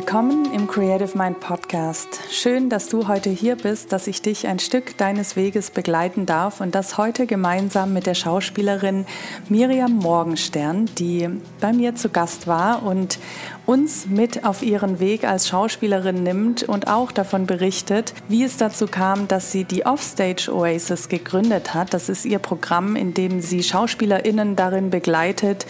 [0.00, 2.20] Willkommen im Creative Mind Podcast.
[2.30, 6.62] Schön, dass du heute hier bist, dass ich dich ein Stück deines Weges begleiten darf
[6.62, 9.04] und das heute gemeinsam mit der Schauspielerin
[9.50, 11.28] Miriam Morgenstern, die
[11.60, 13.18] bei mir zu Gast war und
[13.66, 18.86] uns mit auf ihren Weg als Schauspielerin nimmt und auch davon berichtet, wie es dazu
[18.86, 21.92] kam, dass sie die Offstage Oasis gegründet hat.
[21.92, 25.66] Das ist ihr Programm, in dem sie Schauspielerinnen darin begleitet,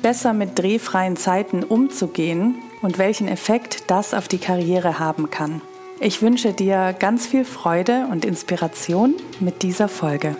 [0.00, 5.62] besser mit drehfreien Zeiten umzugehen und welchen Effekt das auf die Karriere haben kann.
[6.00, 10.36] Ich wünsche dir ganz viel Freude und Inspiration mit dieser Folge.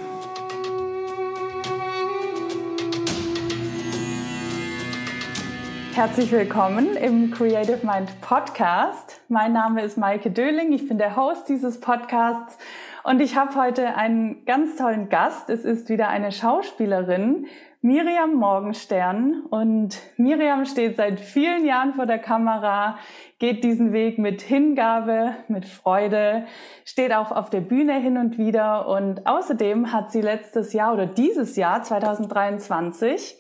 [5.95, 9.23] Herzlich willkommen im Creative Mind Podcast.
[9.29, 12.59] Mein Name ist Maike Döling, ich bin der Host dieses Podcasts
[13.05, 15.49] und ich habe heute einen ganz tollen Gast.
[15.49, 17.47] Es ist wieder eine Schauspielerin,
[17.85, 19.43] Miriam Morgenstern.
[19.51, 22.97] Und Miriam steht seit vielen Jahren vor der Kamera,
[23.39, 26.47] geht diesen Weg mit Hingabe, mit Freude,
[26.87, 28.89] steht auch auf der Bühne hin und wieder.
[28.89, 33.37] Und außerdem hat sie letztes Jahr oder dieses Jahr 2023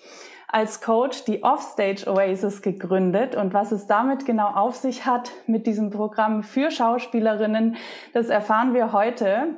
[0.48, 5.66] als Coach die Offstage Oasis gegründet und was es damit genau auf sich hat mit
[5.66, 7.76] diesem Programm für Schauspielerinnen,
[8.12, 9.56] das erfahren wir heute.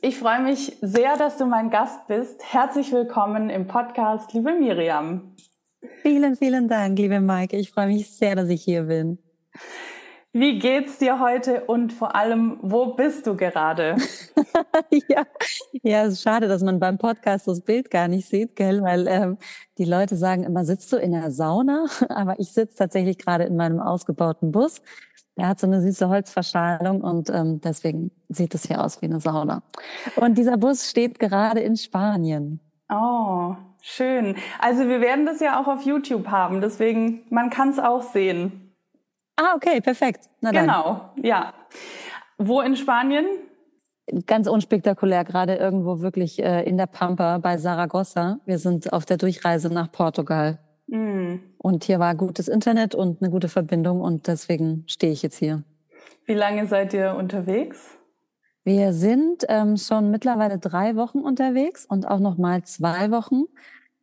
[0.00, 2.42] Ich freue mich sehr, dass du mein Gast bist.
[2.52, 5.36] Herzlich willkommen im Podcast, liebe Miriam.
[6.02, 7.56] Vielen, vielen Dank, liebe Maike.
[7.56, 9.18] Ich freue mich sehr, dass ich hier bin.
[10.32, 13.96] Wie geht's dir heute und vor allem, wo bist du gerade?
[15.08, 15.24] ja,
[15.82, 18.82] ja, es ist schade, dass man beim Podcast das Bild gar nicht sieht, gell?
[18.82, 19.38] Weil ähm,
[19.78, 21.86] die Leute sagen immer, sitzt du in der Sauna?
[22.08, 24.82] Aber ich sitze tatsächlich gerade in meinem ausgebauten Bus
[25.36, 29.20] er hat so eine süße Holzverschalung und ähm, deswegen sieht es hier aus wie eine
[29.20, 29.62] Sauna.
[30.16, 32.60] Und dieser Bus steht gerade in Spanien.
[32.90, 34.36] Oh, schön.
[34.58, 38.74] Also wir werden das ja auch auf YouTube haben, deswegen man kann es auch sehen.
[39.36, 40.30] Ah, okay, perfekt.
[40.40, 40.66] Na dann.
[40.66, 41.52] Genau, ja.
[42.38, 43.26] Wo in Spanien?
[44.26, 48.38] Ganz unspektakulär, gerade irgendwo wirklich äh, in der Pampa bei Saragossa.
[48.46, 50.58] Wir sind auf der Durchreise nach Portugal.
[50.86, 51.40] Mhm.
[51.58, 55.62] Und hier war gutes Internet und eine gute Verbindung und deswegen stehe ich jetzt hier.
[56.26, 57.96] Wie lange seid ihr unterwegs?
[58.64, 63.44] Wir sind ähm, schon mittlerweile drei Wochen unterwegs und auch noch mal zwei Wochen.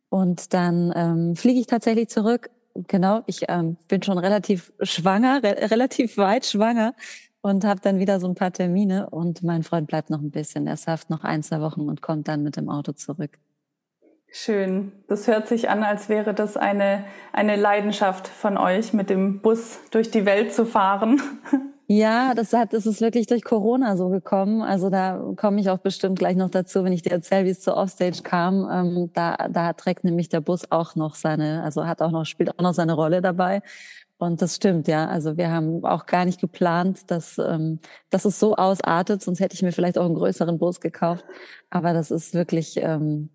[0.08, 2.48] Und dann ähm, fliege ich tatsächlich zurück.
[2.74, 6.94] Genau, ich ähm, bin schon relativ schwanger, re relativ weit schwanger
[7.42, 9.10] und habe dann wieder so ein paar Termine.
[9.10, 10.66] Und mein Freund bleibt noch ein bisschen.
[10.66, 13.38] Er surft noch ein, zwei Wochen und kommt dann mit dem Auto zurück.
[14.36, 14.90] Schön.
[15.06, 19.78] Das hört sich an, als wäre das eine, eine Leidenschaft von euch, mit dem Bus
[19.92, 21.22] durch die Welt zu fahren.
[21.86, 24.62] Ja, das hat, das ist wirklich durch Corona so gekommen.
[24.62, 27.60] Also da komme ich auch bestimmt gleich noch dazu, wenn ich dir erzähle, wie es
[27.60, 28.66] zur Offstage kam.
[28.72, 32.58] Ähm, da, da trägt nämlich der Bus auch noch seine, also hat auch noch, spielt
[32.58, 33.60] auch noch seine Rolle dabei.
[34.16, 35.06] Und das stimmt, ja.
[35.06, 39.54] Also wir haben auch gar nicht geplant, dass, ähm, dass es so ausartet, sonst hätte
[39.54, 41.26] ich mir vielleicht auch einen größeren Bus gekauft.
[41.68, 43.28] Aber das ist wirklich, ähm,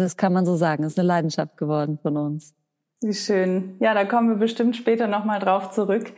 [0.00, 0.82] das kann man so sagen.
[0.82, 2.54] Das ist eine Leidenschaft geworden von uns.
[3.02, 3.76] Wie schön.
[3.80, 6.12] Ja, da kommen wir bestimmt später nochmal drauf zurück.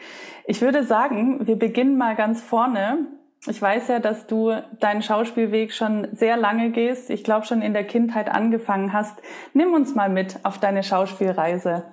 [0.47, 3.07] Ich würde sagen, wir beginnen mal ganz vorne.
[3.47, 7.11] Ich weiß ja, dass du deinen Schauspielweg schon sehr lange gehst.
[7.11, 9.21] Ich glaube, schon in der Kindheit angefangen hast.
[9.53, 11.85] Nimm uns mal mit auf deine Schauspielreise.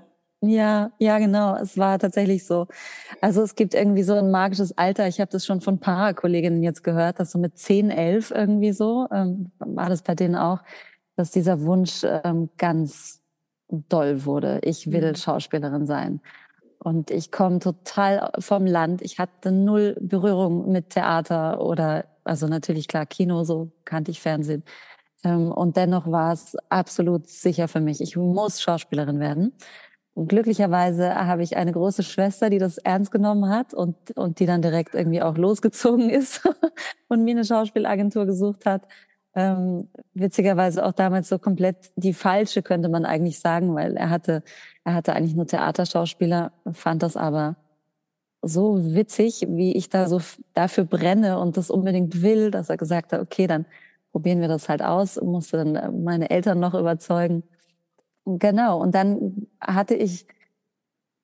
[0.41, 1.56] Ja, ja, genau.
[1.56, 2.67] Es war tatsächlich so.
[3.19, 5.07] Also es gibt irgendwie so ein magisches Alter.
[5.07, 8.71] Ich habe das schon von paar Kolleginnen jetzt gehört, dass so mit 10, 11 irgendwie
[8.71, 10.61] so, ähm, war das bei denen auch,
[11.19, 13.22] dass dieser Wunsch ähm, ganz
[13.68, 14.62] doll wurde.
[14.63, 15.16] Ich will mhm.
[15.16, 16.22] Schauspielerin sein.
[16.78, 19.02] Und ich komme total vom Land.
[19.02, 24.63] Ich hatte null Berührung mit Theater oder, also natürlich klar, Kino, so kannte ich Fernsehen.
[25.25, 28.00] Ähm, und dennoch war es absolut sicher für mich.
[28.00, 29.51] Ich muss Schauspielerin werden.
[30.13, 34.45] Und glücklicherweise habe ich eine große Schwester, die das ernst genommen hat und, und die
[34.45, 36.48] dann direkt irgendwie auch losgezogen ist
[37.10, 38.88] und mir eine Schauspielagentur gesucht hat
[39.39, 44.44] ähm, witzigerweise auch damals so komplett die falsche, könnte man eigentlich sagen, weil er hatte,
[44.83, 47.56] er hatte eigentlich nur Theaterschauspieler, fand das aber
[48.41, 50.19] so witzig, wie ich da so
[50.53, 53.65] dafür brenne und das unbedingt will, dass er gesagt hat, okay, dann
[54.12, 57.44] probieren wir das halt aus musste dann meine Eltern noch überzeugen.
[58.25, 58.81] Genau.
[58.81, 60.25] Und dann hatte ich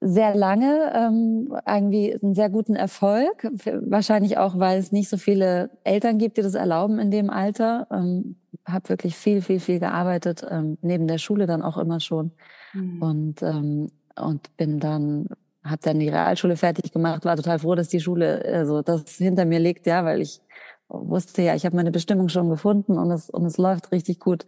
[0.07, 3.47] sehr lange ähm, irgendwie einen sehr guten Erfolg.
[3.81, 7.87] Wahrscheinlich auch, weil es nicht so viele Eltern gibt, die das erlauben in dem Alter.
[7.91, 8.35] Ähm,
[8.65, 12.31] habe wirklich viel, viel, viel gearbeitet, ähm, neben der Schule dann auch immer schon.
[12.73, 13.01] Mhm.
[13.01, 15.27] Und, ähm, und bin dann,
[15.63, 19.45] habe dann die Realschule fertig gemacht, war total froh, dass die Schule, also das hinter
[19.45, 20.39] mir liegt, ja, weil ich
[20.87, 24.45] wusste ja, ich habe meine Bestimmung schon gefunden und es, und es läuft richtig gut.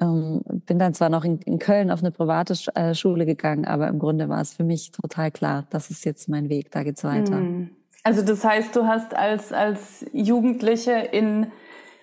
[0.00, 3.88] Ähm, bin dann zwar noch in, in Köln auf eine private äh, Schule gegangen, aber
[3.88, 7.04] im Grunde war es für mich total klar, das ist jetzt mein Weg, da geht's
[7.04, 7.36] weiter.
[7.36, 7.70] Hm.
[8.02, 11.46] Also das heißt, du hast als, als Jugendliche in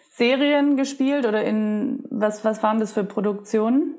[0.10, 3.96] Serien gespielt oder in was, was waren das für Produktionen?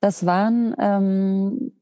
[0.00, 1.72] Das waren ähm,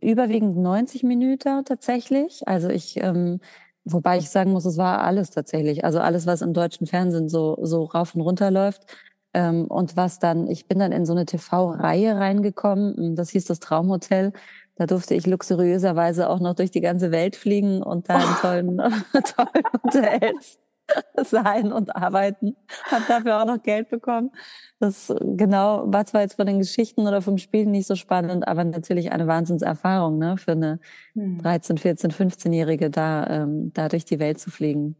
[0.00, 2.46] überwiegend 90 Minuten tatsächlich.
[2.48, 3.40] Also ich, ähm,
[3.84, 5.84] wobei ich sagen muss, es war alles tatsächlich.
[5.84, 8.86] Also alles, was im deutschen Fernsehen so, so rauf und runter läuft.
[9.34, 13.14] Ähm, und was dann, ich bin dann in so eine TV-Reihe reingekommen.
[13.14, 14.32] Das hieß das Traumhotel.
[14.76, 18.76] Da durfte ich luxuriöserweise auch noch durch die ganze Welt fliegen und da in tollen,
[19.36, 20.58] tollen Hotels
[21.24, 22.56] sein und arbeiten.
[22.90, 24.30] Hab dafür auch noch Geld bekommen.
[24.78, 28.64] Das genau war zwar jetzt von den Geschichten oder vom Spielen nicht so spannend, aber
[28.64, 30.80] natürlich eine Wahnsinnserfahrung ne, für eine
[31.14, 34.96] 13, 14, 15-Jährige, da, ähm, da durch die Welt zu fliegen.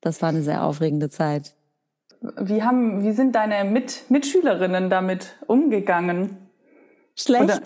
[0.00, 1.55] Das war eine sehr aufregende Zeit.
[2.40, 6.36] Wie, haben, wie sind deine Mit Mitschülerinnen damit umgegangen?
[7.14, 7.62] Schlecht.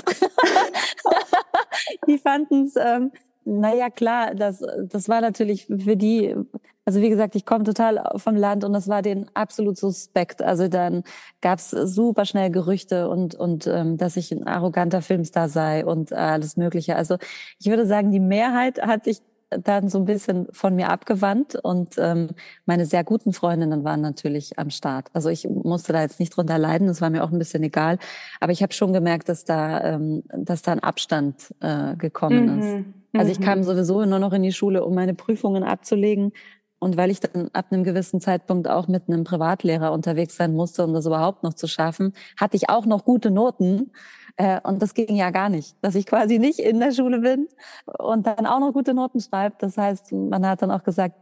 [2.07, 3.11] die fanden es, ähm,
[3.45, 6.37] naja, klar, das, das war natürlich für die
[6.91, 10.43] also wie gesagt, ich komme total vom Land und das war denen absolut suspekt.
[10.43, 11.05] Also dann
[11.41, 16.57] gab's super schnell Gerüchte und und ähm, dass ich ein arroganter Filmstar sei und alles
[16.57, 16.97] Mögliche.
[16.97, 17.17] Also
[17.61, 21.97] ich würde sagen, die Mehrheit hat sich dann so ein bisschen von mir abgewandt und
[21.99, 22.29] ähm,
[22.67, 25.08] meine sehr guten Freundinnen waren natürlich am Start.
[25.12, 27.99] Also ich musste da jetzt nicht drunter leiden, das war mir auch ein bisschen egal.
[28.41, 32.61] Aber ich habe schon gemerkt, dass da, ähm, dass da ein Abstand äh, gekommen mhm.
[32.61, 32.85] ist.
[33.12, 33.64] Also ich kam mhm.
[33.64, 36.32] sowieso nur noch in die Schule, um meine Prüfungen abzulegen
[36.81, 40.82] und weil ich dann ab einem gewissen Zeitpunkt auch mit einem Privatlehrer unterwegs sein musste,
[40.82, 43.93] um das überhaupt noch zu schaffen, hatte ich auch noch gute Noten.
[44.40, 47.46] Äh, und das ging ja gar nicht, dass ich quasi nicht in der Schule bin
[47.98, 49.56] und dann auch noch gute Noten schreibe.
[49.58, 51.14] Das heißt, man hat dann auch gesagt,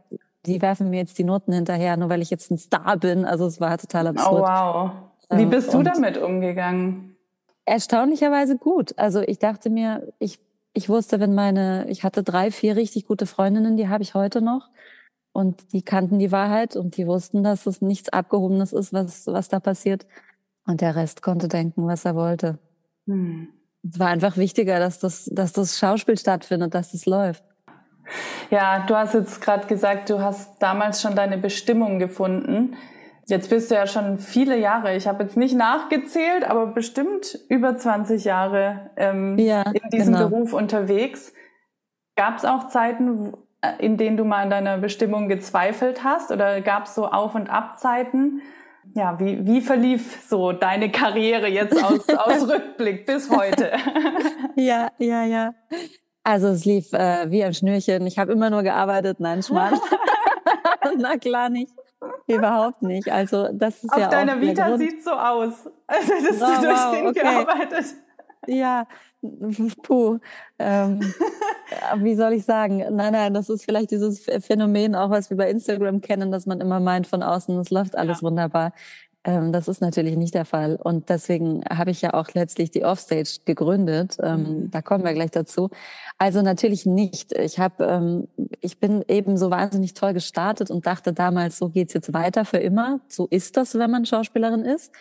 [0.45, 3.25] die werfen mir jetzt die Noten hinterher, nur weil ich jetzt ein Star bin.
[3.25, 4.41] Also es war total oh, absurd.
[4.41, 4.91] Oh wow.
[5.31, 7.17] Wie ähm, bist du damit umgegangen?
[7.65, 8.97] Erstaunlicherweise gut.
[8.97, 10.39] Also ich dachte mir, ich,
[10.73, 14.41] ich wusste, wenn meine, ich hatte drei, vier richtig gute Freundinnen, die habe ich heute
[14.41, 14.69] noch.
[15.33, 19.49] Und die kannten die Wahrheit und die wussten, dass es nichts Abgehobenes ist, was, was
[19.49, 20.07] da passiert.
[20.65, 22.59] Und der Rest konnte denken, was er wollte.
[23.09, 23.49] Hm.
[23.87, 27.43] Es war einfach wichtiger, dass das, dass das Schauspiel stattfindet, dass es läuft.
[28.49, 32.75] Ja, du hast jetzt gerade gesagt, du hast damals schon deine Bestimmung gefunden.
[33.27, 37.77] Jetzt bist du ja schon viele Jahre, ich habe jetzt nicht nachgezählt, aber bestimmt über
[37.77, 40.29] 20 Jahre ähm, ja, in diesem genau.
[40.29, 41.31] Beruf unterwegs.
[42.15, 46.31] Gab es auch Zeiten, äh, in denen du mal an deiner Bestimmung gezweifelt hast?
[46.31, 48.41] Oder gab es so Auf- und Abzeiten?
[48.95, 53.71] Ja, wie, wie verlief so deine Karriere jetzt aus, aus Rückblick bis heute?
[54.55, 55.53] ja, ja, ja.
[56.23, 58.05] Also es lief äh, wie am Schnürchen.
[58.07, 59.19] Ich habe immer nur gearbeitet.
[59.19, 59.79] Nein, Schmarrn.
[60.97, 61.73] Na klar nicht.
[62.27, 63.11] Überhaupt nicht.
[63.11, 66.77] Also das ist Auf ja deiner Vita sieht so aus, als hättest oh, du durch
[66.77, 67.19] wow, den okay.
[67.19, 67.85] gearbeitet.
[68.47, 68.87] Ja,
[69.83, 70.19] puh.
[70.57, 71.01] Ähm,
[71.97, 72.77] wie soll ich sagen?
[72.95, 76.61] Nein, nein, das ist vielleicht dieses Phänomen, auch was wir bei Instagram kennen, dass man
[76.61, 78.23] immer meint von außen, es läuft alles ja.
[78.23, 78.73] wunderbar.
[79.25, 80.77] Ähm, das ist natürlich nicht der Fall.
[80.81, 84.17] Und deswegen habe ich ja auch letztlich die Offstage gegründet.
[84.23, 84.71] Ähm, mhm.
[84.71, 85.69] Da kommen wir gleich dazu.
[86.17, 87.33] Also natürlich nicht.
[87.33, 88.27] Ich habe, ähm,
[88.61, 92.57] ich bin eben so wahnsinnig toll gestartet und dachte damals, so geht's jetzt weiter für
[92.57, 93.01] immer.
[93.07, 94.93] So ist das, wenn man Schauspielerin ist.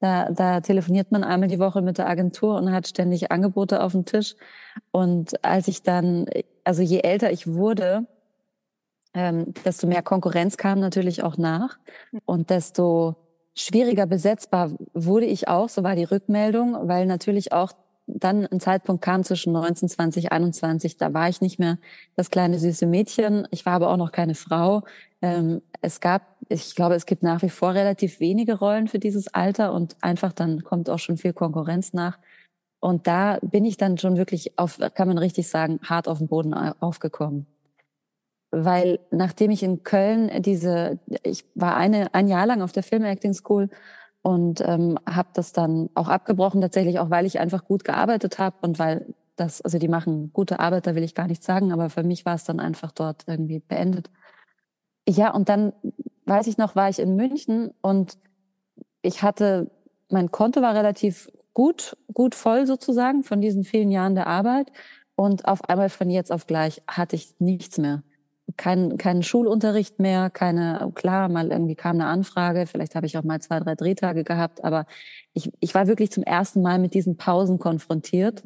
[0.00, 3.92] Da, da telefoniert man einmal die Woche mit der Agentur und hat ständig Angebote auf
[3.92, 4.36] dem Tisch.
[4.92, 6.26] Und als ich dann,
[6.62, 8.06] also je älter ich wurde,
[9.14, 11.78] ähm, desto mehr Konkurrenz kam natürlich auch nach
[12.26, 13.16] und desto
[13.54, 17.72] schwieriger besetzbar wurde ich auch, so war die Rückmeldung, weil natürlich auch
[18.08, 21.78] dann ein Zeitpunkt kam zwischen 19, 20, 21, da war ich nicht mehr
[22.16, 23.46] das kleine süße Mädchen.
[23.50, 24.82] Ich war aber auch noch keine Frau.
[25.20, 29.32] Ähm, es gab, ich glaube, es gibt nach wie vor relativ wenige Rollen für dieses
[29.34, 32.18] Alter und einfach dann kommt auch schon viel Konkurrenz nach.
[32.80, 36.28] Und da bin ich dann schon wirklich auf, kann man richtig sagen, hart auf den
[36.28, 37.46] Boden aufgekommen.
[38.50, 43.04] Weil nachdem ich in Köln diese, ich war eine, ein Jahr lang auf der Film
[43.04, 43.68] Acting School
[44.22, 48.56] und ähm, habe das dann auch abgebrochen, tatsächlich auch, weil ich einfach gut gearbeitet habe
[48.62, 51.90] und weil das, also die machen gute Arbeit, da will ich gar nichts sagen, aber
[51.90, 54.10] für mich war es dann einfach dort irgendwie beendet.
[55.08, 55.72] Ja, und dann
[56.26, 58.18] weiß ich noch, war ich in München und
[59.02, 59.70] ich hatte,
[60.10, 64.70] mein Konto war relativ gut, gut voll sozusagen von diesen vielen Jahren der Arbeit.
[65.16, 68.02] Und auf einmal von jetzt auf gleich hatte ich nichts mehr
[68.56, 73.22] kein, keinen Schulunterricht mehr, keine, klar, mal irgendwie kam eine Anfrage, vielleicht habe ich auch
[73.22, 74.86] mal zwei, drei Drehtage gehabt, aber
[75.34, 78.42] ich, ich war wirklich zum ersten Mal mit diesen Pausen konfrontiert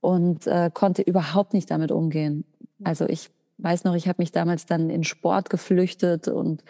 [0.00, 2.44] und äh, konnte überhaupt nicht damit umgehen.
[2.82, 6.64] Also ich weiß noch, ich habe mich damals dann in Sport geflüchtet und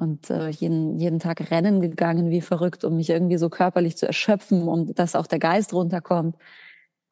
[0.00, 4.06] und äh, jeden, jeden Tag rennen gegangen wie verrückt, um mich irgendwie so körperlich zu
[4.06, 6.36] erschöpfen und dass auch der Geist runterkommt.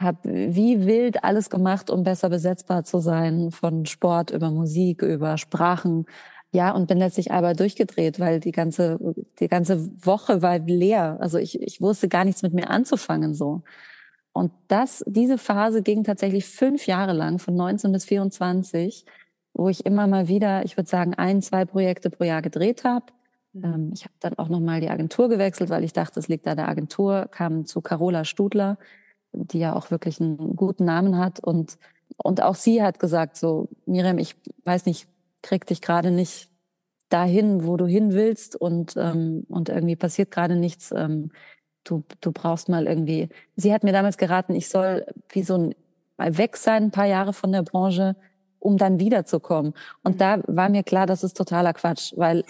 [0.01, 5.37] Hab wie wild alles gemacht, um besser besetzbar zu sein, von Sport über Musik, über
[5.39, 6.07] Sprachen.
[6.53, 8.99] Ja, und bin letztlich aber durchgedreht, weil die ganze,
[9.39, 11.19] die ganze Woche war leer.
[11.21, 13.63] Also ich, ich wusste gar nichts mit mir anzufangen, so.
[14.39, 19.05] Und das, diese Phase ging tatsächlich fünf Jahre lang, von 19 bis 24
[19.59, 23.07] wo ich immer mal wieder, ich würde sagen, ein, zwei Projekte pro Jahr gedreht habe.
[23.53, 23.65] Mhm.
[23.65, 26.57] Ähm, ich habe dann auch nochmal die Agentur gewechselt, weil ich dachte, es liegt an
[26.57, 28.79] der Agentur, kam zu Carola Studler,
[29.33, 31.41] die ja auch wirklich einen guten Namen hat.
[31.41, 31.77] Und,
[32.17, 35.09] und auch sie hat gesagt, so, Miriam, ich weiß nicht,
[35.43, 36.51] krieg dich gerade nicht
[37.09, 40.93] dahin, wo du hin willst und, ähm, und irgendwie passiert gerade nichts.
[40.93, 41.33] Ähm,
[41.89, 43.29] du, du brauchst mal irgendwie.
[43.57, 45.75] Sie hat mir damals geraten, ich soll wie so ein
[46.19, 48.17] mal weg sein, ein paar Jahre von der Branche,
[48.59, 49.73] um dann wiederzukommen.
[50.03, 50.19] Und mhm.
[50.19, 52.45] da war mir klar, das ist totaler Quatsch, weil,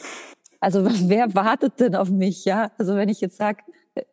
[0.59, 2.73] also wer wartet denn auf mich, ja?
[2.79, 3.63] Also wenn ich jetzt sage,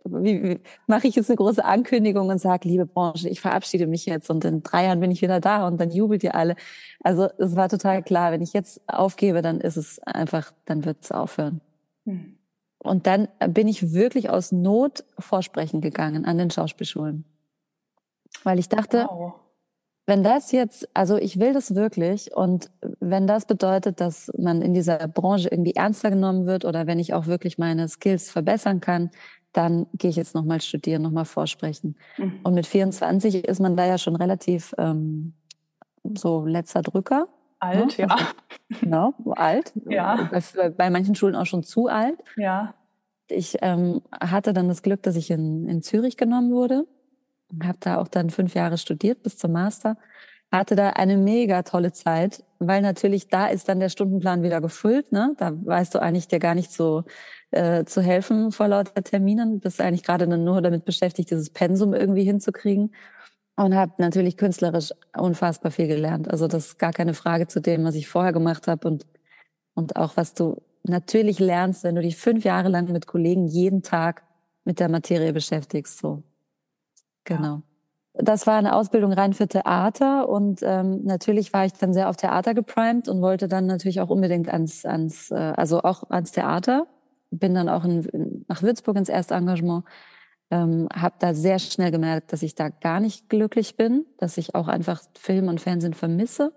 [0.03, 4.05] wie, wie, mache ich jetzt eine große Ankündigung und sage, liebe Branche, ich verabschiede mich
[4.05, 6.55] jetzt und in drei Jahren bin ich wieder da und dann jubelt ihr alle.
[7.03, 10.98] Also es war total klar, wenn ich jetzt aufgebe, dann ist es einfach, dann wird
[11.03, 11.62] es aufhören.
[12.05, 12.35] Hm.
[12.86, 17.25] Und dann bin ich wirklich aus Not vorsprechen gegangen an den Schauspielschulen.
[18.44, 19.34] Weil ich dachte, wow.
[20.08, 24.75] Wenn das jetzt, also ich will das wirklich und wenn das bedeutet, dass man in
[24.75, 29.10] dieser Branche irgendwie ernster genommen wird oder wenn ich auch wirklich meine Skills verbessern kann,
[29.51, 31.96] dann gehe ich jetzt nochmal studieren, nochmal vorsprechen.
[32.18, 32.39] Mhm.
[32.44, 35.34] Und mit 24 ist man da ja schon relativ ähm,
[36.04, 37.27] so letzter Drücker.
[37.65, 38.07] Alt, ne?
[38.07, 38.17] ja.
[38.81, 39.74] Genau, alt.
[39.89, 40.29] Ja.
[40.31, 42.19] Bei, bei, manchen Schulen auch schon zu alt.
[42.36, 42.74] Ja.
[43.27, 46.86] Ich ähm, hatte dann das Glück, dass ich in, in Zürich genommen wurde
[47.63, 49.98] habe da auch dann fünf Jahre studiert bis zum Master.
[50.51, 55.12] Hatte da eine mega tolle Zeit, weil natürlich da ist dann der Stundenplan wieder gefüllt.
[55.12, 55.34] Ne?
[55.38, 57.03] Da weißt du eigentlich dir gar nicht so
[57.51, 59.60] äh, zu helfen vor lauter Terminen.
[59.60, 62.93] Bist eigentlich gerade nur damit beschäftigt, dieses Pensum irgendwie hinzukriegen.
[63.57, 66.29] Und habe natürlich künstlerisch unfassbar viel gelernt.
[66.29, 69.05] Also das ist gar keine Frage zu dem, was ich vorher gemacht habe und,
[69.75, 73.81] und auch was du natürlich lernst, wenn du dich fünf Jahre lang mit Kollegen jeden
[73.81, 74.24] Tag
[74.65, 76.00] mit der Materie beschäftigst.
[76.00, 76.24] So.
[77.24, 77.62] Genau.
[78.13, 82.15] Das war eine Ausbildung rein für Theater und ähm, natürlich war ich dann sehr auf
[82.15, 86.88] Theater geprimed und wollte dann natürlich auch unbedingt ans, ans äh, also auch ans Theater.
[87.31, 89.83] Bin dann auch in, nach Würzburg ins Erstengagement.
[90.52, 94.54] Ähm, habe da sehr schnell gemerkt, dass ich da gar nicht glücklich bin, dass ich
[94.54, 96.54] auch einfach Film und Fernsehen vermisse.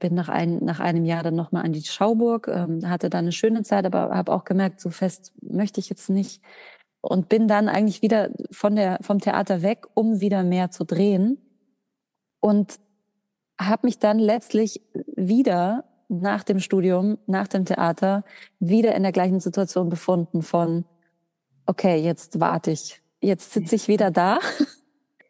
[0.00, 3.32] Bin nach, ein, nach einem Jahr dann nochmal an die Schauburg, ähm, hatte da eine
[3.32, 6.42] schöne Zeit, aber habe auch gemerkt, so fest möchte ich jetzt nicht
[7.08, 11.38] und bin dann eigentlich wieder von der, vom Theater weg, um wieder mehr zu drehen.
[12.40, 12.78] Und
[13.60, 14.82] habe mich dann letztlich
[15.16, 18.24] wieder nach dem Studium, nach dem Theater,
[18.58, 20.84] wieder in der gleichen Situation befunden von,
[21.66, 24.38] okay, jetzt warte ich, jetzt sitze ich wieder da.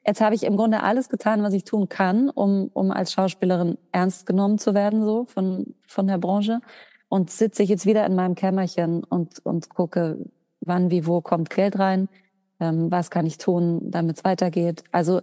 [0.09, 3.77] Jetzt habe ich im Grunde alles getan, was ich tun kann, um, um als Schauspielerin
[3.91, 6.61] ernst genommen zu werden, so von, von der Branche.
[7.09, 10.17] Und sitze ich jetzt wieder in meinem Kämmerchen und, und gucke,
[10.61, 12.09] wann, wie, wo kommt Geld rein,
[12.61, 14.85] ähm, was kann ich tun, damit es weitergeht.
[14.93, 15.23] Also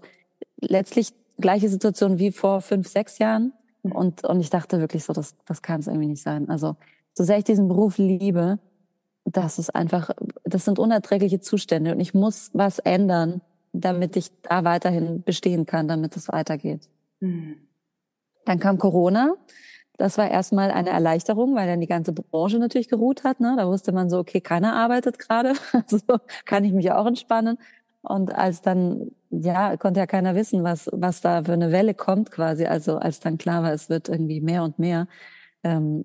[0.59, 3.53] letztlich gleiche Situation wie vor fünf, sechs Jahren.
[3.83, 3.91] Mhm.
[3.93, 6.49] Und, und ich dachte wirklich so, das, das kann es irgendwie nicht sein.
[6.49, 6.75] Also
[7.13, 8.59] so sehr ich diesen Beruf liebe,
[9.25, 10.11] das ist einfach,
[10.43, 15.87] das sind unerträgliche Zustände und ich muss was ändern, damit ich da weiterhin bestehen kann,
[15.87, 16.89] damit es weitergeht.
[17.19, 17.57] Mhm.
[18.45, 19.35] Dann kam Corona
[19.97, 23.39] das war erstmal eine Erleichterung, weil dann die ganze Branche natürlich geruht hat.
[23.39, 23.55] Ne?
[23.57, 25.99] Da wusste man so, okay, keiner arbeitet gerade, also
[26.45, 27.57] kann ich mich auch entspannen.
[28.01, 32.31] Und als dann, ja, konnte ja keiner wissen, was, was da für eine Welle kommt
[32.31, 32.65] quasi.
[32.65, 35.07] Also als dann klar war, es wird irgendwie mehr und mehr,
[35.63, 36.03] ähm,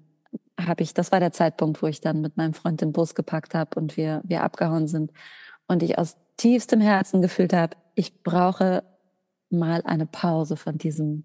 [0.58, 3.54] habe ich, das war der Zeitpunkt, wo ich dann mit meinem Freund den Bus gepackt
[3.54, 5.12] habe und wir, wir abgehauen sind.
[5.66, 8.82] Und ich aus tiefstem Herzen gefühlt habe, ich brauche
[9.50, 11.24] mal eine Pause von diesem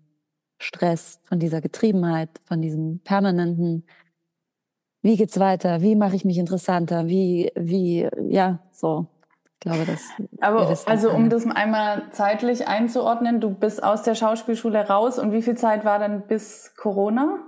[0.60, 3.86] Stress, von dieser Getriebenheit, von diesem permanenten,
[5.02, 9.08] wie geht's weiter, wie mache ich mich interessanter, wie, wie, ja, so.
[9.46, 10.02] Ich glaube, das.
[10.42, 15.42] Aber also, um das einmal zeitlich einzuordnen, du bist aus der Schauspielschule raus und wie
[15.42, 17.40] viel Zeit war dann bis Corona?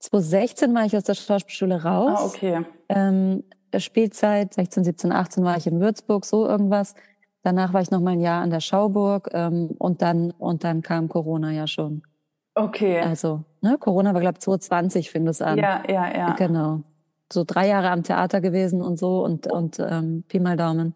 [0.00, 2.18] 2016 war ich aus der Schauspielschule raus.
[2.20, 2.64] Ah, okay.
[2.88, 3.44] Ähm,
[3.76, 6.94] Spielzeit 16, 17, 18 war ich in Würzburg, so irgendwas.
[7.42, 10.82] Danach war ich noch mal ein Jahr an der Schauburg ähm, und dann und dann
[10.82, 12.02] kam Corona ja schon.
[12.54, 13.00] Okay.
[13.00, 15.58] Also, ne, Corona war glaube ich 2020 fing das an.
[15.58, 16.32] Ja, ja, ja.
[16.32, 16.80] Genau.
[17.32, 20.94] So drei Jahre am Theater gewesen und so und und ähm, Pi mal Daumen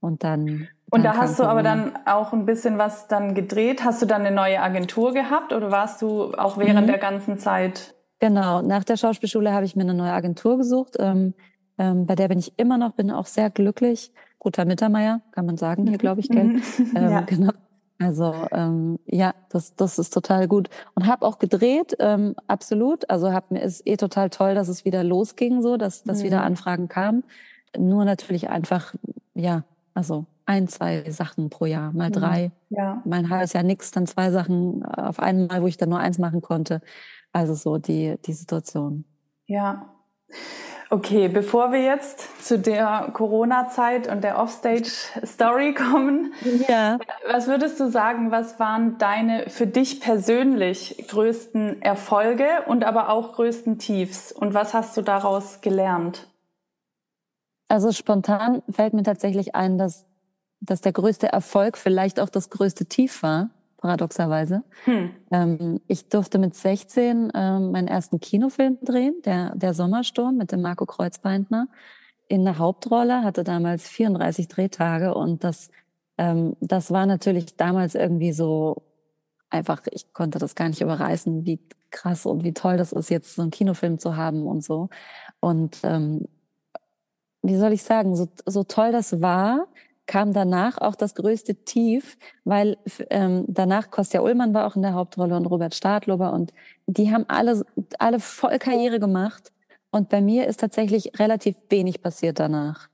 [0.00, 0.68] und dann.
[0.90, 1.52] Und dann da hast du Corona.
[1.52, 3.84] aber dann auch ein bisschen was dann gedreht.
[3.84, 6.90] Hast du dann eine neue Agentur gehabt oder warst du auch während mhm.
[6.90, 10.96] der ganzen Zeit Genau, nach der Schauspielschule habe ich mir eine neue Agentur gesucht.
[10.98, 11.34] Ähm,
[11.78, 14.12] ähm, bei der bin ich immer noch, bin auch sehr glücklich.
[14.38, 16.44] Guter Mittermeier, kann man sagen, hier glaube ich, gell?
[16.44, 16.62] Mhm.
[16.96, 17.20] ähm, ja.
[17.22, 17.52] Genau.
[17.98, 20.68] Also ähm, ja, das, das ist total gut.
[20.94, 23.08] Und habe auch gedreht, ähm, absolut.
[23.10, 26.24] Also hab mir ist eh total toll, dass es wieder losging, so, dass, dass mhm.
[26.24, 27.24] wieder Anfragen kamen.
[27.76, 28.94] Nur natürlich einfach,
[29.34, 32.12] ja, also ein, zwei Sachen pro Jahr, mal mhm.
[32.14, 32.50] drei.
[32.70, 33.02] Ja.
[33.04, 36.40] Mein halbes Jahr nix, dann zwei Sachen auf einmal, wo ich dann nur eins machen
[36.42, 36.80] konnte.
[37.32, 39.04] Also so die, die Situation.
[39.46, 39.94] Ja.
[40.92, 46.32] Okay, bevor wir jetzt zu der Corona-Zeit und der Offstage-Story kommen,
[46.68, 46.98] ja.
[47.30, 53.34] was würdest du sagen, was waren deine für dich persönlich größten Erfolge und aber auch
[53.34, 54.32] größten Tiefs?
[54.32, 56.26] Und was hast du daraus gelernt?
[57.68, 60.06] Also spontan fällt mir tatsächlich ein, dass,
[60.60, 64.62] dass der größte Erfolg vielleicht auch das größte Tief war paradoxerweise.
[64.84, 65.10] Hm.
[65.30, 70.60] Ähm, ich durfte mit 16 ähm, meinen ersten Kinofilm drehen, der, der Sommersturm mit dem
[70.60, 71.66] Marco Kreuzbeintner
[72.28, 75.70] in der Hauptrolle, hatte damals 34 Drehtage und das,
[76.18, 78.82] ähm, das war natürlich damals irgendwie so
[79.48, 81.58] einfach, ich konnte das gar nicht überreißen, wie
[81.90, 84.90] krass und wie toll das ist, jetzt so einen Kinofilm zu haben und so.
[85.40, 86.26] Und ähm,
[87.42, 89.66] wie soll ich sagen, so, so toll das war,
[90.10, 92.76] kam danach auch das größte Tief, weil
[93.10, 96.52] ähm, danach Kostja Ullmann war auch in der Hauptrolle und Robert Stadlober und
[96.88, 97.64] die haben alle,
[98.00, 99.52] alle voll Karriere gemacht.
[99.92, 102.88] Und bei mir ist tatsächlich relativ wenig passiert danach.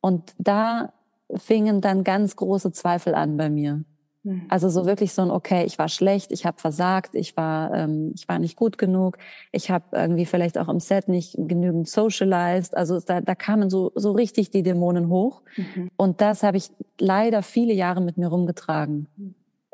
[0.00, 0.94] Und da
[1.36, 3.84] fingen dann ganz große Zweifel an bei mir.
[4.24, 4.46] Mhm.
[4.48, 8.12] Also so wirklich so ein, okay, ich war schlecht, ich habe versagt, ich war, ähm,
[8.14, 9.18] ich war nicht gut genug,
[9.52, 12.76] ich habe irgendwie vielleicht auch im Set nicht genügend socialized.
[12.76, 15.42] Also da, da kamen so, so richtig die Dämonen hoch.
[15.56, 15.90] Mhm.
[15.96, 19.06] Und das habe ich leider viele Jahre mit mir rumgetragen.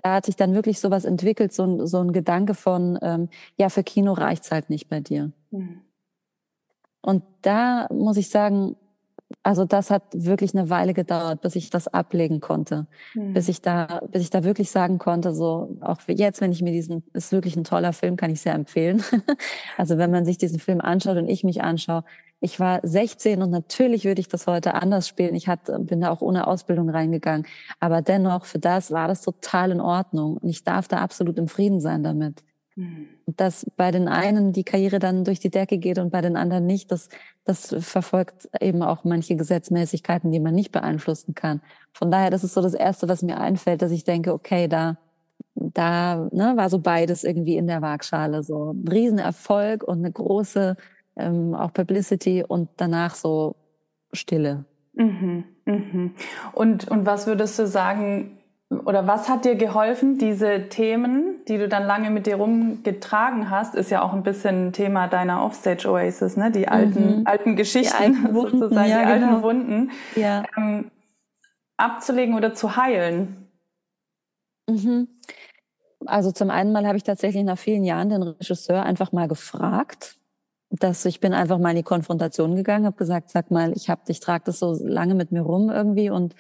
[0.03, 3.69] Da hat sich dann wirklich sowas entwickelt, so ein, so ein Gedanke von, ähm, ja,
[3.69, 5.31] für Kino reicht's halt nicht bei dir.
[5.51, 5.83] Mhm.
[7.03, 8.77] Und da muss ich sagen,
[9.43, 13.33] also das hat wirklich eine Weile gedauert, bis ich das ablegen konnte, mhm.
[13.33, 16.73] bis ich da, bis ich da wirklich sagen konnte, so auch jetzt, wenn ich mir
[16.73, 19.03] diesen, ist wirklich ein toller Film, kann ich sehr empfehlen.
[19.77, 22.05] also wenn man sich diesen Film anschaut und ich mich anschaue,
[22.41, 25.35] ich war 16 und natürlich würde ich das heute anders spielen.
[25.35, 27.47] Ich hatte, bin da auch ohne Ausbildung reingegangen,
[27.81, 31.49] aber dennoch für das war das total in Ordnung und ich darf da absolut im
[31.49, 32.43] Frieden sein damit.
[32.81, 33.09] Mhm.
[33.27, 36.65] Dass bei den einen die Karriere dann durch die Decke geht und bei den anderen
[36.67, 37.11] nicht, das,
[37.45, 41.61] das verfolgt eben auch manche Gesetzmäßigkeiten, die man nicht beeinflussen kann.
[41.93, 44.97] Von daher, das ist so das Erste, was mir einfällt, dass ich denke, okay, da,
[45.55, 48.43] da ne, war so beides irgendwie in der Waagschale.
[48.43, 50.77] So ein Riesenerfolg und eine große
[51.17, 53.57] ähm, auch Publicity und danach so
[54.13, 54.65] Stille.
[54.95, 56.15] Mhm, mhm.
[56.53, 58.40] Und, und was würdest du sagen,
[58.71, 63.75] oder was hat dir geholfen, diese Themen, die du dann lange mit dir rumgetragen hast,
[63.75, 66.53] ist ja auch ein bisschen Thema deiner Offstage Oasis, ne?
[66.53, 67.27] Die alten, mhm.
[67.27, 69.33] alten Geschichten, die alten Wunden, sozusagen, ja, die genau.
[69.33, 70.45] alten Wunden, ja.
[70.57, 70.91] ähm,
[71.77, 73.49] abzulegen oder zu heilen.
[74.69, 75.09] Mhm.
[76.07, 80.17] Also zum einen mal habe ich tatsächlich nach vielen Jahren den Regisseur einfach mal gefragt,
[80.71, 84.03] dass ich bin einfach mal in die Konfrontation gegangen, habe gesagt, sag mal, ich habe,
[84.07, 86.37] ich trage das so lange mit mir rum irgendwie und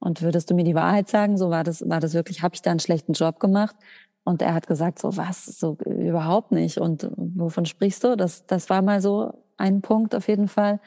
[0.00, 1.36] und würdest du mir die Wahrheit sagen?
[1.36, 3.76] So war das, war das wirklich, habe ich da einen schlechten Job gemacht?
[4.24, 6.78] Und er hat gesagt, so was, so überhaupt nicht.
[6.78, 8.16] Und wovon sprichst du?
[8.16, 10.80] Das, das war mal so ein Punkt auf jeden Fall.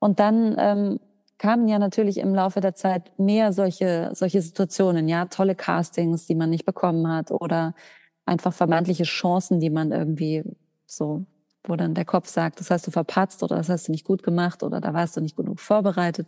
[0.00, 1.00] Und dann ähm,
[1.38, 6.34] kamen ja natürlich im Laufe der Zeit mehr solche, solche Situationen, ja, tolle Castings, die
[6.34, 7.74] man nicht bekommen hat oder
[8.26, 10.44] einfach vermeintliche Chancen, die man irgendwie
[10.86, 11.24] so,
[11.64, 14.22] wo dann der Kopf sagt, das hast du verpatzt oder das hast du nicht gut
[14.22, 16.26] gemacht oder da warst du nicht genug vorbereitet.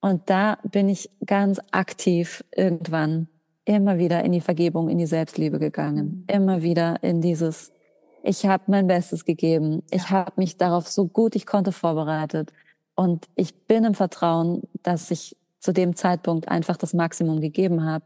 [0.00, 3.28] Und da bin ich ganz aktiv irgendwann
[3.64, 6.24] immer wieder in die Vergebung, in die Selbstliebe gegangen.
[6.28, 6.34] Mhm.
[6.34, 7.72] Immer wieder in dieses,
[8.22, 9.82] ich habe mein Bestes gegeben.
[9.90, 12.52] Ich habe mich darauf so gut ich konnte vorbereitet.
[12.94, 18.04] Und ich bin im Vertrauen, dass ich zu dem Zeitpunkt einfach das Maximum gegeben habe.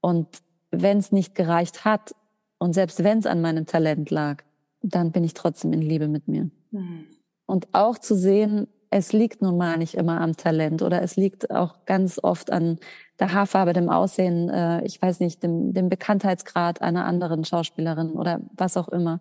[0.00, 0.26] Und
[0.70, 2.14] wenn es nicht gereicht hat,
[2.58, 4.42] und selbst wenn es an meinem Talent lag,
[4.80, 6.50] dann bin ich trotzdem in Liebe mit mir.
[6.70, 7.06] Mhm.
[7.46, 11.50] Und auch zu sehen, es liegt nun mal nicht immer am Talent oder es liegt
[11.50, 12.78] auch ganz oft an
[13.18, 18.40] der Haarfarbe, dem Aussehen, äh, ich weiß nicht, dem, dem Bekanntheitsgrad einer anderen Schauspielerin oder
[18.56, 19.20] was auch immer,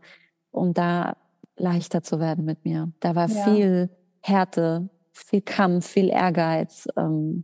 [0.52, 1.18] um da
[1.58, 2.92] leichter zu werden mit mir.
[3.00, 3.44] Da war ja.
[3.46, 3.90] viel
[4.22, 6.88] Härte, viel Kampf, viel Ehrgeiz.
[6.96, 7.44] Ähm,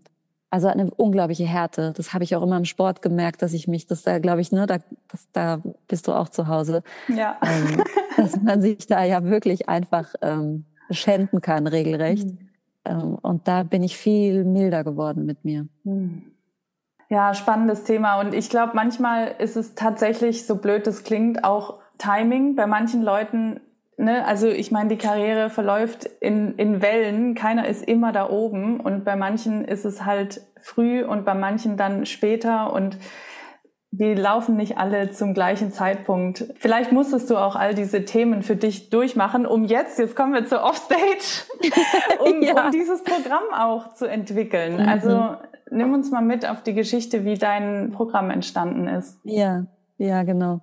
[0.51, 1.93] also eine unglaubliche Härte.
[1.97, 4.51] Das habe ich auch immer im Sport gemerkt, dass ich mich, das da glaube ich,
[4.51, 6.83] ne, da, das, da bist du auch zu Hause.
[7.07, 7.39] Ja.
[7.41, 7.83] Ähm,
[8.17, 12.27] dass man sich da ja wirklich einfach ähm, schänden kann, regelrecht.
[12.87, 13.15] Mhm.
[13.21, 15.67] Und da bin ich viel milder geworden mit mir.
[15.83, 16.23] Mhm.
[17.09, 18.19] Ja, spannendes Thema.
[18.19, 22.55] Und ich glaube, manchmal ist es tatsächlich, so blöd es klingt, auch Timing.
[22.55, 23.59] Bei manchen Leuten
[23.99, 27.35] ne, also ich meine, die Karriere verläuft in, in Wellen.
[27.35, 31.77] Keiner ist immer da oben und bei manchen ist es halt früh und bei manchen
[31.77, 32.97] dann später und
[33.91, 36.45] wir laufen nicht alle zum gleichen Zeitpunkt.
[36.59, 40.45] Vielleicht musstest du auch all diese Themen für dich durchmachen, um jetzt, jetzt kommen wir
[40.45, 41.45] zur Offstage,
[42.23, 42.65] um, ja.
[42.65, 44.81] um dieses Programm auch zu entwickeln.
[44.83, 44.89] Mhm.
[44.89, 45.35] Also
[45.71, 49.19] nimm uns mal mit auf die Geschichte, wie dein Programm entstanden ist.
[49.23, 49.65] Ja,
[49.97, 50.61] ja, genau.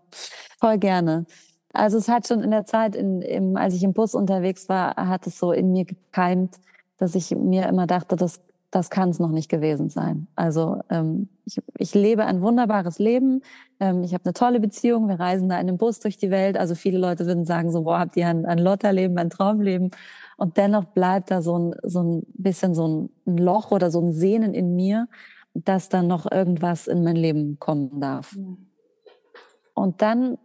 [0.61, 1.27] Voll gerne.
[1.73, 4.97] Also es hat schon in der Zeit, in, im, als ich im Bus unterwegs war,
[4.97, 6.57] hat es so in mir gekeimt,
[6.97, 10.26] dass ich mir immer dachte, das das kann es noch nicht gewesen sein.
[10.35, 13.42] Also ähm, ich, ich lebe ein wunderbares Leben.
[13.81, 15.09] Ähm, ich habe eine tolle Beziehung.
[15.09, 16.57] Wir reisen da in einem Bus durch die Welt.
[16.57, 19.90] Also viele Leute würden sagen so, boah, habt ihr ein, ein Lotterleben, ein Traumleben?
[20.37, 24.12] Und dennoch bleibt da so ein, so ein bisschen so ein Loch oder so ein
[24.12, 25.09] Sehnen in mir,
[25.55, 28.37] dass dann noch irgendwas in mein Leben kommen darf.
[29.74, 30.38] Und dann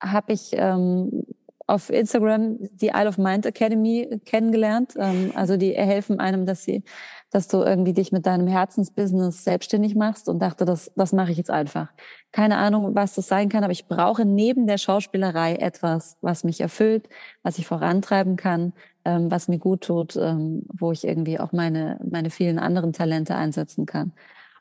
[0.00, 1.24] habe ich ähm,
[1.68, 4.94] auf Instagram die Isle of Mind Academy kennengelernt.
[4.96, 6.82] Ähm, also die helfen einem, dass sie
[7.30, 11.38] dass du irgendwie dich mit deinem Herzensbusiness selbstständig machst und dachte, das, das mache ich
[11.38, 11.88] jetzt einfach.
[12.32, 16.60] Keine Ahnung, was das sein kann, aber ich brauche neben der Schauspielerei etwas, was mich
[16.60, 17.08] erfüllt,
[17.42, 18.72] was ich vorantreiben kann,
[19.04, 23.34] ähm, was mir gut tut, ähm, wo ich irgendwie auch meine, meine vielen anderen Talente
[23.34, 24.12] einsetzen kann.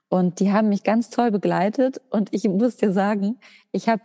[0.10, 3.38] Und die haben mich ganz toll begleitet und ich muss dir sagen,
[3.71, 4.03] ich habe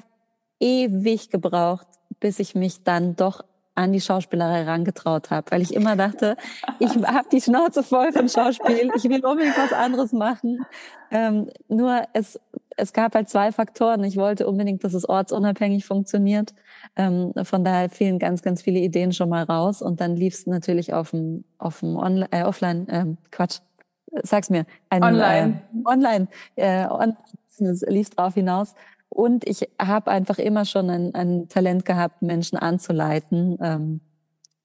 [0.60, 1.86] ewig gebraucht,
[2.20, 3.44] bis ich mich dann doch
[3.74, 6.36] an die Schauspielerei rangetraut habe, weil ich immer dachte,
[6.78, 10.64] ich habe die Schnauze voll von Schauspiel, ich will unbedingt was anderes machen.
[11.10, 12.38] Ähm, nur es,
[12.76, 14.04] es gab halt zwei Faktoren.
[14.04, 16.54] Ich wollte unbedingt, dass es ortsunabhängig funktioniert.
[16.96, 19.82] Ähm, von daher fielen ganz, ganz viele Ideen schon mal raus.
[19.82, 23.60] Und dann lief es natürlich auf dem, auf dem Online, äh, Offline, äh, Quatsch,
[24.22, 24.66] sag's mir.
[24.90, 25.62] Ein, online.
[25.74, 26.28] Äh, online.
[26.56, 27.16] Äh, online
[27.58, 28.74] lief drauf hinaus.
[29.12, 34.00] Und ich habe einfach immer schon ein, ein, Talent gehabt, Menschen anzuleiten ähm,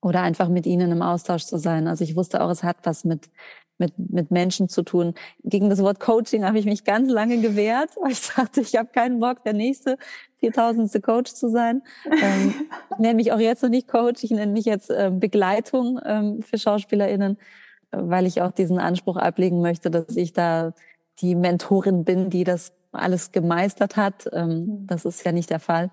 [0.01, 1.85] oder einfach mit ihnen im Austausch zu sein.
[1.85, 3.29] Also ich wusste auch, es hat was mit,
[3.77, 5.15] mit, mit Menschen zu tun.
[5.43, 8.87] Gegen das Wort Coaching habe ich mich ganz lange gewehrt, weil ich dachte, ich habe
[8.87, 9.97] keinen Bock, der nächste
[10.37, 11.03] 4000.
[11.03, 11.81] Coach zu sein.
[12.05, 12.53] Ähm,
[12.91, 16.41] ich nenne mich auch jetzt noch nicht Coach, ich nenne mich jetzt äh, Begleitung ähm,
[16.41, 17.37] für SchauspielerInnen,
[17.91, 20.73] weil ich auch diesen Anspruch ablegen möchte, dass ich da
[21.19, 24.29] die Mentorin bin, die das alles gemeistert hat.
[24.33, 24.87] Ähm, mhm.
[24.87, 25.91] das ist ja nicht der Fall,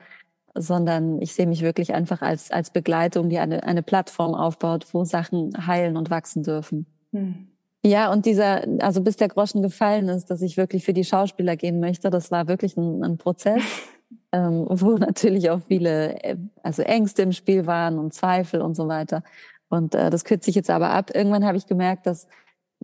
[0.55, 5.05] sondern ich sehe mich wirklich einfach als, als Begleitung, die eine, eine Plattform aufbaut, wo
[5.05, 6.87] Sachen heilen und wachsen dürfen.
[7.13, 7.49] Mhm.
[7.87, 11.55] Ja, und dieser, also bis der Groschen gefallen ist, dass ich wirklich für die Schauspieler
[11.55, 13.63] gehen möchte, das war wirklich ein, ein Prozess,
[14.33, 18.89] ähm, wo natürlich auch viele, äh, also Ängste im Spiel waren und Zweifel und so
[18.89, 19.23] weiter.
[19.69, 21.11] Und äh, das kürze ich jetzt aber ab.
[21.15, 22.27] Irgendwann habe ich gemerkt, dass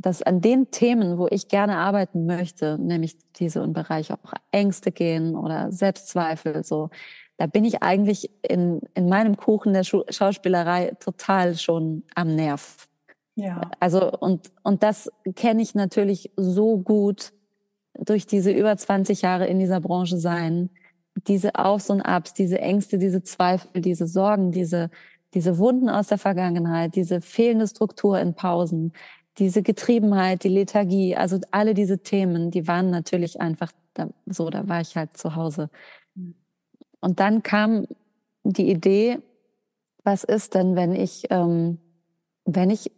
[0.00, 4.92] dass an den Themen, wo ich gerne arbeiten möchte, nämlich diese im Bereich auch Ängste
[4.92, 6.88] gehen oder Selbstzweifel, so,
[7.36, 12.88] da bin ich eigentlich in, in meinem Kuchen der Schu Schauspielerei total schon am Nerv.
[13.34, 13.70] Ja.
[13.78, 17.32] Also, und, und das kenne ich natürlich so gut
[17.98, 20.70] durch diese über 20 Jahre in dieser Branche sein.
[21.26, 24.90] Diese Aufs und Abs, diese Ängste, diese Zweifel, diese Sorgen, diese,
[25.34, 28.92] diese Wunden aus der Vergangenheit, diese fehlende Struktur in Pausen,
[29.38, 34.68] diese Getriebenheit, die Lethargie, also alle diese Themen, die waren natürlich einfach da, so, da
[34.68, 35.70] war ich halt zu Hause.
[37.00, 37.86] Und dann kam
[38.44, 39.18] die Idee,
[40.04, 41.78] was ist denn, wenn ich, ähm,
[42.44, 42.90] wenn ich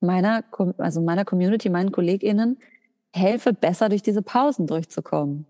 [0.00, 0.44] meiner,
[0.78, 2.58] also meiner Community, meinen KollegInnen
[3.12, 5.46] helfe, besser durch diese Pausen durchzukommen?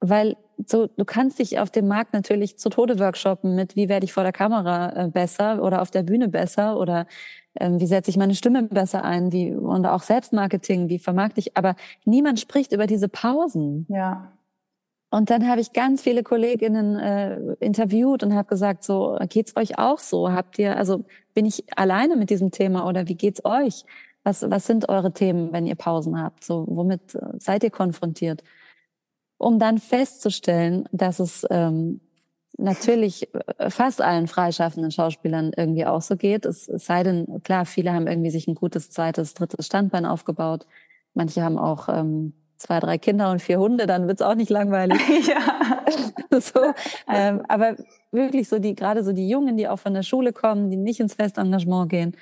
[0.00, 4.04] Weil so, du kannst dich auf dem Markt natürlich zu Tode workshoppen mit, wie werde
[4.04, 7.06] ich vor der Kamera äh, besser oder auf der Bühne besser oder
[7.60, 11.76] wie setze ich meine Stimme besser ein, wie, und auch Selbstmarketing, wie vermarkte ich, aber
[12.04, 13.86] niemand spricht über diese Pausen.
[13.88, 14.32] Ja.
[15.10, 19.78] Und dann habe ich ganz viele Kolleginnen äh, interviewt und habe gesagt, so geht's euch
[19.78, 20.32] auch so?
[20.32, 23.84] Habt ihr, also bin ich alleine mit diesem Thema oder wie geht's euch?
[24.24, 26.42] Was, was sind eure Themen, wenn ihr Pausen habt?
[26.42, 28.42] So, womit äh, seid ihr konfrontiert?
[29.38, 32.00] Um dann festzustellen, dass es ähm,
[32.58, 36.46] natürlich äh, fast allen freischaffenden Schauspielern irgendwie auch so geht.
[36.46, 40.66] Es, es sei denn, klar, viele haben irgendwie sich ein gutes zweites, drittes Standbein aufgebaut.
[41.14, 45.00] Manche haben auch ähm, zwei, drei Kinder und vier Hunde, dann wird's auch nicht langweilig.
[45.28, 45.84] ja.
[46.40, 46.60] so,
[47.08, 47.76] ähm, aber
[48.10, 51.00] wirklich so die, gerade so die Jungen, die auch von der Schule kommen, die nicht
[51.00, 52.16] ins Festengagement gehen,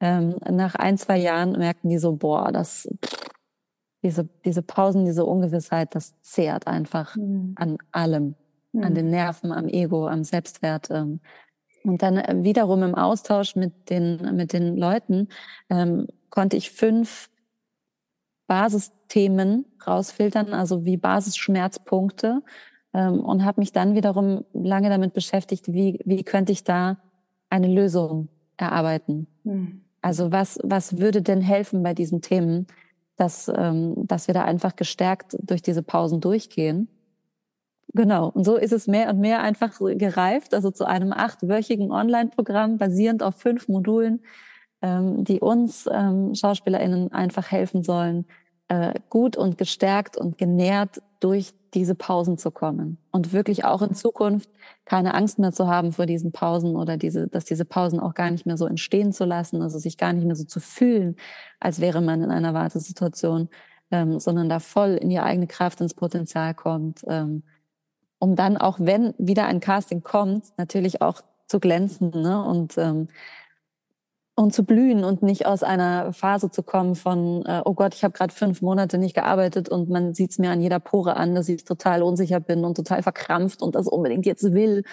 [0.00, 2.88] ähm, nach ein, zwei Jahren merken die so, boah, das,
[4.02, 7.54] diese, diese Pausen, diese Ungewissheit, das zehrt einfach mhm.
[7.56, 8.34] an allem
[8.72, 8.84] mhm.
[8.84, 10.90] an den Nerven, am Ego, am Selbstwert.
[10.90, 11.20] Ähm.
[11.84, 15.28] Und dann äh, wiederum im Austausch mit den, mit den Leuten
[15.70, 17.28] ähm, konnte ich fünf
[18.46, 22.42] Basisthemen rausfiltern, also wie Basisschmerzpunkte
[22.94, 26.98] ähm, und habe mich dann wiederum lange damit beschäftigt, wie, wie könnte ich da
[27.48, 29.26] eine Lösung erarbeiten.
[29.44, 29.82] Mhm.
[30.00, 32.66] Also was, was würde denn helfen bei diesen Themen,
[33.16, 36.88] dass, ähm, dass wir da einfach gestärkt durch diese Pausen durchgehen?
[37.94, 38.28] Genau.
[38.28, 43.22] Und so ist es mehr und mehr einfach gereift, also zu einem achtwöchigen Online-Programm basierend
[43.22, 44.20] auf fünf Modulen,
[44.80, 48.24] ähm, die uns ähm, SchauspielerInnen einfach helfen sollen,
[48.68, 53.94] äh, gut und gestärkt und genährt durch diese Pausen zu kommen und wirklich auch in
[53.94, 54.50] Zukunft
[54.84, 58.30] keine Angst mehr zu haben vor diesen Pausen oder diese, dass diese Pausen auch gar
[58.30, 61.16] nicht mehr so entstehen zu lassen, also sich gar nicht mehr so zu fühlen,
[61.60, 63.48] als wäre man in einer Wartesituation,
[63.90, 67.42] ähm, sondern da voll in die eigene Kraft, ins Potenzial kommt, ähm,
[68.22, 72.44] um dann auch, wenn wieder ein Casting kommt, natürlich auch zu glänzen ne?
[72.44, 73.08] und ähm,
[74.36, 78.04] und zu blühen und nicht aus einer Phase zu kommen von, äh, oh Gott, ich
[78.04, 81.34] habe gerade fünf Monate nicht gearbeitet und man sieht es mir an jeder Pore an,
[81.34, 84.84] dass ich total unsicher bin und total verkrampft und das unbedingt jetzt will,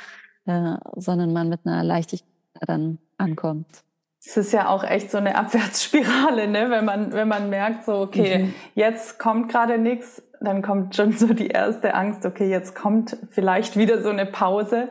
[0.46, 2.28] äh, sondern man mit einer Leichtigkeit
[2.66, 3.84] dann ankommt.
[4.22, 6.70] Es ist ja auch echt so eine Abwärtsspirale, ne?
[6.70, 8.56] wenn man wenn man merkt so okay mhm.
[8.76, 13.78] jetzt kommt gerade nichts, dann kommt schon so die erste Angst, okay jetzt kommt vielleicht
[13.78, 14.90] wieder so eine Pause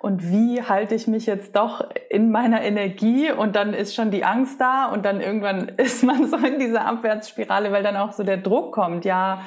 [0.00, 4.24] und wie halte ich mich jetzt doch in meiner Energie und dann ist schon die
[4.24, 8.22] Angst da und dann irgendwann ist man so in dieser Abwärtsspirale, weil dann auch so
[8.22, 9.42] der Druck kommt, ja,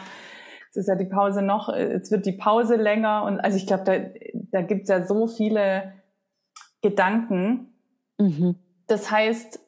[0.66, 3.84] jetzt ist ja die Pause noch, jetzt wird die Pause länger und also ich glaube,
[3.84, 3.94] da,
[4.52, 5.94] da gibt es ja so viele
[6.84, 7.74] Gedanken.
[8.20, 8.56] Mhm.
[8.94, 9.60] Das heißt,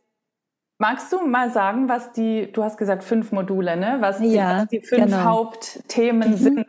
[0.78, 3.98] Magst du mal sagen, was die, du hast gesagt fünf Module, ne?
[4.02, 5.24] Was die, ja, was die fünf genau.
[5.24, 6.38] Hauptthemen mhm.
[6.38, 6.66] sind?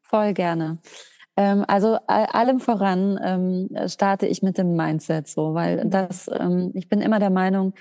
[0.00, 0.78] Voll gerne.
[1.36, 5.90] Ähm, also allem voran ähm, starte ich mit dem Mindset so, weil mhm.
[5.90, 7.74] das, ähm, ich bin immer der Meinung,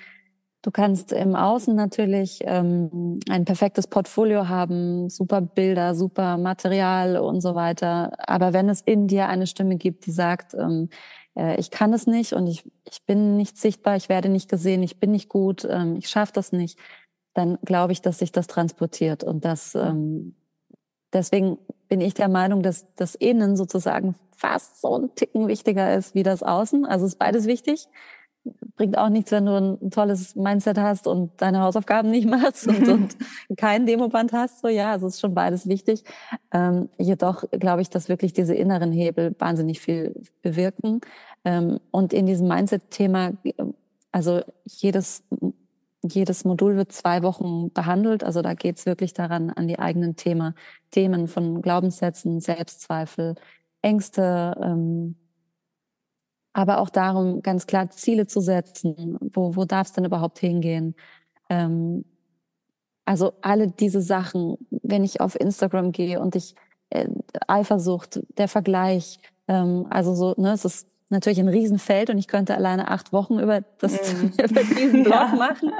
[0.62, 7.40] du kannst im Außen natürlich ähm, ein perfektes Portfolio haben, super Bilder, super Material und
[7.40, 8.12] so weiter.
[8.18, 10.90] Aber wenn es in dir eine Stimme gibt, die sagt, ähm,
[11.36, 14.84] äh, ich kann es nicht und ich, ich bin nicht sichtbar, ich werde nicht gesehen,
[14.84, 16.78] ich bin nicht gut, ähm, ich schaffe das nicht,
[17.34, 20.36] dann glaube ich, dass sich das transportiert und das ähm,
[21.13, 26.15] deswegen bin ich der Meinung, dass das Innen sozusagen fast so ein Ticken wichtiger ist
[26.15, 26.86] wie das Außen.
[26.86, 27.88] Also ist beides wichtig.
[28.76, 32.88] Bringt auch nichts, wenn du ein tolles Mindset hast und deine Hausaufgaben nicht machst und,
[32.88, 33.18] und
[33.58, 34.62] kein Demoband hast.
[34.62, 36.04] So ja, also ist schon beides wichtig.
[36.52, 41.02] Ähm, jedoch glaube ich, dass wirklich diese inneren Hebel wahnsinnig viel bewirken.
[41.46, 43.34] Ähm, und in diesem Mindset-Thema,
[44.12, 45.24] also jedes
[46.04, 48.24] jedes Modul wird zwei Wochen behandelt.
[48.24, 50.56] Also da geht es wirklich daran, an die eigenen Thema,
[50.90, 53.36] Themen von Glaubenssätzen, Selbstzweifel,
[53.82, 55.16] Ängste, ähm,
[56.54, 59.18] aber auch darum, ganz klar Ziele zu setzen.
[59.34, 60.96] Wo, wo darf es denn überhaupt hingehen?
[61.50, 62.06] Ähm,
[63.06, 66.56] also alle diese Sachen, wenn ich auf Instagram gehe und ich
[66.90, 67.08] äh,
[67.48, 72.56] Eifersucht, der Vergleich, ähm, also so, ne, es ist natürlich ein Riesenfeld und ich könnte
[72.56, 74.26] alleine acht Wochen über, das, mm.
[74.43, 75.36] über diesen Blog ja.
[75.36, 75.71] machen.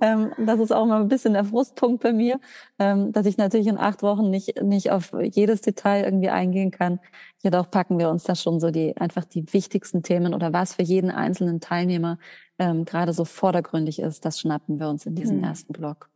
[0.00, 2.38] Ähm, das ist auch mal ein bisschen der Frustpunkt bei mir,
[2.78, 7.00] ähm, dass ich natürlich in acht Wochen nicht, nicht auf jedes Detail irgendwie eingehen kann.
[7.42, 10.82] Jedoch packen wir uns da schon so die, einfach die wichtigsten Themen oder was für
[10.82, 12.18] jeden einzelnen Teilnehmer
[12.58, 15.44] ähm, gerade so vordergründig ist, das schnappen wir uns in diesem mm.
[15.44, 16.10] ersten Blog.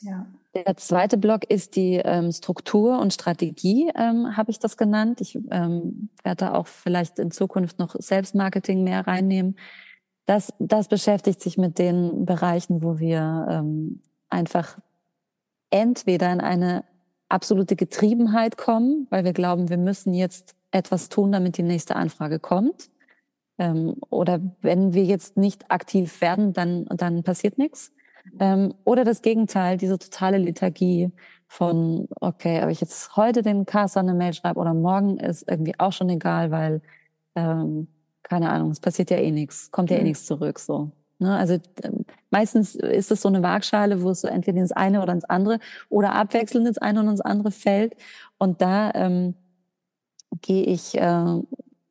[0.00, 0.26] Ja.
[0.54, 5.20] Der zweite Block ist die ähm, Struktur und Strategie, ähm, habe ich das genannt.
[5.20, 9.56] Ich ähm, werde da auch vielleicht in Zukunft noch Selbstmarketing mehr reinnehmen.
[10.26, 14.78] Das, das beschäftigt sich mit den Bereichen, wo wir ähm, einfach
[15.70, 16.84] entweder in eine
[17.28, 22.38] absolute Getriebenheit kommen, weil wir glauben, wir müssen jetzt etwas tun, damit die nächste Anfrage
[22.38, 22.90] kommt.
[23.58, 27.92] Ähm, oder wenn wir jetzt nicht aktiv werden, dann, dann passiert nichts.
[28.40, 31.10] Ähm, oder das Gegenteil, diese totale Lethargie
[31.46, 35.78] von, okay, ob ich jetzt heute den Caster eine Mail schreibe oder morgen ist irgendwie
[35.78, 36.82] auch schon egal, weil,
[37.34, 37.88] ähm,
[38.22, 40.06] keine Ahnung, es passiert ja eh nichts, kommt ja eh mhm.
[40.06, 40.90] nichts zurück, so.
[41.18, 41.36] Ne?
[41.36, 45.12] Also ähm, meistens ist es so eine Waagschale, wo es so entweder ins eine oder
[45.12, 45.58] ins andere
[45.88, 47.94] oder abwechselnd ins eine und ins andere fällt.
[48.38, 49.34] Und da ähm,
[50.40, 51.40] gehe ich äh,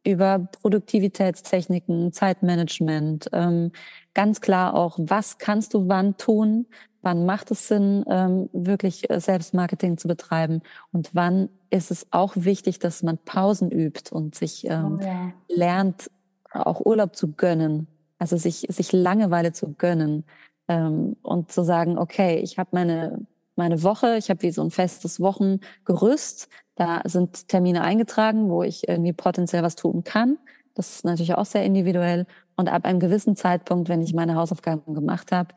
[0.06, 3.72] über Produktivitätstechniken, Zeitmanagement, ähm,
[4.14, 6.68] ganz klar auch, was kannst du wann tun,
[7.02, 10.62] wann macht es Sinn, ähm, wirklich äh, Selbstmarketing zu betreiben
[10.92, 15.34] und wann ist es auch wichtig, dass man Pausen übt und sich ähm, oh, ja.
[15.48, 16.10] lernt,
[16.52, 17.88] auch Urlaub zu gönnen,
[18.20, 20.24] also sich, sich Langeweile zu gönnen
[20.68, 24.18] ähm, und zu sagen, okay, ich habe meine meine Woche.
[24.18, 26.50] Ich habe wie so ein festes Wochengerüst.
[26.76, 30.38] Da sind Termine eingetragen, wo ich irgendwie potenziell was tun kann.
[30.74, 32.26] Das ist natürlich auch sehr individuell.
[32.56, 35.50] Und ab einem gewissen Zeitpunkt, wenn ich meine Hausaufgaben gemacht habe,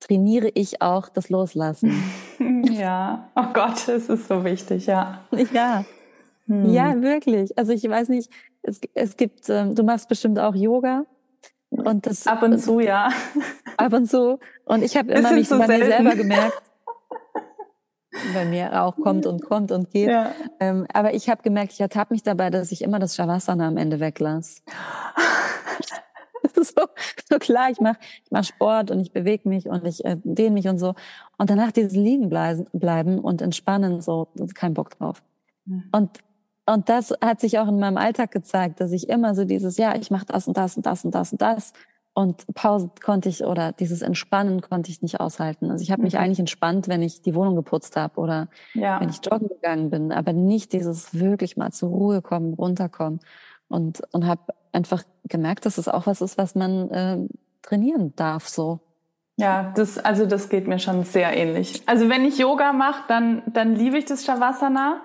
[0.00, 1.92] trainiere ich auch das Loslassen.
[2.70, 5.24] ja, oh Gott, es ist so wichtig, ja.
[5.52, 5.84] Ja,
[6.46, 6.70] hm.
[6.70, 7.56] ja, wirklich.
[7.56, 8.30] Also ich weiß nicht,
[8.62, 11.04] es, es gibt, ähm, du machst bestimmt auch Yoga.
[11.70, 13.10] Und das, ab und zu, ja.
[13.76, 14.38] Ab und zu.
[14.64, 15.84] Und ich habe immer mich so bei selten.
[15.84, 16.62] mir selber gemerkt,
[18.34, 20.08] bei mir auch kommt und kommt und geht.
[20.08, 20.32] Ja.
[20.60, 23.76] Ähm, aber ich habe gemerkt, ich ertappe mich dabei, dass ich immer das Shavasana am
[23.76, 24.62] Ende weglasse.
[26.54, 26.86] so,
[27.30, 30.52] so klar, ich mache ich mach Sport und ich bewege mich und ich äh, dehne
[30.52, 30.94] mich und so.
[31.38, 35.22] Und danach dieses Liegen bleiben und entspannen, so, kein Bock drauf.
[35.64, 35.84] Mhm.
[35.92, 36.10] Und
[36.68, 39.94] und das hat sich auch in meinem Alltag gezeigt, dass ich immer so dieses, ja,
[39.94, 41.72] ich mache das und das und das und das und das.
[42.18, 45.70] Und Pause konnte ich oder dieses Entspannen konnte ich nicht aushalten.
[45.70, 46.20] Also ich habe mich mhm.
[46.20, 48.98] eigentlich entspannt, wenn ich die Wohnung geputzt habe oder ja.
[48.98, 53.20] wenn ich joggen gegangen bin, aber nicht dieses wirklich mal zur Ruhe kommen, runterkommen.
[53.68, 57.18] Und, und habe einfach gemerkt, dass es auch was ist, was man äh,
[57.60, 58.80] trainieren darf so.
[59.36, 61.82] Ja, das, also das geht mir schon sehr ähnlich.
[61.84, 65.02] Also wenn ich Yoga mache, dann, dann liebe ich das Shavasana.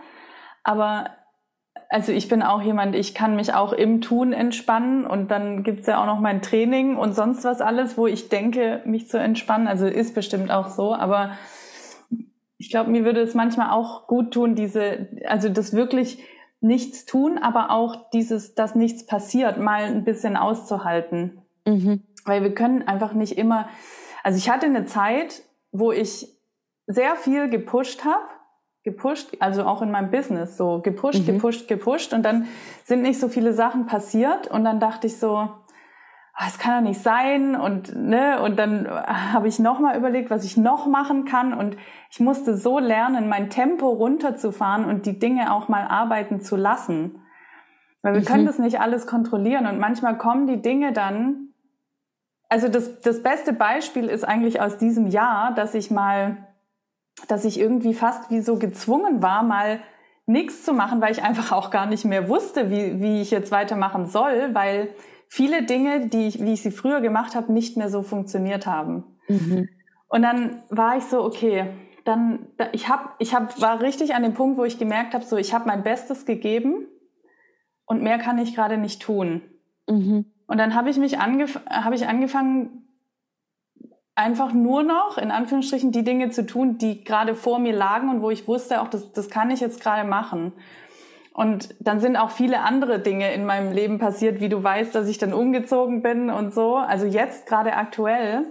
[0.64, 1.10] Aber
[1.92, 5.88] also ich bin auch jemand, ich kann mich auch im Tun entspannen und dann gibt's
[5.88, 9.68] ja auch noch mein Training und sonst was alles, wo ich denke, mich zu entspannen.
[9.68, 11.32] Also ist bestimmt auch so, aber
[12.58, 16.24] ich glaube, mir würde es manchmal auch gut tun, diese, also das wirklich
[16.62, 21.42] nichts tun, aber auch dieses, dass nichts passiert, mal ein bisschen auszuhalten.
[21.66, 22.04] Mhm.
[22.24, 23.68] Weil wir können einfach nicht immer,
[24.24, 25.42] also ich hatte eine Zeit,
[25.74, 26.30] wo ich
[26.88, 28.24] sehr viel gepusht habe
[28.84, 31.26] gepusht, also auch in meinem Business so gepusht, mhm.
[31.26, 32.14] gepusht, gepusht.
[32.14, 32.48] Und dann
[32.84, 34.48] sind nicht so viele Sachen passiert.
[34.48, 37.56] Und dann dachte ich so, ah, es kann doch nicht sein.
[37.56, 41.54] Und ne und dann habe ich noch mal überlegt, was ich noch machen kann.
[41.54, 41.78] Und
[42.10, 47.22] ich musste so lernen, mein Tempo runterzufahren und die Dinge auch mal arbeiten zu lassen,
[48.02, 48.26] weil wir mhm.
[48.26, 49.68] können das nicht alles kontrollieren.
[49.68, 51.52] Und manchmal kommen die Dinge dann
[52.52, 56.50] also das, das beste Beispiel ist eigentlich aus diesem Jahr, dass ich mal
[57.28, 59.80] dass ich irgendwie fast wie so gezwungen war, mal
[60.26, 63.52] nichts zu machen, weil ich einfach auch gar nicht mehr wusste, wie, wie ich jetzt
[63.52, 64.90] weitermachen soll, weil
[65.28, 69.04] viele Dinge, die ich, wie ich sie früher gemacht habe, nicht mehr so funktioniert haben.
[69.28, 69.70] Mhm.
[70.08, 71.68] Und dann war ich so, okay,
[72.04, 75.38] dann ich habe ich hab, war richtig an dem Punkt, wo ich gemerkt habe, so
[75.38, 76.88] ich habe mein Bestes gegeben
[77.86, 79.42] und mehr kann ich gerade nicht tun.
[79.88, 80.26] Mhm.
[80.48, 82.81] Und dann habe ich mich angef habe ich angefangen
[84.16, 88.22] einfach nur noch, in Anführungsstrichen, die Dinge zu tun, die gerade vor mir lagen und
[88.22, 90.54] wo ich wusste, auch das, das kann ich jetzt gerade machen.
[91.34, 95.08] Und dann sind auch viele andere Dinge in meinem Leben passiert, wie du weißt, dass
[95.08, 96.76] ich dann umgezogen bin und so.
[96.76, 98.46] Also jetzt gerade aktuell.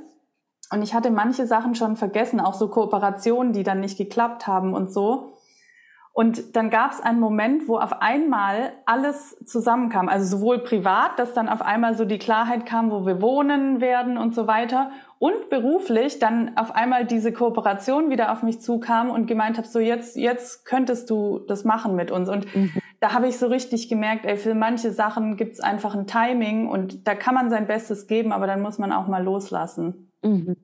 [0.72, 4.72] Und ich hatte manche Sachen schon vergessen, auch so Kooperationen, die dann nicht geklappt haben
[4.72, 5.34] und so.
[6.20, 10.10] Und dann gab es einen Moment, wo auf einmal alles zusammenkam.
[10.10, 14.18] Also sowohl privat, dass dann auf einmal so die Klarheit kam, wo wir wohnen werden
[14.18, 14.90] und so weiter.
[15.18, 19.78] Und beruflich dann auf einmal diese Kooperation wieder auf mich zukam und gemeint habe, so
[19.78, 22.28] jetzt, jetzt könntest du das machen mit uns.
[22.28, 22.70] Und mhm.
[23.00, 26.68] da habe ich so richtig gemerkt, ey, für manche Sachen gibt es einfach ein Timing
[26.68, 30.10] und da kann man sein Bestes geben, aber dann muss man auch mal loslassen.
[30.22, 30.56] Mhm.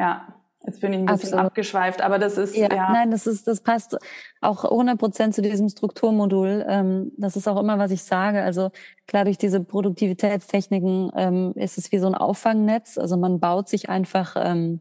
[0.00, 0.26] Ja.
[0.66, 1.46] Jetzt bin ich ein bisschen Absolut.
[1.46, 3.96] abgeschweift, aber das ist ja, ja, Nein, das ist, das passt
[4.40, 6.66] auch 100 Prozent zu diesem Strukturmodul.
[6.68, 8.42] Ähm, das ist auch immer, was ich sage.
[8.42, 8.70] Also
[9.06, 12.98] klar, durch diese Produktivitätstechniken ähm, ist es wie so ein Auffangnetz.
[12.98, 14.80] Also man baut sich einfach ähm,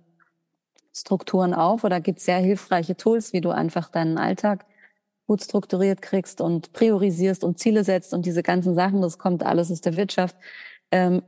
[0.92, 4.66] Strukturen auf oder gibt sehr hilfreiche Tools, wie du einfach deinen Alltag
[5.28, 9.02] gut strukturiert kriegst und priorisierst und Ziele setzt und diese ganzen Sachen.
[9.02, 10.36] Das kommt alles aus der Wirtschaft.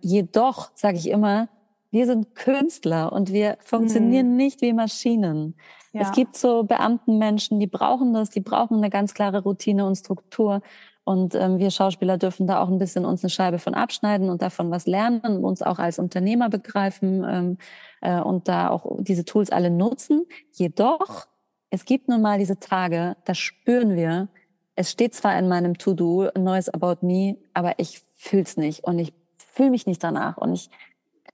[0.02, 1.50] Jedoch sage ich immer,
[1.98, 4.38] wir sind Künstler und wir funktionieren mhm.
[4.38, 5.56] nicht wie Maschinen.
[5.94, 6.02] Ja.
[6.02, 10.62] Es gibt so Beamtenmenschen, die brauchen das, die brauchen eine ganz klare Routine und Struktur.
[11.04, 14.44] Und ähm, wir Schauspieler dürfen da auch ein bisschen uns eine Scheibe von abschneiden und
[14.44, 17.58] davon was lernen, uns auch als Unternehmer begreifen ähm,
[18.02, 20.28] äh, und da auch diese Tools alle nutzen.
[20.52, 21.26] Jedoch,
[21.72, 24.28] es gibt nun mal diese Tage, da spüren wir,
[24.76, 29.14] es steht zwar in meinem To-Do neues About Me, aber ich fühl's nicht und ich
[29.58, 30.70] fühle mich nicht danach und ich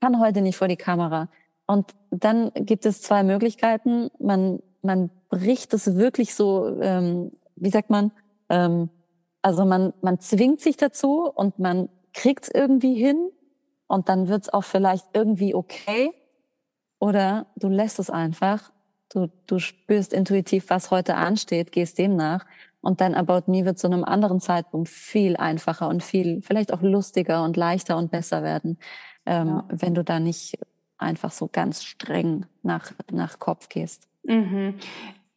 [0.04, 1.28] kann heute nicht vor die Kamera.
[1.66, 4.10] Und dann gibt es zwei Möglichkeiten.
[4.18, 8.12] Man, man bricht es wirklich so, ähm, wie sagt man,
[8.50, 8.90] ähm,
[9.40, 13.30] also man, man zwingt sich dazu und man kriegt es irgendwie hin
[13.86, 16.12] und dann wird es auch vielleicht irgendwie okay.
[16.98, 18.72] Oder du lässt es einfach.
[19.10, 22.44] Du, du spürst intuitiv, was heute ansteht, gehst dem nach
[22.82, 26.82] und dein About Me wird zu einem anderen Zeitpunkt viel einfacher und viel, vielleicht auch
[26.82, 28.78] lustiger und leichter und besser werden
[29.26, 29.64] ähm, ja.
[29.68, 30.58] wenn du da nicht
[30.98, 34.08] einfach so ganz streng nach, nach Kopf gehst.
[34.24, 34.74] Mhm.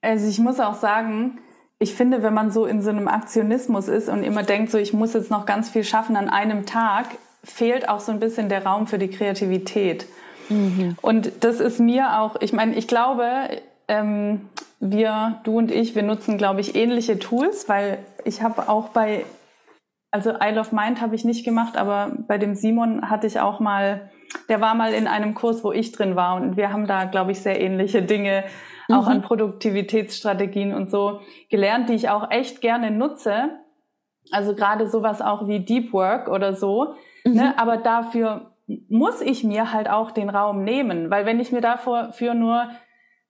[0.01, 1.39] Also ich muss auch sagen,
[1.79, 4.93] ich finde, wenn man so in so einem Aktionismus ist und immer denkt, so ich
[4.93, 7.05] muss jetzt noch ganz viel schaffen an einem Tag,
[7.43, 10.05] fehlt auch so ein bisschen der Raum für die Kreativität.
[10.49, 10.95] Mhm.
[11.01, 13.49] Und das ist mir auch, ich meine, ich glaube,
[13.87, 14.41] ähm,
[14.79, 19.25] wir, du und ich, wir nutzen, glaube ich, ähnliche Tools, weil ich habe auch bei
[20.11, 23.59] also Isle of Mind habe ich nicht gemacht, aber bei dem Simon hatte ich auch
[23.59, 24.09] mal,
[24.49, 27.31] der war mal in einem Kurs, wo ich drin war und wir haben da, glaube
[27.31, 28.45] ich, sehr ähnliche Dinge
[28.87, 28.95] mhm.
[28.95, 33.59] auch an Produktivitätsstrategien und so gelernt, die ich auch echt gerne nutze.
[34.31, 36.95] Also gerade sowas auch wie Deep Work oder so.
[37.25, 37.33] Mhm.
[37.33, 37.53] Ne?
[37.57, 38.51] Aber dafür
[38.89, 42.69] muss ich mir halt auch den Raum nehmen, weil wenn ich mir dafür für nur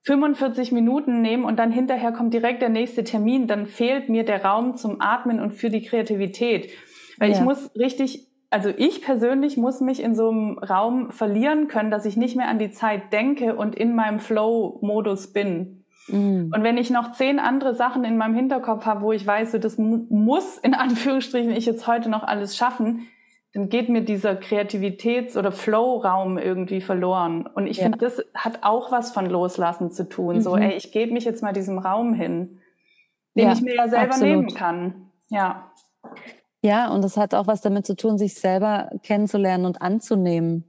[0.03, 4.43] 45 Minuten nehme und dann hinterher kommt direkt der nächste Termin, dann fehlt mir der
[4.43, 6.69] Raum zum Atmen und für die Kreativität.
[7.17, 7.37] Weil ja.
[7.37, 12.05] ich muss richtig, also ich persönlich muss mich in so einem Raum verlieren können, dass
[12.05, 15.83] ich nicht mehr an die Zeit denke und in meinem Flow-Modus bin.
[16.07, 16.51] Mm.
[16.53, 19.57] Und wenn ich noch zehn andere Sachen in meinem Hinterkopf habe, wo ich weiß, so,
[19.57, 23.07] das muss in Anführungsstrichen ich jetzt heute noch alles schaffen,
[23.57, 27.47] dann geht mir dieser Kreativitäts- oder Flow-Raum irgendwie verloren.
[27.47, 27.85] Und ich ja.
[27.85, 30.35] finde, das hat auch was von Loslassen zu tun.
[30.35, 30.41] Mhm.
[30.41, 32.59] So, ey, ich gebe mich jetzt mal diesem Raum hin,
[33.35, 34.29] den ja, ich mir ja selber absolut.
[34.29, 35.09] nehmen kann.
[35.29, 35.71] Ja.
[36.61, 40.65] Ja, und das hat auch was damit zu tun, sich selber kennenzulernen und anzunehmen.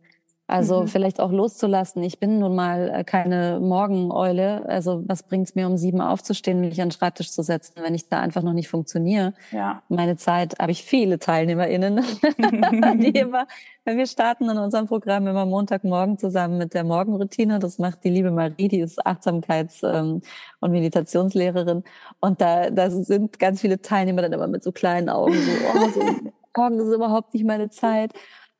[0.50, 0.88] Also mhm.
[0.88, 2.02] vielleicht auch loszulassen.
[2.02, 4.66] Ich bin nun mal äh, keine Morgeneule.
[4.66, 7.94] Also was bringt es mir, um sieben aufzustehen, mich an den Schreibtisch zu setzen, wenn
[7.94, 9.34] ich da einfach noch nicht funktioniere?
[9.52, 9.82] Ja.
[9.90, 11.96] Meine Zeit habe ich viele TeilnehmerInnen,
[12.98, 13.46] die immer,
[13.84, 17.58] wenn wir starten in unserem Programm immer Montagmorgen zusammen mit der Morgenroutine.
[17.58, 20.22] Das macht die liebe Marie, die ist Achtsamkeits- ähm,
[20.60, 21.84] und Meditationslehrerin.
[22.20, 25.90] Und da, da sind ganz viele Teilnehmer dann immer mit so kleinen Augen so, oh,
[25.90, 28.12] so morgen ist überhaupt nicht meine Zeit.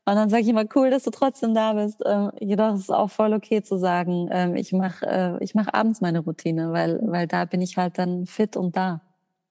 [0.09, 2.03] Und dann sage ich immer, cool, dass du trotzdem da bist.
[2.07, 5.67] Ähm, jedoch ist es auch voll okay zu sagen, ähm, ich mache äh, ich mach
[5.71, 9.03] abends meine Routine, weil, weil da bin ich halt dann fit und da.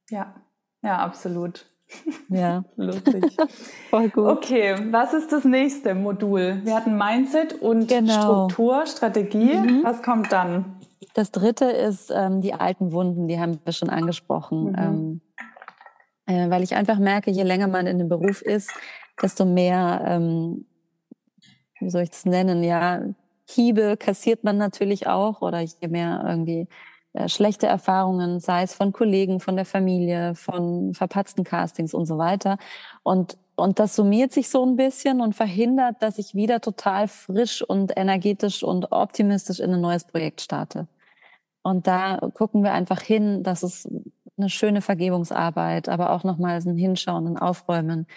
[0.10, 0.34] Ja,
[0.82, 1.68] ja, absolut.
[2.30, 3.38] Ja, lustig.
[3.92, 4.26] Voll gut.
[4.26, 6.62] Okay, was ist das nächste Modul?
[6.64, 8.48] Wir hatten Mindset und genau.
[8.48, 9.54] Struktur, Strategie.
[9.54, 9.84] Mhm.
[9.84, 10.80] Was kommt dann?
[11.14, 14.72] Das dritte ist ähm, die alten Wunden, die haben wir schon angesprochen.
[14.72, 14.76] Mhm.
[14.76, 15.22] Ähm,
[16.26, 18.72] äh, weil ich einfach merke, je länger man in dem Beruf ist,
[19.22, 20.66] desto mehr, ähm,
[21.80, 23.02] wie soll ich das nennen, ja,
[23.50, 26.68] Hiebe kassiert man natürlich auch oder je mehr irgendwie
[27.14, 32.18] äh, schlechte Erfahrungen, sei es von Kollegen, von der Familie, von verpatzten Castings und so
[32.18, 32.58] weiter.
[33.04, 37.62] Und, und das summiert sich so ein bisschen und verhindert, dass ich wieder total frisch
[37.62, 40.88] und energetisch und optimistisch in ein neues Projekt starte.
[41.64, 43.90] Und da gucken wir einfach hin, dass es
[44.38, 48.08] eine schöne Vergebungsarbeit, aber auch nochmal ein Hinschauen, ein Aufräumen,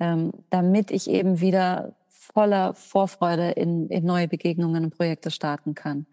[0.00, 6.06] ähm, damit ich eben wieder voller Vorfreude in, in neue Begegnungen und Projekte starten kann.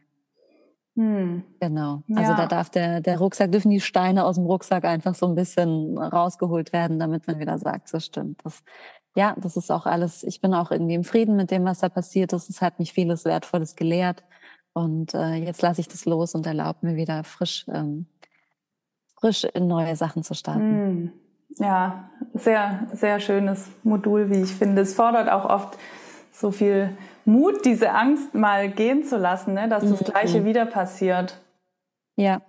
[0.95, 1.43] Hm.
[1.59, 2.03] Genau.
[2.15, 2.38] Also ja.
[2.38, 5.97] da darf der, der Rucksack, dürfen die Steine aus dem Rucksack einfach so ein bisschen
[5.97, 8.41] rausgeholt werden, damit man wieder sagt, so stimmt.
[8.43, 8.63] Das,
[9.15, 11.89] ja, das ist auch alles, ich bin auch irgendwie im Frieden mit dem, was da
[11.89, 12.49] passiert ist.
[12.49, 14.23] Es hat mich vieles Wertvolles gelehrt.
[14.73, 18.07] Und äh, jetzt lasse ich das los und erlaube mir wieder frisch, ähm,
[19.19, 20.61] frisch in neue Sachen zu starten.
[20.61, 21.11] Hm.
[21.60, 24.82] Ja, sehr, sehr schönes Modul, wie ich finde.
[24.82, 25.78] Es fordert auch oft
[26.32, 26.89] so viel
[27.26, 29.70] Mut, diese Angst mal gehen zu lassen, ne?
[29.70, 30.06] dass das mhm.
[30.06, 31.39] Gleiche wieder passiert.
[32.16, 32.41] Ja,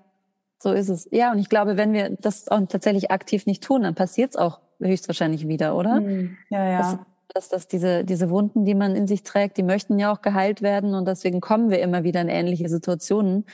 [0.58, 1.08] so ist es.
[1.12, 4.36] Ja, und ich glaube, wenn wir das auch tatsächlich aktiv nicht tun, dann passiert es
[4.36, 6.00] auch höchstwahrscheinlich wieder, oder?
[6.00, 6.36] Mhm.
[6.50, 6.78] Ja, ja.
[6.78, 6.98] Das,
[7.28, 10.62] dass, dass diese, diese Wunden, die man in sich trägt, die möchten ja auch geheilt
[10.62, 13.44] werden und deswegen kommen wir immer wieder in ähnliche Situationen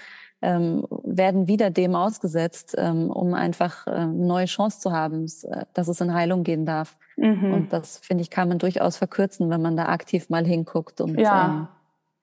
[0.43, 5.65] ähm, werden wieder dem ausgesetzt, ähm, um einfach äh, eine neue Chance zu haben, äh,
[5.75, 6.97] dass es in Heilung gehen darf.
[7.17, 7.53] Mhm.
[7.53, 11.19] Und das, finde ich, kann man durchaus verkürzen, wenn man da aktiv mal hinguckt und,
[11.19, 11.69] ja,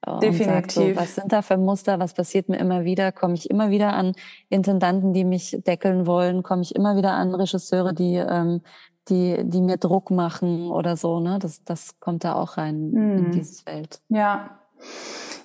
[0.08, 0.46] ähm, definitiv.
[0.46, 3.12] Sagt, so, was sind da für Muster, was passiert mir immer wieder?
[3.12, 4.14] Komme ich immer wieder an
[4.50, 6.44] Intendanten, die mich deckeln wollen?
[6.44, 8.62] Komme ich immer wieder an Regisseure, die, ähm,
[9.10, 11.20] die, die mir Druck machen oder so?
[11.20, 11.38] Ne?
[11.40, 13.18] Das, das kommt da auch rein mhm.
[13.18, 14.02] in dieses Feld.
[14.10, 14.60] Ja,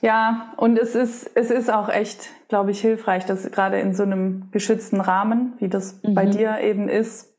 [0.03, 4.03] ja, und es ist, es ist auch echt, glaube ich, hilfreich, dass gerade in so
[4.03, 6.15] einem geschützten Rahmen, wie das mhm.
[6.15, 7.31] bei dir eben ist,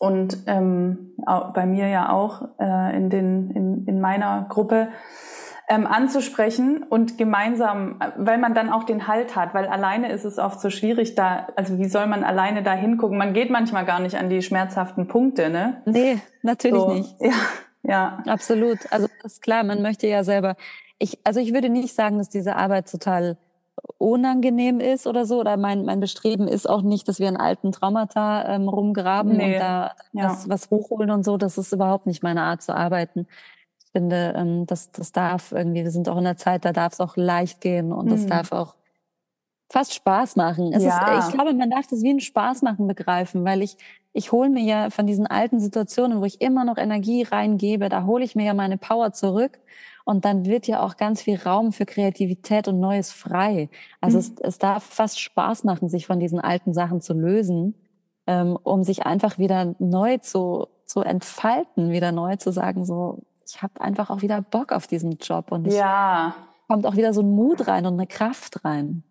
[0.00, 1.12] und ähm,
[1.54, 4.88] bei mir ja auch äh, in, den, in, in meiner Gruppe,
[5.68, 10.38] ähm, anzusprechen und gemeinsam, weil man dann auch den Halt hat, weil alleine ist es
[10.38, 13.16] oft so schwierig da, also wie soll man alleine da hingucken?
[13.16, 15.80] Man geht manchmal gar nicht an die schmerzhaften Punkte, ne?
[15.86, 17.16] Nee, natürlich so, nicht.
[17.20, 17.32] Ja,
[17.82, 18.22] ja.
[18.26, 18.78] Absolut.
[18.90, 20.56] Also ist klar, man möchte ja selber
[20.98, 23.36] ich, also ich würde nicht sagen, dass diese Arbeit total
[23.98, 25.40] unangenehm ist oder so.
[25.40, 29.54] Oder mein, mein Bestreben ist auch nicht, dass wir in alten Traumata ähm, rumgraben nee.
[29.54, 30.28] und da ja.
[30.28, 31.36] das, was hochholen und so.
[31.36, 33.26] Das ist überhaupt nicht meine Art zu arbeiten.
[33.84, 36.94] Ich finde, ähm, das, das darf irgendwie, wir sind auch in der Zeit, da darf
[36.94, 38.28] es auch leicht gehen und das mhm.
[38.28, 38.74] darf auch
[39.70, 40.72] fast Spaß machen.
[40.72, 41.18] Es ja.
[41.18, 43.76] ist, ich glaube, man darf das wie ein Spaß machen begreifen, weil ich,
[44.12, 48.04] ich hole mir ja von diesen alten Situationen, wo ich immer noch Energie reingebe, da
[48.04, 49.58] hole ich mir ja meine Power zurück
[50.04, 53.70] und dann wird ja auch ganz viel Raum für Kreativität und Neues frei.
[54.00, 54.20] Also mhm.
[54.20, 57.74] es, es darf fast Spaß machen, sich von diesen alten Sachen zu lösen,
[58.26, 63.62] ähm, um sich einfach wieder neu zu zu entfalten, wieder neu zu sagen, so, ich
[63.62, 66.34] habe einfach auch wieder Bock auf diesen Job und ich ja.
[66.68, 69.02] kommt auch wieder so ein Mut rein und eine Kraft rein.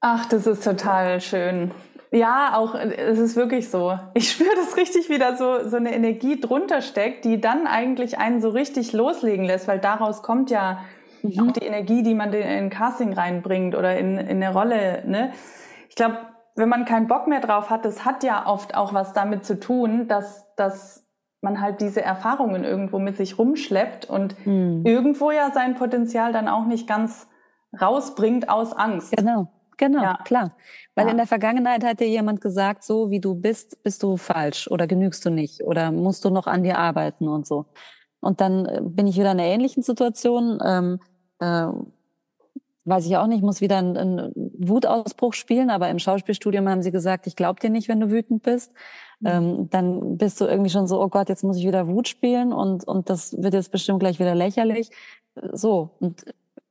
[0.00, 1.70] Ach, das ist total schön.
[2.12, 3.98] Ja, auch es ist wirklich so.
[4.14, 8.40] Ich spüre das richtig wieder so so eine Energie drunter steckt, die dann eigentlich einen
[8.40, 10.80] so richtig loslegen lässt, weil daraus kommt ja
[11.22, 11.40] mhm.
[11.40, 15.02] auch die Energie, die man in ein Casting reinbringt oder in, in eine Rolle.
[15.06, 15.32] Ne?
[15.88, 16.18] Ich glaube,
[16.54, 19.58] wenn man keinen Bock mehr drauf hat, das hat ja oft auch was damit zu
[19.58, 21.06] tun, dass, dass
[21.40, 24.82] man halt diese Erfahrungen irgendwo mit sich rumschleppt und mhm.
[24.84, 27.26] irgendwo ja sein Potenzial dann auch nicht ganz
[27.80, 29.16] rausbringt aus Angst.
[29.16, 29.50] Genau,
[29.82, 30.18] genau, ja.
[30.24, 30.56] klar.
[30.94, 31.10] Weil ja.
[31.10, 34.86] in der Vergangenheit hat dir jemand gesagt, so wie du bist, bist du falsch oder
[34.86, 37.66] genügst du nicht oder musst du noch an dir arbeiten und so.
[38.20, 40.58] Und dann äh, bin ich wieder in einer ähnlichen Situation.
[40.64, 41.00] Ähm,
[41.40, 41.66] äh,
[42.84, 46.90] weiß ich auch nicht, muss wieder einen, einen Wutausbruch spielen, aber im Schauspielstudium haben sie
[46.90, 48.72] gesagt, ich glaube dir nicht, wenn du wütend bist.
[49.20, 49.28] Mhm.
[49.28, 52.52] Ähm, dann bist du irgendwie schon so, oh Gott, jetzt muss ich wieder Wut spielen
[52.52, 54.90] und, und das wird jetzt bestimmt gleich wieder lächerlich.
[55.52, 56.24] So, und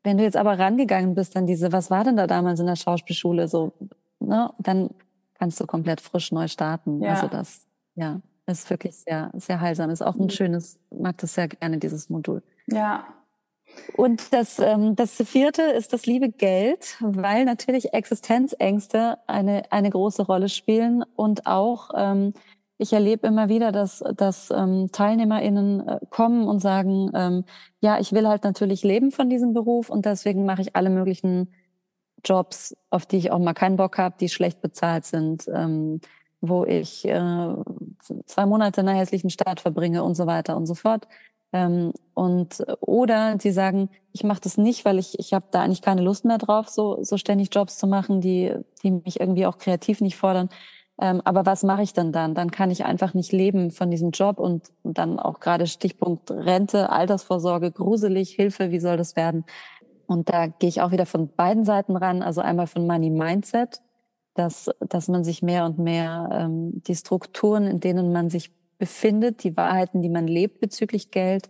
[0.03, 2.75] wenn du jetzt aber rangegangen bist an diese, was war denn da damals in der
[2.75, 3.73] Schauspielschule so,
[4.19, 4.89] ne, dann
[5.35, 7.01] kannst du komplett frisch neu starten.
[7.01, 7.13] Ja.
[7.13, 9.89] Also das, ja, ist wirklich sehr, sehr heilsam.
[9.89, 10.29] Ist auch ein mhm.
[10.29, 12.43] schönes, mag das sehr gerne, dieses Modul.
[12.67, 13.05] Ja,
[13.95, 20.23] und das, ähm, das vierte ist das liebe Geld, weil natürlich Existenzängste eine, eine große
[20.23, 22.33] Rolle spielen und auch ähm,
[22.81, 27.45] ich erlebe immer wieder, dass, dass ähm, TeilnehmerInnen äh, kommen und sagen, ähm,
[27.79, 31.53] ja, ich will halt natürlich leben von diesem Beruf und deswegen mache ich alle möglichen
[32.25, 36.01] Jobs, auf die ich auch mal keinen Bock habe, die schlecht bezahlt sind, ähm,
[36.41, 37.53] wo ich äh,
[38.25, 41.07] zwei Monate in einer hässlichen Stadt verbringe und so weiter und so fort.
[41.53, 45.81] Ähm, und oder die sagen, ich mache das nicht, weil ich ich habe da eigentlich
[45.83, 49.57] keine Lust mehr drauf, so so ständig Jobs zu machen, die die mich irgendwie auch
[49.57, 50.49] kreativ nicht fordern.
[50.99, 52.35] Ähm, aber was mache ich denn dann?
[52.35, 56.89] Dann kann ich einfach nicht leben von diesem Job und, dann auch gerade Stichpunkt Rente,
[56.89, 59.45] Altersvorsorge, gruselig, Hilfe, wie soll das werden?
[60.07, 63.81] Und da gehe ich auch wieder von beiden Seiten ran, also einmal von Money Mindset,
[64.33, 69.43] dass, dass man sich mehr und mehr ähm, die Strukturen, in denen man sich befindet,
[69.43, 71.49] die Wahrheiten, die man lebt bezüglich Geld,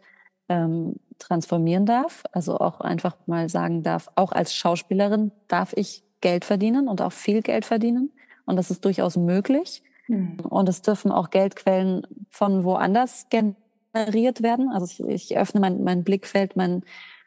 [0.49, 2.23] ähm, transformieren darf.
[2.31, 7.13] Also auch einfach mal sagen darf, auch als Schauspielerin darf ich Geld verdienen und auch
[7.13, 8.11] viel Geld verdienen.
[8.45, 9.83] Und das ist durchaus möglich.
[10.07, 10.37] Mhm.
[10.41, 14.69] Und es dürfen auch Geldquellen von woanders generiert werden.
[14.69, 16.83] Also ich, öffne mein, mein Blickfeld, mein,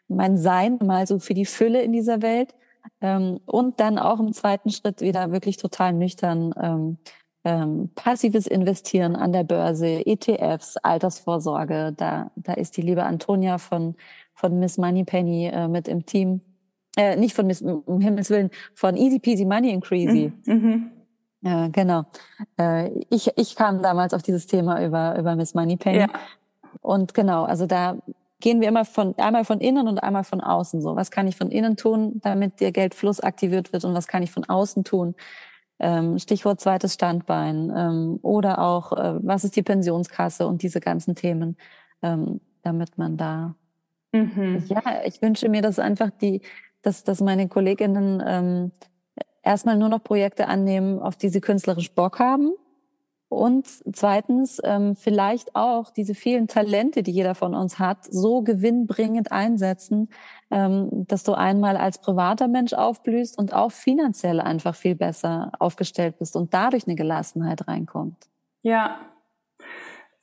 [0.08, 2.54] mein Sein mal so für die Fülle in dieser Welt.
[3.00, 6.98] Ähm, und dann auch im zweiten Schritt wieder wirklich total nüchtern ähm,
[7.44, 11.92] ähm, passives Investieren an der Börse, ETFs, Altersvorsorge.
[11.96, 13.96] Da, da ist die liebe Antonia von,
[14.34, 16.40] von Miss Moneypenny äh, mit im Team.
[16.96, 20.32] Äh, nicht von Miss, um Himmels Willen, von Easy Peasy Money Increasy.
[20.46, 20.54] Mhm.
[20.54, 20.90] mhm.
[21.44, 22.04] Ja, genau.
[22.58, 25.98] Äh, ich, ich kam damals auf dieses Thema über, über Miss Moneypenny.
[26.00, 26.08] Ja.
[26.80, 27.98] Und genau, also da
[28.40, 30.96] gehen wir immer von, einmal von innen und einmal von außen so.
[30.96, 34.30] Was kann ich von innen tun, damit der Geldfluss aktiviert wird und was kann ich
[34.30, 35.14] von außen tun,
[35.80, 41.14] ähm, Stichwort zweites Standbein ähm, oder auch, äh, was ist die Pensionskasse und diese ganzen
[41.14, 41.58] Themen,
[42.02, 43.54] ähm, damit man da,
[44.12, 44.64] mhm.
[44.66, 46.40] ja, ich wünsche mir, dass einfach die,
[46.80, 48.72] dass, dass meine Kolleginnen
[49.44, 52.52] erstmal nur noch Projekte annehmen, auf die sie künstlerisch Bock haben
[53.34, 59.32] und zweitens, ähm, vielleicht auch diese vielen Talente, die jeder von uns hat, so gewinnbringend
[59.32, 60.08] einsetzen,
[60.50, 66.18] ähm, dass du einmal als privater Mensch aufblühst und auch finanziell einfach viel besser aufgestellt
[66.18, 68.16] bist und dadurch eine Gelassenheit reinkommt.
[68.62, 69.00] Ja.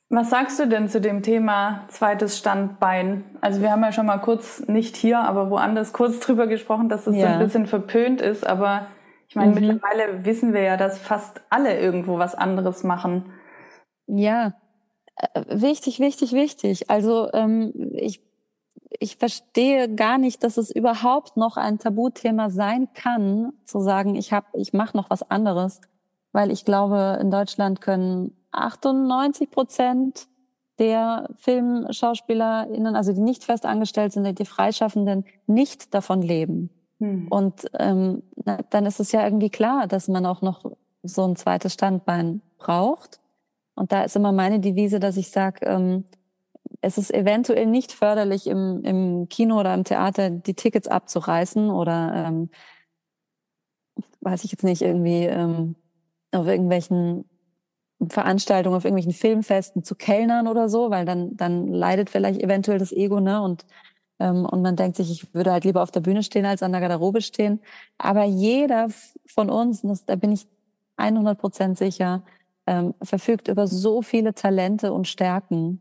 [0.08, 3.24] Was sagst du denn zu dem Thema zweites Standbein?
[3.40, 7.06] Also wir haben ja schon mal kurz, nicht hier, aber woanders kurz drüber gesprochen, dass
[7.06, 7.22] es ja.
[7.22, 8.86] so ein bisschen verpönt ist, aber
[9.32, 9.66] ich meine, mhm.
[9.66, 13.32] mittlerweile wissen wir ja, dass fast alle irgendwo was anderes machen.
[14.06, 14.52] Ja,
[15.16, 16.90] äh, wichtig, wichtig, wichtig.
[16.90, 18.20] Also ähm, ich,
[19.00, 24.34] ich verstehe gar nicht, dass es überhaupt noch ein Tabuthema sein kann, zu sagen, ich
[24.34, 25.80] habe, ich mache noch was anderes,
[26.32, 30.28] weil ich glaube, in Deutschland können 98 Prozent
[30.78, 36.68] der FilmschauspielerInnen, also die nicht fest angestellt sind, die Freischaffenden, nicht davon leben.
[37.02, 37.26] Hm.
[37.28, 38.22] Und ähm,
[38.70, 40.64] dann ist es ja irgendwie klar, dass man auch noch
[41.02, 43.18] so ein zweites Standbein braucht.
[43.74, 46.04] Und da ist immer meine Devise, dass ich sage, ähm,
[46.80, 52.26] es ist eventuell nicht förderlich, im, im Kino oder im Theater die Tickets abzureißen oder
[52.28, 52.50] ähm,
[54.20, 55.74] weiß ich jetzt nicht, irgendwie ähm,
[56.30, 57.24] auf irgendwelchen
[58.08, 62.92] Veranstaltungen, auf irgendwelchen Filmfesten zu kellnern oder so, weil dann, dann leidet vielleicht eventuell das
[62.92, 63.42] Ego, ne?
[63.42, 63.66] Und
[64.30, 66.80] und man denkt sich, ich würde halt lieber auf der Bühne stehen als an der
[66.80, 67.60] Garderobe stehen.
[67.98, 68.88] Aber jeder
[69.26, 70.46] von uns, das, da bin ich
[70.96, 72.22] 100 Prozent sicher,
[72.66, 75.80] ähm, verfügt über so viele Talente und Stärken.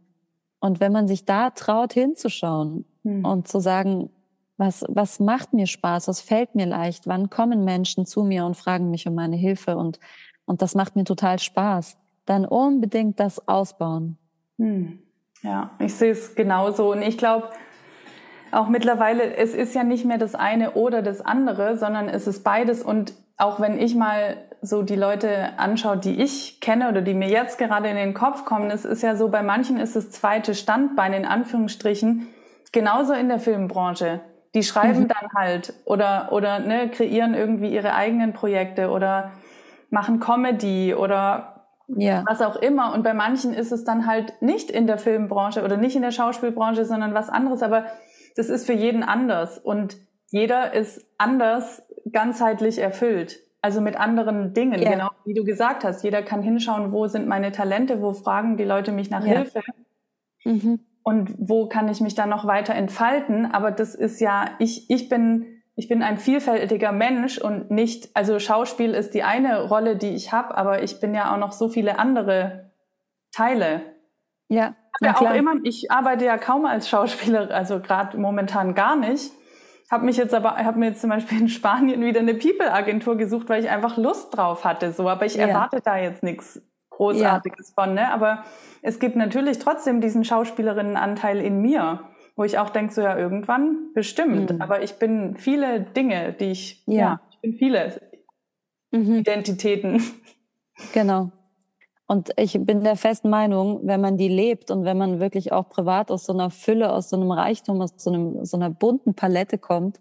[0.60, 3.26] Und wenn man sich da traut, hinzuschauen hm.
[3.26, 4.10] und zu sagen,
[4.58, 8.56] was, was macht mir Spaß, was fällt mir leicht, wann kommen Menschen zu mir und
[8.56, 10.00] fragen mich um meine Hilfe und,
[10.46, 14.18] und das macht mir total Spaß, dann unbedingt das ausbauen.
[14.58, 15.00] Hm.
[15.44, 16.92] Ja, ich sehe es genauso.
[16.92, 17.50] Und ich glaube,
[18.52, 22.43] auch mittlerweile, es ist ja nicht mehr das eine oder das andere, sondern es ist
[22.43, 22.84] beides.
[22.84, 27.30] Und auch wenn ich mal so die Leute anschaue, die ich kenne oder die mir
[27.30, 30.54] jetzt gerade in den Kopf kommen, es ist ja so, bei manchen ist das zweite
[30.54, 32.28] Standbein in Anführungsstrichen
[32.72, 34.22] genauso in der Filmbranche.
[34.54, 35.08] Die schreiben mhm.
[35.08, 39.32] dann halt oder, oder ne, kreieren irgendwie ihre eigenen Projekte oder
[39.89, 42.24] machen Comedy oder ja.
[42.28, 42.93] was auch immer.
[42.93, 46.12] Und bei manchen ist es dann halt nicht in der Filmbranche oder nicht in der
[46.12, 47.64] Schauspielbranche, sondern was anderes.
[47.64, 47.86] Aber
[48.36, 49.98] das ist für jeden anders und
[50.30, 53.40] jeder ist anders ganzheitlich erfüllt.
[53.62, 54.92] Also mit anderen Dingen, ja.
[54.92, 56.04] genau wie du gesagt hast.
[56.04, 59.34] Jeder kann hinschauen, wo sind meine Talente, wo fragen die Leute mich nach ja.
[59.34, 59.62] Hilfe.
[60.44, 60.80] Mhm.
[61.04, 63.46] Und wo kann ich mich dann noch weiter entfalten?
[63.46, 68.40] Aber das ist ja, ich, ich bin, ich bin ein vielfältiger Mensch und nicht, also
[68.40, 71.70] Schauspiel ist die eine Rolle, die ich habe, aber ich bin ja auch noch so
[71.70, 72.72] viele andere
[73.32, 73.82] Teile.
[74.48, 79.32] Ja ja auch immer, ich arbeite ja kaum als Schauspieler, also gerade momentan gar nicht.
[79.89, 83.49] Habe mich jetzt aber, habe mir jetzt zum Beispiel in Spanien wieder eine People-Agentur gesucht,
[83.49, 84.93] weil ich einfach Lust drauf hatte.
[84.93, 85.47] So, aber ich ja.
[85.47, 87.84] erwarte da jetzt nichts Großartiges ja.
[87.84, 87.95] von.
[87.95, 88.10] Ne?
[88.10, 88.45] Aber
[88.82, 92.06] es gibt natürlich trotzdem diesen Schauspielerinnenanteil in mir,
[92.38, 94.54] wo ich auch denke, so ja irgendwann bestimmt.
[94.54, 94.62] Mhm.
[94.62, 98.02] Aber ich bin viele Dinge, die ich, ja, ja ich bin viele
[98.91, 99.16] mhm.
[99.16, 100.02] Identitäten.
[100.93, 101.32] Genau.
[102.12, 105.70] Und ich bin der festen Meinung, wenn man die lebt und wenn man wirklich auch
[105.70, 109.14] privat aus so einer Fülle, aus so einem Reichtum, aus so, einem, so einer bunten
[109.14, 109.97] Palette kommt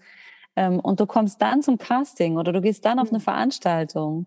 [0.56, 3.22] ähm, und du kommst dann zum Casting oder du gehst dann auf eine mhm.
[3.22, 4.26] Veranstaltung.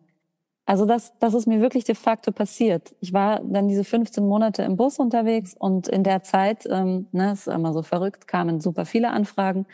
[0.65, 2.95] Also das, das ist mir wirklich de facto passiert.
[3.01, 7.34] Ich war dann diese 15 Monate im Bus unterwegs und in der Zeit, ähm, ne,
[7.34, 9.65] ist immer so verrückt, kamen super viele Anfragen.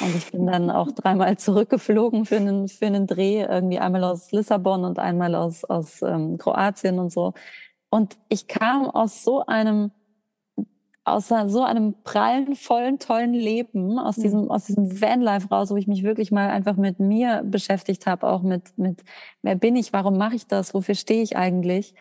[0.00, 4.30] Und ich bin dann auch dreimal zurückgeflogen für einen, für einen Dreh, irgendwie einmal aus
[4.30, 7.34] Lissabon und einmal aus, aus ähm, Kroatien und so.
[7.90, 9.90] Und ich kam aus so einem,
[11.04, 14.22] aus so einem prallen, vollen, tollen Leben, aus mhm.
[14.22, 18.28] diesem, aus diesem Vanlife raus, wo ich mich wirklich mal einfach mit mir beschäftigt habe,
[18.28, 19.02] auch mit, mit,
[19.42, 21.94] wer bin ich, warum mache ich das, wofür stehe ich eigentlich,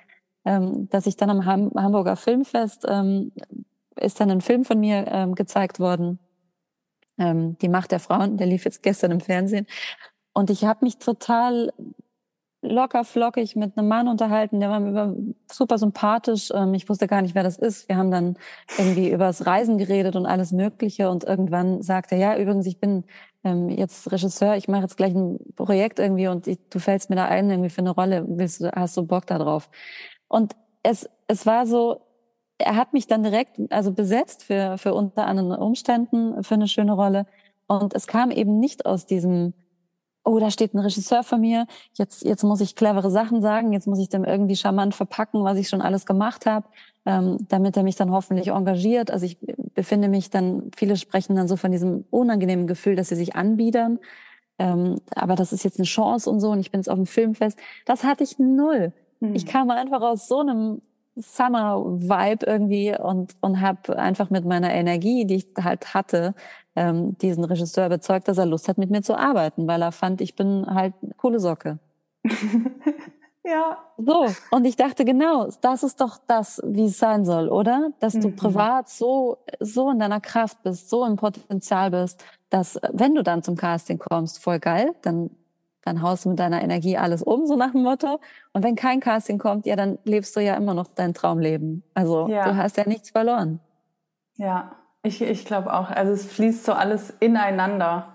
[0.45, 3.31] ähm, dass ich dann am Ham Hamburger Filmfest, ähm,
[3.95, 6.19] ist dann ein Film von mir ähm, gezeigt worden,
[7.19, 9.67] ähm, Die Macht der Frauen, der lief jetzt gestern im Fernsehen.
[10.33, 11.71] Und ich habe mich total
[12.61, 15.15] locker flockig mit einem Mann unterhalten, der war mir
[15.51, 16.51] super sympathisch.
[16.53, 17.87] Ähm, ich wusste gar nicht, wer das ist.
[17.87, 18.37] Wir haben dann
[18.77, 21.09] irgendwie über das Reisen geredet und alles Mögliche.
[21.09, 23.05] Und irgendwann sagte er, ja, übrigens, ich bin
[23.43, 27.15] ähm, jetzt Regisseur, ich mache jetzt gleich ein Projekt irgendwie und ich, du fällst mir
[27.15, 28.25] da ein irgendwie für eine Rolle.
[28.27, 29.69] Willst du, hast du Bock da drauf?
[30.27, 30.53] Und
[30.83, 32.01] es, es war so,
[32.59, 36.91] er hat mich dann direkt also besetzt für, für unter anderen Umständen für eine schöne
[36.91, 37.25] Rolle.
[37.67, 39.53] Und es kam eben nicht aus diesem,
[40.25, 43.87] oh, da steht ein Regisseur vor mir, jetzt, jetzt muss ich clevere Sachen sagen, jetzt
[43.87, 46.67] muss ich dem irgendwie charmant verpacken, was ich schon alles gemacht habe,
[47.05, 49.09] ähm, damit er mich dann hoffentlich engagiert.
[49.09, 49.37] Also ich
[49.73, 53.99] befinde mich dann, viele sprechen dann so von diesem unangenehmen Gefühl, dass sie sich anbiedern.
[54.57, 57.05] Ähm, aber das ist jetzt eine Chance und so und ich bin jetzt auf dem
[57.05, 57.57] Filmfest.
[57.85, 58.91] Das hatte ich null.
[59.21, 59.35] Mhm.
[59.35, 60.81] Ich kam einfach aus so einem
[61.21, 66.33] Summer-Vibe irgendwie und, und habe einfach mit meiner Energie, die ich halt hatte,
[66.75, 70.21] ähm, diesen Regisseur überzeugt, dass er Lust hat, mit mir zu arbeiten, weil er fand,
[70.21, 71.79] ich bin halt eine coole Socke.
[73.43, 73.77] ja.
[73.97, 77.89] So, und ich dachte, genau, das ist doch das, wie es sein soll, oder?
[77.99, 78.35] Dass du mhm.
[78.35, 83.43] privat so, so in deiner Kraft bist, so im Potenzial bist, dass, wenn du dann
[83.43, 85.31] zum Casting kommst, voll geil, dann
[85.83, 88.19] dann haust du mit deiner Energie alles um, so nach dem Motto.
[88.53, 91.83] Und wenn kein Casting kommt, ja, dann lebst du ja immer noch dein Traumleben.
[91.93, 92.45] Also ja.
[92.45, 93.59] du hast ja nichts verloren.
[94.35, 95.89] Ja, ich, ich glaube auch.
[95.89, 98.13] Also es fließt so alles ineinander.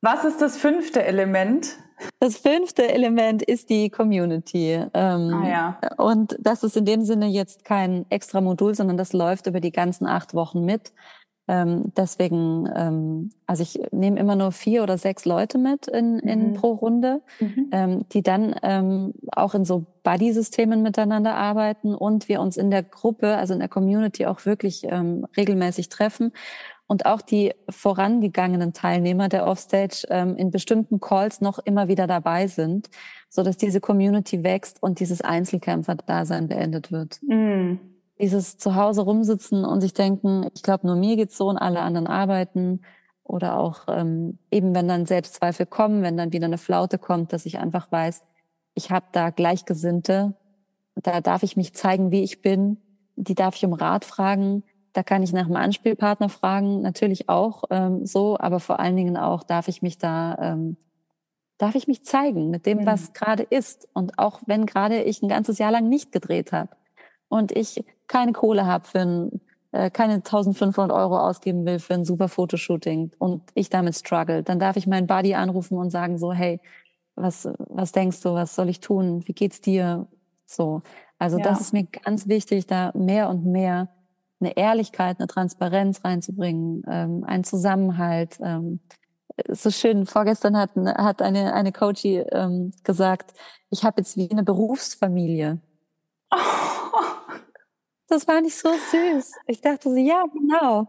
[0.00, 1.76] Was ist das fünfte Element?
[2.18, 4.84] Das fünfte Element ist die Community.
[4.94, 5.78] Ähm, ah, ja.
[5.96, 9.70] Und das ist in dem Sinne jetzt kein extra Modul, sondern das läuft über die
[9.70, 10.92] ganzen acht Wochen mit.
[11.48, 16.50] Ähm, deswegen, ähm, also ich nehme immer nur vier oder sechs Leute mit in, in
[16.50, 16.54] mhm.
[16.54, 17.68] pro Runde, mhm.
[17.72, 22.84] ähm, die dann ähm, auch in so Buddy-Systemen miteinander arbeiten und wir uns in der
[22.84, 26.32] Gruppe, also in der Community auch wirklich ähm, regelmäßig treffen
[26.86, 32.46] und auch die vorangegangenen Teilnehmer der Offstage ähm, in bestimmten Calls noch immer wieder dabei
[32.46, 32.88] sind,
[33.28, 37.20] so dass diese Community wächst und dieses Einzelkämpfer-Dasein beendet wird.
[37.22, 37.91] Mhm
[38.22, 42.06] dieses Zuhause rumsitzen und sich denken, ich glaube, nur mir geht's so und alle anderen
[42.06, 42.80] arbeiten.
[43.24, 47.46] Oder auch ähm, eben, wenn dann Selbstzweifel kommen, wenn dann wieder eine Flaute kommt, dass
[47.46, 48.22] ich einfach weiß,
[48.74, 50.34] ich habe da Gleichgesinnte
[50.94, 52.78] da darf ich mich zeigen, wie ich bin.
[53.16, 54.62] Die darf ich um Rat fragen.
[54.92, 59.16] Da kann ich nach einem Anspielpartner fragen, natürlich auch ähm, so, aber vor allen Dingen
[59.16, 60.76] auch darf ich mich da, ähm,
[61.56, 62.86] darf ich mich zeigen mit dem, mhm.
[62.86, 63.88] was gerade ist.
[63.94, 66.68] Und auch wenn gerade ich ein ganzes Jahr lang nicht gedreht habe
[67.32, 69.40] und ich keine Kohle habe für ein,
[69.72, 74.58] äh, keine 1500 Euro ausgeben will für ein super Fotoshooting und ich damit struggle, dann
[74.58, 76.60] darf ich meinen Buddy anrufen und sagen so, hey,
[77.14, 79.26] was, was denkst du, was soll ich tun?
[79.26, 80.06] Wie geht's dir?
[80.44, 80.82] So.
[81.18, 81.44] Also ja.
[81.44, 83.88] das ist mir ganz wichtig, da mehr und mehr
[84.40, 88.38] eine Ehrlichkeit, eine Transparenz reinzubringen, ähm, einen Zusammenhalt.
[88.42, 88.80] Ähm,
[89.48, 93.32] so schön, vorgestern hat, hat eine, eine Coachie ähm, gesagt,
[93.70, 95.60] ich habe jetzt wie eine Berufsfamilie.
[96.30, 96.71] Oh.
[98.12, 99.32] Das war nicht so süß.
[99.46, 100.86] Ich dachte so, ja, genau.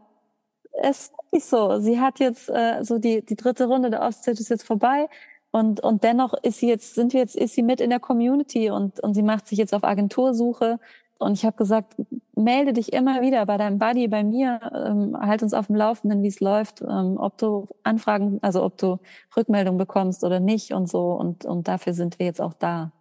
[0.74, 1.80] Es ist so.
[1.80, 5.08] Sie hat jetzt äh, so die, die dritte Runde der Auszeit ist jetzt vorbei.
[5.50, 8.70] Und, und dennoch ist sie jetzt, sind wir jetzt, ist sie mit in der Community
[8.70, 10.80] und, und sie macht sich jetzt auf Agentursuche.
[11.18, 11.96] Und ich habe gesagt,
[12.36, 16.24] melde dich immer wieder bei deinem Buddy, bei mir, ähm, halt uns auf dem Laufenden,
[16.24, 19.00] wie es läuft, ähm, ob du Anfragen, also ob du
[19.38, 21.14] Rückmeldung bekommst oder nicht und so.
[21.14, 22.92] Und, und dafür sind wir jetzt auch da.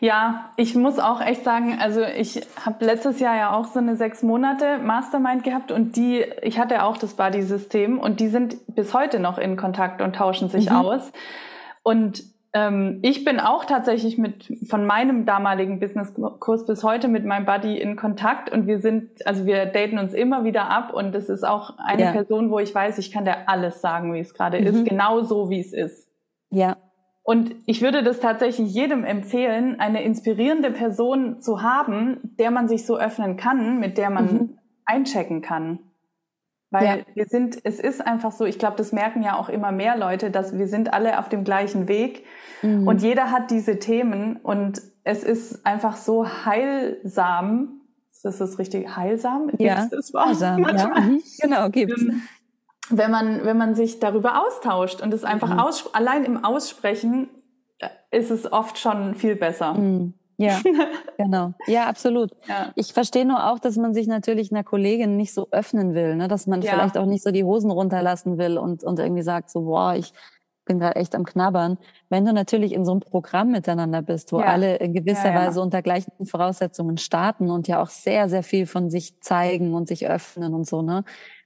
[0.00, 3.96] Ja, ich muss auch echt sagen, also ich habe letztes Jahr ja auch so eine
[3.96, 8.94] sechs Monate Mastermind gehabt und die, ich hatte auch das Buddy-System und die sind bis
[8.94, 10.76] heute noch in Kontakt und tauschen sich mhm.
[10.76, 11.12] aus.
[11.82, 17.44] Und ähm, ich bin auch tatsächlich mit von meinem damaligen Businesskurs bis heute mit meinem
[17.44, 21.28] Buddy in Kontakt und wir sind, also wir daten uns immer wieder ab und es
[21.28, 22.12] ist auch eine ja.
[22.12, 24.66] Person, wo ich weiß, ich kann dir alles sagen, wie es gerade mhm.
[24.66, 26.08] ist, genau so wie es ist.
[26.50, 26.76] Ja.
[27.30, 32.84] Und ich würde das tatsächlich jedem empfehlen, eine inspirierende Person zu haben, der man sich
[32.84, 34.58] so öffnen kann, mit der man mhm.
[34.84, 35.78] einchecken kann.
[36.72, 36.96] Weil ja.
[37.14, 40.32] wir sind, es ist einfach so, ich glaube, das merken ja auch immer mehr Leute,
[40.32, 42.24] dass wir sind alle auf dem gleichen Weg
[42.62, 42.88] mhm.
[42.88, 47.80] und jeder hat diese Themen und es ist einfach so heilsam.
[48.10, 48.96] Ist das richtig?
[48.96, 49.46] Heilsam?
[49.50, 51.00] Gibt's ja, das heilsam, ja.
[51.00, 51.22] Mhm.
[51.40, 52.04] Genau, gibt's.
[52.90, 55.60] Wenn man, wenn man sich darüber austauscht und es einfach mhm.
[55.60, 57.28] aus, allein im Aussprechen
[57.78, 59.74] äh, ist es oft schon viel besser.
[59.74, 60.14] Mhm.
[60.40, 60.58] Ja,
[61.18, 61.52] genau.
[61.66, 62.30] Ja, absolut.
[62.48, 62.72] Ja.
[62.74, 66.28] Ich verstehe nur auch, dass man sich natürlich einer Kollegin nicht so öffnen will, ne?
[66.28, 66.72] dass man ja.
[66.72, 70.14] vielleicht auch nicht so die Hosen runterlassen will und, und irgendwie sagt so, boah, ich
[70.64, 71.76] bin gerade echt am Knabbern.
[72.08, 74.46] Wenn du natürlich in so einem Programm miteinander bist, wo ja.
[74.46, 78.88] alle in gewisser Weise unter gleichen Voraussetzungen starten und ja auch sehr, sehr viel von
[78.88, 81.04] sich zeigen und sich öffnen und so, ne?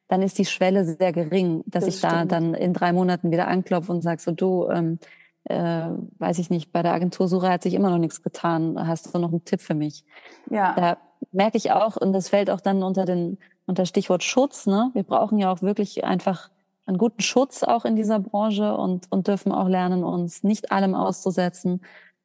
[0.09, 2.13] Dann ist die Schwelle sehr gering, dass das ich stimmt.
[2.13, 4.99] da dann in drei Monaten wieder anklopfe und sag so, du, ähm,
[5.45, 5.89] äh,
[6.19, 8.77] weiß ich nicht, bei der Agentursuche hat sich immer noch nichts getan.
[8.87, 10.05] Hast du noch einen Tipp für mich?
[10.51, 10.75] Ja.
[10.75, 10.97] Da
[11.33, 14.91] merke ich auch, und das fällt auch dann unter den, unter Stichwort Schutz, ne?
[14.95, 16.51] Wir brauchen ja auch wirklich einfach
[16.87, 20.95] einen guten Schutz auch in dieser Branche und, und dürfen auch lernen, uns nicht allem
[20.95, 21.81] auszusetzen.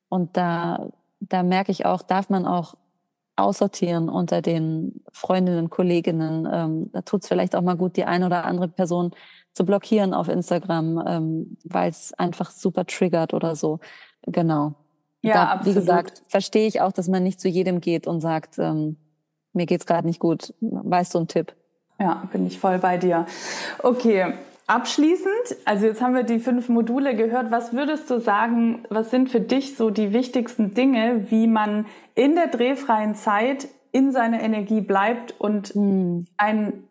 [0.10, 0.90] Und da,
[1.22, 2.76] da merke ich auch, darf man auch
[3.40, 6.48] aussortieren unter den Freundinnen, Kolleginnen.
[6.52, 9.12] Ähm, da tut es vielleicht auch mal gut, die eine oder andere Person
[9.54, 13.80] zu blockieren auf Instagram, ähm, weil es einfach super triggert oder so.
[14.24, 14.76] Genau.
[15.22, 15.66] Ja, da, absolut.
[15.76, 18.98] Wie gesagt, verstehe ich auch, dass man nicht zu jedem geht und sagt, ähm,
[19.54, 20.54] mir geht's gerade nicht gut.
[20.62, 21.54] Weißt du einen Tipp?
[22.00, 23.26] Ja, bin ich voll bei dir.
[23.84, 24.34] Okay,
[24.70, 27.50] Abschließend, also jetzt haben wir die fünf Module gehört.
[27.50, 32.36] Was würdest du sagen, was sind für dich so die wichtigsten Dinge, wie man in
[32.36, 36.28] der drehfreien Zeit in seiner Energie bleibt und hm.
[36.38, 36.84] ein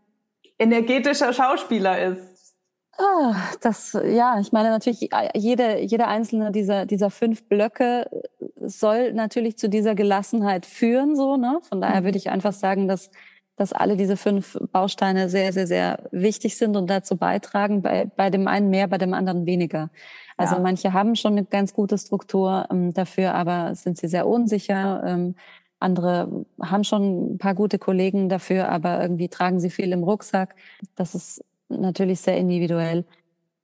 [0.58, 2.56] energetischer Schauspieler ist?
[2.98, 8.10] Ah, das, ja, ich meine natürlich, jede, jede einzelne dieser, dieser fünf Blöcke
[8.56, 11.60] soll natürlich zu dieser Gelassenheit führen, so, ne?
[11.68, 12.06] Von daher mhm.
[12.06, 13.12] würde ich einfach sagen, dass
[13.58, 18.30] dass alle diese fünf Bausteine sehr, sehr, sehr wichtig sind und dazu beitragen, bei, bei
[18.30, 19.90] dem einen mehr, bei dem anderen weniger.
[20.36, 20.60] Also ja.
[20.60, 25.02] manche haben schon eine ganz gute Struktur ähm, dafür, aber sind sie sehr unsicher.
[25.04, 25.34] Ähm,
[25.80, 30.54] andere haben schon ein paar gute Kollegen dafür, aber irgendwie tragen sie viel im Rucksack.
[30.94, 33.04] Das ist natürlich sehr individuell.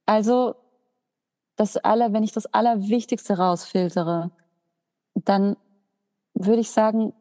[0.07, 0.57] Also
[1.55, 4.33] das aller, wenn ich das Allerwichtigste rausfiltere,
[5.15, 5.57] dann
[6.35, 7.13] würde ich sagen,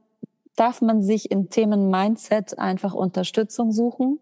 [0.56, 4.20] darf man sich in Themen Mindset einfach Unterstützung suchen,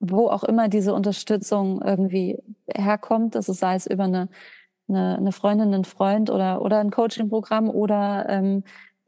[0.00, 2.38] wo auch immer diese Unterstützung irgendwie
[2.72, 4.28] herkommt, also sei es über eine,
[4.88, 8.64] eine, eine Freundin, einen Freund oder, oder ein Coaching-Programm oder ähm,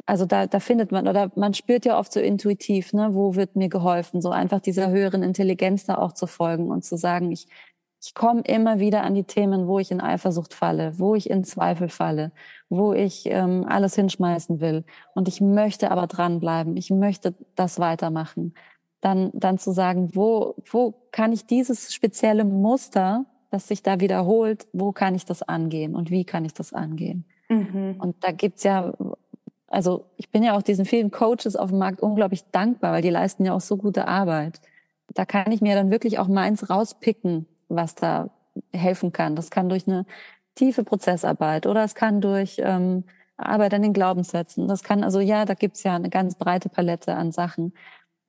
[0.07, 3.55] also da, da findet man oder man spürt ja oft so intuitiv, ne, wo wird
[3.55, 7.47] mir geholfen, so einfach dieser höheren Intelligenz da auch zu folgen und zu sagen, ich
[8.03, 11.45] ich komme immer wieder an die Themen, wo ich in Eifersucht falle, wo ich in
[11.45, 12.33] Zweifel falle,
[12.71, 14.85] wo ich ähm, alles hinschmeißen will.
[15.15, 16.77] Und ich möchte aber dranbleiben.
[16.77, 18.55] Ich möchte das weitermachen.
[19.03, 24.67] Dann, dann zu sagen, wo, wo kann ich dieses spezielle Muster, das sich da wiederholt,
[24.73, 27.25] wo kann ich das angehen und wie kann ich das angehen?
[27.49, 27.97] Mhm.
[27.99, 28.93] Und da gibt's ja
[29.71, 33.11] also ich bin ja auch diesen vielen Coaches auf dem Markt unglaublich dankbar, weil die
[33.11, 34.61] leisten ja auch so gute Arbeit.
[35.15, 38.29] Da kann ich mir dann wirklich auch meins rauspicken, was da
[38.73, 39.37] helfen kann.
[39.37, 40.05] Das kann durch eine
[40.55, 43.05] tiefe Prozessarbeit oder es kann durch ähm,
[43.37, 44.69] Arbeit an den Glaubenssätzen.
[44.69, 47.73] Das kann, also ja, da gibt's ja eine ganz breite Palette an Sachen,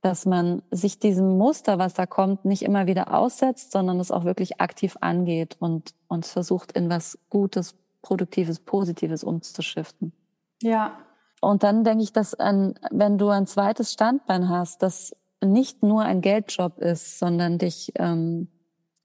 [0.02, 4.24] dass man sich diesem Muster, was da kommt, nicht immer wieder aussetzt, sondern es auch
[4.24, 10.14] wirklich aktiv angeht und, und versucht, in was Gutes, Produktives, Positives umzuschiften.
[10.62, 10.98] Ja.
[11.39, 16.04] Und dann denke ich, dass ein, wenn du ein zweites Standbein hast, das nicht nur
[16.04, 18.48] ein Geldjob ist, sondern dich ähm,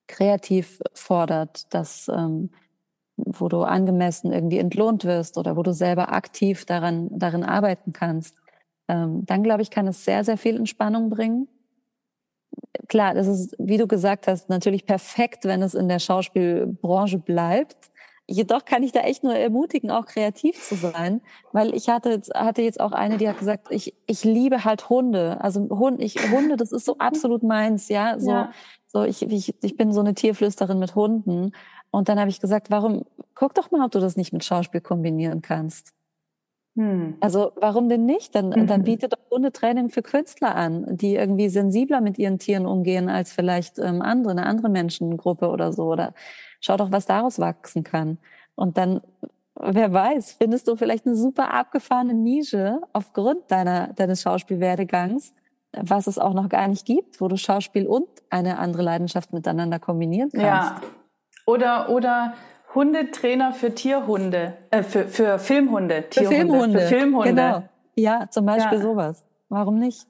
[0.07, 2.50] kreativ fordert, dass ähm,
[3.16, 8.36] wo du angemessen irgendwie entlohnt wirst oder wo du selber aktiv daran darin arbeiten kannst,
[8.88, 11.48] ähm, dann glaube ich, kann es sehr sehr viel Entspannung bringen.
[12.88, 17.90] Klar, das ist, wie du gesagt hast, natürlich perfekt, wenn es in der Schauspielbranche bleibt.
[18.28, 21.20] Jedoch kann ich da echt nur ermutigen, auch kreativ zu sein,
[21.52, 24.88] weil ich hatte jetzt, hatte jetzt auch eine, die hat gesagt, ich, ich liebe halt
[24.88, 25.40] Hunde.
[25.40, 28.18] Also Hund, ich, Hunde, das ist so absolut meins, ja.
[28.18, 28.52] So, ja.
[28.97, 31.53] So ich, ich, ich bin so eine Tierflüsterin mit Hunden.
[31.90, 34.80] Und dann habe ich gesagt, warum, guck doch mal, ob du das nicht mit Schauspiel
[34.80, 35.92] kombinieren kannst.
[36.76, 37.16] Hm.
[37.20, 38.34] Also warum denn nicht?
[38.34, 38.66] Dann, mhm.
[38.66, 43.32] dann biete doch Hundetraining für Künstler an, die irgendwie sensibler mit ihren Tieren umgehen als
[43.32, 45.84] vielleicht ähm, andere, eine andere Menschengruppe oder so.
[45.84, 46.12] Oder
[46.61, 48.18] schau doch, was daraus wachsen kann.
[48.55, 49.01] Und dann,
[49.55, 55.32] wer weiß, findest du vielleicht eine super abgefahrene Nische aufgrund deiner, deines Schauspielwerdegangs,
[55.83, 59.79] was es auch noch gar nicht gibt, wo du Schauspiel und eine andere Leidenschaft miteinander
[59.79, 60.45] kombinieren kannst.
[60.45, 60.81] Ja.
[61.47, 62.35] Oder, oder
[62.74, 66.81] Hundetrainer für Tierhunde, äh, für, für Filmhunde, Tierhunde, für Filmhunde.
[66.81, 67.29] Für Filmhunde.
[67.31, 67.62] Genau.
[67.95, 68.85] Ja, zum Beispiel ja.
[68.85, 69.24] sowas.
[69.49, 70.07] Warum nicht?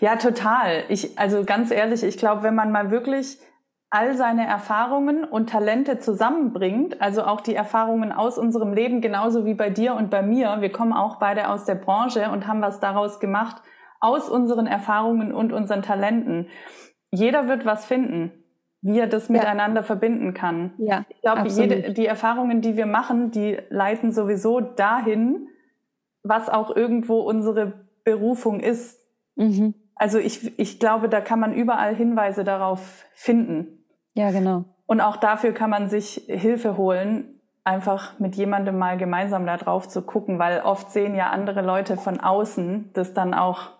[0.00, 0.84] Ja, total.
[0.88, 3.38] Ich, also ganz ehrlich, ich glaube, wenn man mal wirklich
[3.90, 9.54] all seine Erfahrungen und Talente zusammenbringt, also auch die Erfahrungen aus unserem Leben, genauso wie
[9.54, 10.56] bei dir und bei mir.
[10.60, 13.62] Wir kommen auch beide aus der Branche und haben was daraus gemacht,
[14.00, 16.48] aus unseren Erfahrungen und unseren Talenten.
[17.10, 18.32] Jeder wird was finden,
[18.82, 19.34] wie er das ja.
[19.34, 20.72] miteinander verbinden kann.
[20.78, 21.42] Ja, ich glaube,
[21.92, 25.48] die Erfahrungen, die wir machen, die leiten sowieso dahin,
[26.22, 28.98] was auch irgendwo unsere Berufung ist.
[29.36, 29.74] Mhm.
[29.94, 33.84] Also ich, ich glaube, da kann man überall Hinweise darauf finden.
[34.14, 34.64] Ja, genau.
[34.86, 39.88] Und auch dafür kann man sich Hilfe holen, einfach mit jemandem mal gemeinsam da drauf
[39.88, 43.70] zu gucken, weil oft sehen ja andere Leute von außen das dann auch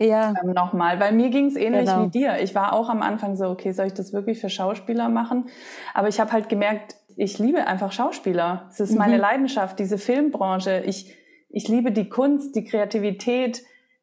[0.00, 0.34] ja.
[0.42, 0.98] ähm, nochmal.
[1.00, 2.04] Weil mir ging es ähnlich genau.
[2.04, 2.38] wie dir.
[2.42, 5.48] Ich war auch am Anfang so, okay, soll ich das wirklich für Schauspieler machen?
[5.94, 8.66] Aber ich habe halt gemerkt, ich liebe einfach Schauspieler.
[8.70, 8.98] Es ist mhm.
[8.98, 10.82] meine Leidenschaft, diese Filmbranche.
[10.86, 11.14] Ich,
[11.48, 13.62] ich liebe die Kunst, die Kreativität.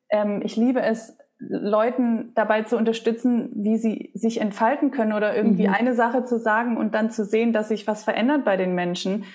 [0.09, 5.67] Ähm, ich liebe es, Leuten dabei zu unterstützen, wie sie sich entfalten können oder irgendwie
[5.67, 5.73] mhm.
[5.73, 9.25] eine Sache zu sagen und dann zu sehen, dass sich was verändert bei den Menschen.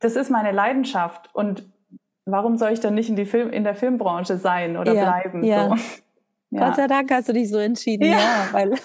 [0.00, 1.30] Das ist meine Leidenschaft.
[1.32, 1.64] Und
[2.24, 5.44] warum soll ich dann nicht in, die Film, in der Filmbranche sein oder ja, bleiben?
[5.44, 5.68] Ja.
[5.68, 5.76] So.
[6.52, 6.66] Ja.
[6.66, 8.80] Gott sei Dank hast du dich so entschieden, ja, ja weil ich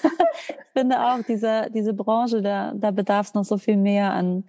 [0.74, 4.45] finde auch, diese, diese Branche, da, da bedarf es noch so viel mehr an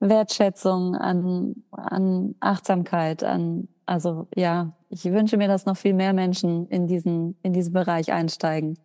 [0.00, 6.66] Wertschätzung, an, an Achtsamkeit, an, also ja, ich wünsche mir, dass noch viel mehr Menschen
[6.68, 8.78] in diesen, in diesen Bereich einsteigen.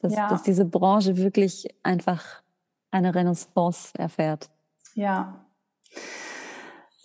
[0.00, 0.28] Dass, ja.
[0.28, 2.42] dass diese Branche wirklich einfach
[2.90, 4.50] eine Renaissance erfährt.
[4.94, 5.44] Ja.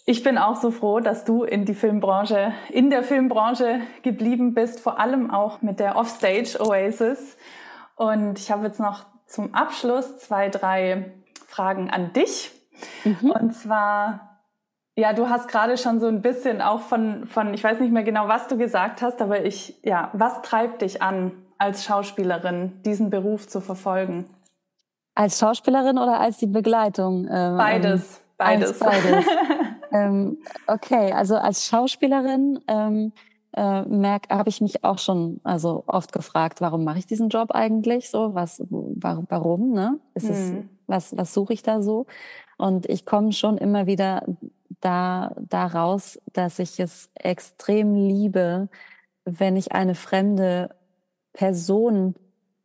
[0.07, 4.79] Ich bin auch so froh, dass du in die Filmbranche, in der Filmbranche geblieben bist,
[4.79, 7.37] vor allem auch mit der Offstage Oasis.
[7.95, 11.11] Und ich habe jetzt noch zum Abschluss zwei, drei
[11.47, 12.51] Fragen an dich.
[13.03, 13.31] Mhm.
[13.31, 14.41] Und zwar,
[14.95, 18.03] ja, du hast gerade schon so ein bisschen auch von, von, ich weiß nicht mehr
[18.03, 23.09] genau, was du gesagt hast, aber ich, ja, was treibt dich an, als Schauspielerin diesen
[23.09, 24.25] Beruf zu verfolgen?
[25.15, 27.27] Als Schauspielerin oder als die Begleitung?
[27.31, 28.77] Ähm, beides, beides.
[28.77, 29.25] beides.
[29.95, 30.37] ähm,
[30.67, 33.13] okay, also als Schauspielerin ähm,
[33.55, 37.51] äh, merk, habe ich mich auch schon also oft gefragt, warum mache ich diesen Job
[37.51, 38.35] eigentlich so?
[38.35, 39.99] Was, warum, warum ne?
[40.13, 40.33] Ist hm.
[40.33, 40.53] es,
[40.87, 42.05] was, was suche ich da so?
[42.57, 44.25] Und ich komme schon immer wieder
[44.81, 48.69] da daraus, dass ich es extrem liebe,
[49.23, 50.75] wenn ich eine fremde
[51.33, 52.15] Person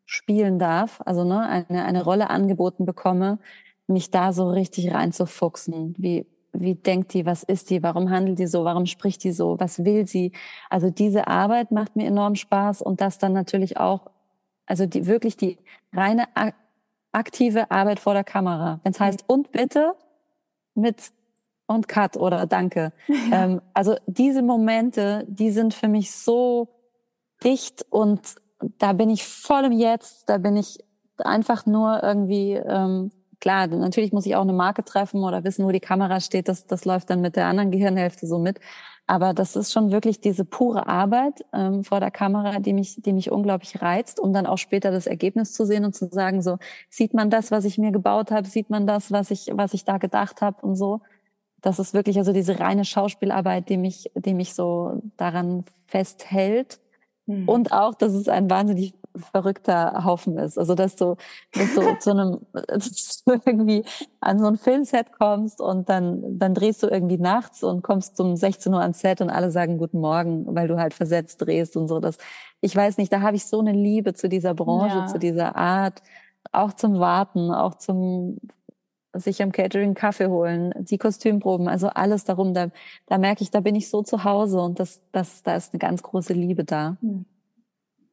[0.07, 3.39] spielen darf, also ne, eine, eine Rolle angeboten bekomme,
[3.87, 5.95] mich da so richtig reinzufuchsen.
[5.99, 9.59] Wie, wie denkt die, was ist die, warum handelt die so, warum spricht die so,
[9.59, 10.33] was will sie?
[10.69, 14.11] Also diese Arbeit macht mir enorm Spaß und das dann natürlich auch,
[14.67, 15.59] also die wirklich die
[15.93, 16.25] reine
[17.13, 18.81] aktive Arbeit vor der Kamera.
[18.83, 19.95] Wenn es heißt, und bitte
[20.75, 21.13] mit
[21.67, 22.93] und Cut oder Danke.
[23.31, 23.45] Ja.
[23.45, 26.69] Ähm, also diese Momente, die sind für mich so
[27.45, 28.21] dicht und
[28.79, 30.79] da bin ich voll im Jetzt, da bin ich
[31.19, 35.73] einfach nur irgendwie, ähm, klar, natürlich muss ich auch eine Marke treffen oder wissen, wo
[35.73, 38.61] die Kamera steht, das, das läuft dann mit der anderen Gehirnhälfte so mit.
[39.07, 43.13] aber das ist schon wirklich diese pure Arbeit ähm, vor der Kamera, die mich, die
[43.13, 46.59] mich unglaublich reizt, um dann auch später das Ergebnis zu sehen und zu sagen, so
[46.89, 49.85] sieht man das, was ich mir gebaut habe, sieht man das, was ich, was ich
[49.85, 51.01] da gedacht habe und so.
[51.61, 56.81] Das ist wirklich also diese reine Schauspielarbeit, die mich, die mich so daran festhält.
[57.27, 57.49] Mhm.
[57.49, 60.59] Und auch, dass es ein wahnsinnig verrückter Haufen ist.
[60.59, 61.17] Also dass du,
[61.53, 63.85] dass du zu einem dass du irgendwie
[64.21, 68.37] an so ein Filmset kommst und dann, dann drehst du irgendwie nachts und kommst um
[68.37, 71.89] 16 Uhr ans Set und alle sagen Guten Morgen, weil du halt versetzt drehst und
[71.89, 72.01] so.
[72.01, 72.19] Das,
[72.61, 75.07] ich weiß nicht, da habe ich so eine Liebe zu dieser Branche, ja.
[75.07, 76.03] zu dieser Art,
[76.53, 78.39] auch zum Warten, auch zum
[79.13, 82.71] sich am Catering Kaffee holen, die Kostümproben, also alles darum, da,
[83.07, 85.79] da merke ich, da bin ich so zu Hause und das, das, da ist eine
[85.79, 86.97] ganz große Liebe da.
[87.01, 87.25] Mhm.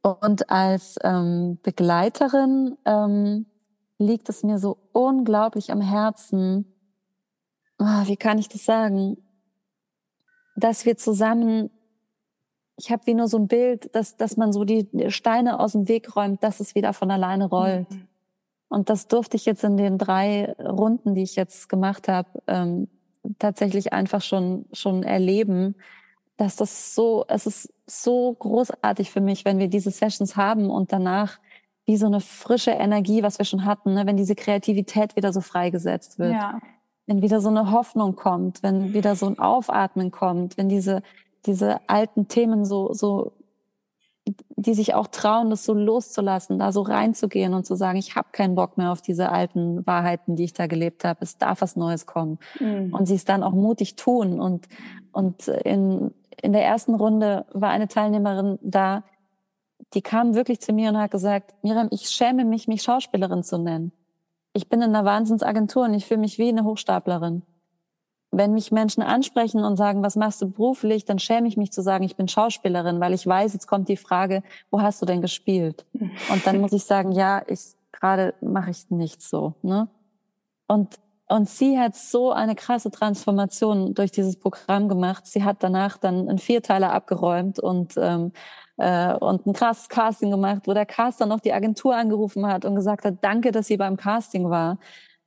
[0.01, 3.45] Und als ähm, Begleiterin ähm,
[3.97, 6.73] liegt es mir so unglaublich am Herzen,
[7.79, 9.17] oh, wie kann ich das sagen,
[10.55, 11.69] dass wir zusammen,
[12.77, 15.87] ich habe wie nur so ein Bild, dass, dass man so die Steine aus dem
[15.87, 17.89] Weg räumt, dass es wieder von alleine rollt.
[17.91, 18.07] Mhm.
[18.69, 22.89] Und das durfte ich jetzt in den drei Runden, die ich jetzt gemacht habe, ähm,
[23.39, 25.75] tatsächlich einfach schon schon erleben,
[26.37, 30.93] dass das so, es ist so großartig für mich, wenn wir diese Sessions haben und
[30.93, 31.39] danach
[31.85, 34.05] wie so eine frische Energie, was wir schon hatten, ne?
[34.05, 36.33] wenn diese Kreativität wieder so freigesetzt wird.
[36.33, 36.59] Ja.
[37.07, 41.01] Wenn wieder so eine Hoffnung kommt, wenn wieder so ein Aufatmen kommt, wenn diese,
[41.45, 43.31] diese alten Themen so, so,
[44.57, 48.27] die sich auch trauen, das so loszulassen, da so reinzugehen und zu sagen, ich habe
[48.33, 51.19] keinen Bock mehr auf diese alten Wahrheiten, die ich da gelebt habe.
[51.21, 52.37] Es darf was Neues kommen.
[52.59, 52.93] Mhm.
[52.93, 54.67] Und sie es dann auch mutig tun und,
[55.13, 56.11] und in,
[56.41, 59.03] in der ersten Runde war eine Teilnehmerin da,
[59.93, 63.57] die kam wirklich zu mir und hat gesagt, Miriam, ich schäme mich, mich Schauspielerin zu
[63.57, 63.91] nennen.
[64.53, 67.43] Ich bin in einer Wahnsinnsagentur und ich fühle mich wie eine Hochstaplerin.
[68.31, 71.81] Wenn mich Menschen ansprechen und sagen, was machst du beruflich, dann schäme ich mich zu
[71.81, 75.21] sagen, ich bin Schauspielerin, weil ich weiß, jetzt kommt die Frage, wo hast du denn
[75.21, 75.85] gespielt?
[75.93, 79.53] Und dann muss ich sagen, ja, ich gerade mache ich nichts so.
[79.61, 79.87] Ne?
[80.67, 85.27] Und und sie hat so eine krasse Transformation durch dieses Programm gemacht.
[85.27, 88.31] Sie hat danach dann einen Vierteiler abgeräumt und ähm,
[88.77, 92.75] äh, und ein krasses Casting gemacht, wo der Caster noch die Agentur angerufen hat und
[92.75, 94.77] gesagt hat, danke, dass sie beim Casting war,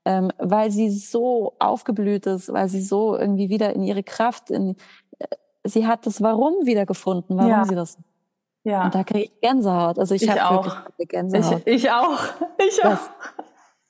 [0.04, 4.76] ähm, weil sie so aufgeblüht ist, weil sie so irgendwie wieder in ihre Kraft, in,
[5.18, 5.26] äh,
[5.64, 7.64] sie hat das Warum wiedergefunden, warum ja.
[7.64, 7.98] sie das
[8.62, 8.84] ja.
[8.84, 9.98] Und da kriege ich Gänsehaut.
[9.98, 11.62] Also ich, ich habe wirklich Gänsehaut.
[11.64, 12.18] Ich, ich auch.
[12.58, 12.90] Ich auch.
[12.90, 13.10] Das,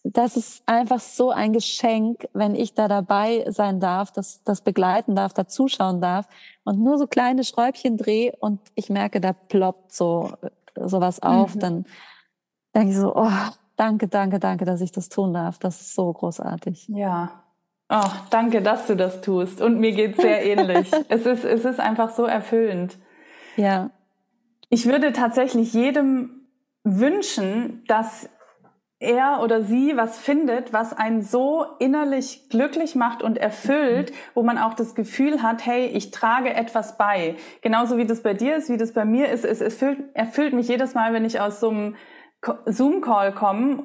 [0.03, 5.15] das ist einfach so ein Geschenk, wenn ich da dabei sein darf, das, das begleiten
[5.15, 6.27] darf, da zuschauen darf
[6.65, 10.33] und nur so kleine Schräubchen drehe und ich merke, da ploppt so
[10.77, 11.61] sowas auf, mhm.
[11.61, 11.85] dann
[12.75, 13.31] denke ich so, oh,
[13.77, 15.59] danke, danke, danke, dass ich das tun darf.
[15.59, 16.89] Das ist so großartig.
[16.89, 17.43] Ja.
[17.89, 19.61] Oh, danke, dass du das tust.
[19.61, 20.91] Und mir geht's sehr ähnlich.
[21.09, 22.97] es ist, es ist einfach so erfüllend.
[23.57, 23.91] Ja.
[24.69, 26.47] Ich würde tatsächlich jedem
[26.85, 28.29] wünschen, dass
[29.01, 34.59] er oder sie was findet, was einen so innerlich glücklich macht und erfüllt, wo man
[34.59, 37.37] auch das Gefühl hat, hey, ich trage etwas bei.
[37.63, 39.47] Genauso wie das bei dir ist, wie das bei mir ist.
[39.47, 41.97] Es erfüllt, erfüllt mich jedes Mal, wenn ich aus so einem
[42.67, 43.85] Zoom-Call komme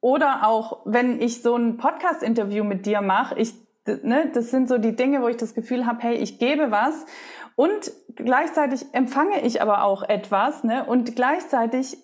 [0.00, 3.38] oder auch wenn ich so ein Podcast-Interview mit dir mache.
[3.38, 3.54] Ich,
[3.86, 7.06] ne, das sind so die Dinge, wo ich das Gefühl habe, hey, ich gebe was
[7.54, 10.84] und gleichzeitig empfange ich aber auch etwas, ne?
[10.84, 11.96] Und gleichzeitig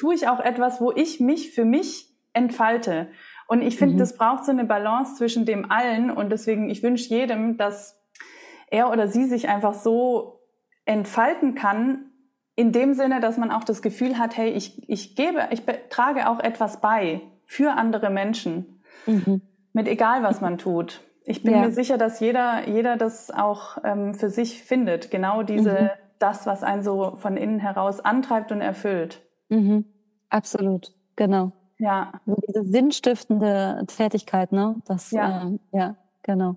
[0.00, 3.08] tue ich auch etwas, wo ich mich für mich entfalte.
[3.46, 3.98] Und ich finde, mhm.
[3.98, 6.10] das braucht so eine Balance zwischen dem allen.
[6.10, 8.00] Und deswegen, ich wünsche jedem, dass
[8.70, 10.40] er oder sie sich einfach so
[10.86, 12.06] entfalten kann,
[12.56, 16.30] in dem Sinne, dass man auch das Gefühl hat, hey, ich, ich gebe, ich trage
[16.30, 18.82] auch etwas bei für andere Menschen.
[19.04, 19.42] Mhm.
[19.74, 21.02] Mit egal, was man tut.
[21.24, 21.60] Ich bin ja.
[21.60, 25.10] mir sicher, dass jeder, jeder das auch ähm, für sich findet.
[25.10, 25.90] Genau diese, mhm.
[26.18, 29.20] das, was einen so von innen heraus antreibt und erfüllt.
[29.50, 29.84] Mhm.
[30.30, 31.52] Absolut, genau.
[31.78, 32.12] Ja.
[32.26, 34.76] So diese sinnstiftende Tätigkeit, ne?
[34.86, 36.56] Das, ja, äh, ja genau.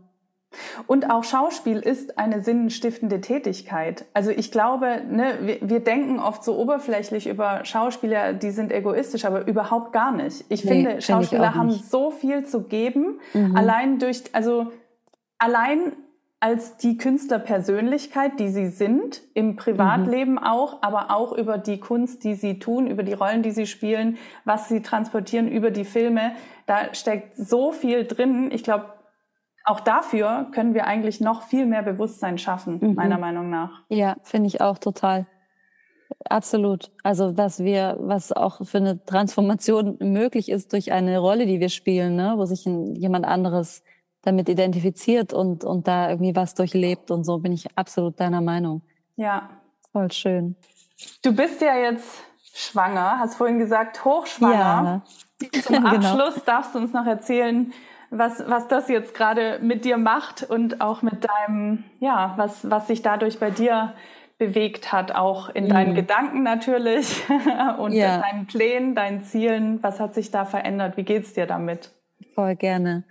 [0.86, 4.06] Und auch Schauspiel ist eine sinnstiftende Tätigkeit.
[4.14, 9.26] Also ich glaube, ne, wir, wir, denken oft so oberflächlich über Schauspieler, die sind egoistisch,
[9.26, 10.46] aber überhaupt gar nicht.
[10.50, 13.56] Ich nee, finde, Schauspieler ich haben so viel zu geben, mhm.
[13.56, 14.68] allein durch, also
[15.40, 15.94] allein
[16.44, 20.40] als die Künstlerpersönlichkeit, die sie sind, im Privatleben mhm.
[20.40, 24.18] auch, aber auch über die Kunst, die sie tun, über die Rollen, die sie spielen,
[24.44, 26.34] was sie transportieren, über die Filme.
[26.66, 28.52] Da steckt so viel drin.
[28.52, 28.88] Ich glaube,
[29.64, 32.96] auch dafür können wir eigentlich noch viel mehr Bewusstsein schaffen, mhm.
[32.96, 33.82] meiner Meinung nach.
[33.88, 35.26] Ja, finde ich auch total.
[36.26, 36.92] Absolut.
[37.04, 41.70] Also, was wir, was auch für eine Transformation möglich ist durch eine Rolle, die wir
[41.70, 42.34] spielen, ne?
[42.36, 43.82] wo sich jemand anderes
[44.24, 48.82] damit identifiziert und, und da irgendwie was durchlebt und so bin ich absolut deiner Meinung.
[49.16, 49.50] Ja.
[49.92, 50.56] Voll schön.
[51.22, 55.04] Du bist ja jetzt schwanger, hast vorhin gesagt, hochschwanger.
[55.42, 55.62] Ja.
[55.62, 55.86] Zum.
[55.86, 56.46] Abschluss genau.
[56.46, 57.74] darfst du uns noch erzählen,
[58.10, 62.88] was, was das jetzt gerade mit dir macht und auch mit deinem, ja, was, was
[62.88, 63.94] sich dadurch bei dir
[64.38, 65.96] bewegt hat, auch in deinen mhm.
[65.96, 67.24] Gedanken natürlich
[67.78, 68.22] und ja.
[68.22, 69.82] deinen Plänen, deinen Zielen.
[69.82, 70.96] Was hat sich da verändert?
[70.96, 71.92] Wie geht's dir damit?
[72.36, 73.04] Voll gerne.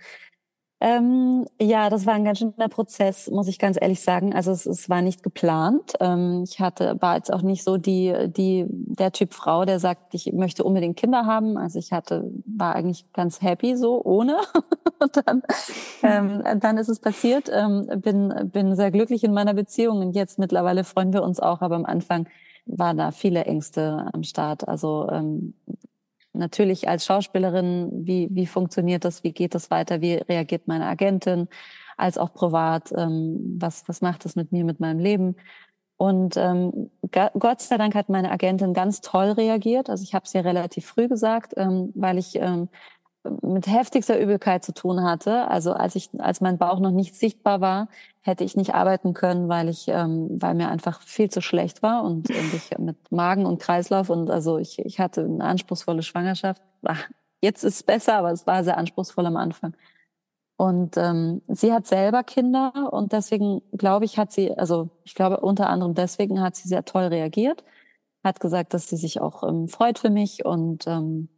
[0.83, 4.35] Ähm, ja, das war ein ganz schöner Prozess, muss ich ganz ehrlich sagen.
[4.35, 5.93] Also es, es war nicht geplant.
[6.01, 10.13] Ähm, ich hatte, war jetzt auch nicht so die, die, der Typ Frau, der sagt,
[10.13, 11.57] ich möchte unbedingt Kinder haben.
[11.57, 14.35] Also ich hatte, war eigentlich ganz happy so ohne.
[14.99, 15.43] und dann,
[16.03, 17.49] ähm, dann ist es passiert.
[17.49, 21.61] Ähm, bin, bin sehr glücklich in meiner Beziehung und jetzt mittlerweile freuen wir uns auch.
[21.61, 22.27] Aber am Anfang
[22.65, 24.67] waren da viele Ängste am Start.
[24.67, 25.53] Also ähm,
[26.33, 31.47] natürlich als Schauspielerin, wie, wie funktioniert das, wie geht das weiter, wie reagiert meine Agentin,
[31.97, 35.35] als auch privat, ähm, was, was macht das mit mir, mit meinem Leben.
[35.97, 39.89] Und ähm, Gott sei Dank hat meine Agentin ganz toll reagiert.
[39.89, 42.69] Also ich habe es ihr relativ früh gesagt, ähm, weil ich ähm,
[43.41, 45.47] mit heftigster Übelkeit zu tun hatte.
[45.47, 47.87] Also als ich, als mein Bauch noch nicht sichtbar war,
[48.21, 52.03] hätte ich nicht arbeiten können, weil ich, ähm, weil mir einfach viel zu schlecht war
[52.03, 56.61] und, und ich mit Magen und Kreislauf und also ich, ich hatte eine anspruchsvolle Schwangerschaft.
[56.83, 57.07] Ach,
[57.41, 59.75] jetzt ist es besser, aber es war sehr anspruchsvoll am Anfang.
[60.55, 65.39] Und ähm, sie hat selber Kinder und deswegen glaube ich, hat sie, also ich glaube
[65.39, 67.63] unter anderem deswegen hat sie sehr toll reagiert,
[68.23, 71.29] hat gesagt, dass sie sich auch ähm, freut für mich und ähm,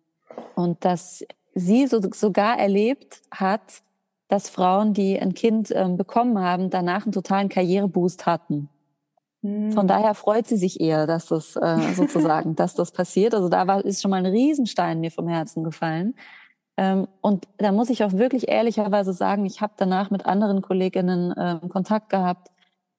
[0.55, 1.25] und dass
[1.55, 3.81] sie so, sogar erlebt hat,
[4.27, 8.69] dass Frauen, die ein Kind ähm, bekommen haben, danach einen totalen Karriereboost hatten.
[9.41, 9.87] Von hm.
[9.87, 13.35] daher freut sie sich eher, dass das äh, sozusagen, dass das passiert.
[13.35, 16.15] Also da war, ist schon mal ein Riesenstein mir vom Herzen gefallen.
[16.77, 21.31] Ähm, und da muss ich auch wirklich ehrlicherweise sagen, ich habe danach mit anderen Kolleginnen
[21.31, 22.49] äh, Kontakt gehabt,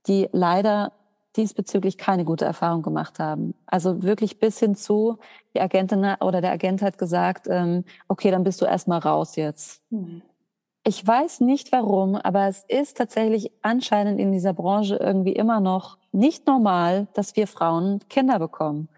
[0.07, 0.92] die leider
[1.37, 3.55] diesbezüglich keine gute Erfahrung gemacht haben.
[3.66, 5.18] Also wirklich bis hin zu,
[5.55, 9.82] die Agentin oder der Agent hat gesagt, ähm, okay, dann bist du erstmal raus jetzt.
[9.91, 10.22] Mhm.
[10.84, 15.99] Ich weiß nicht warum, aber es ist tatsächlich anscheinend in dieser Branche irgendwie immer noch
[16.12, 18.89] nicht normal, dass wir Frauen Kinder bekommen.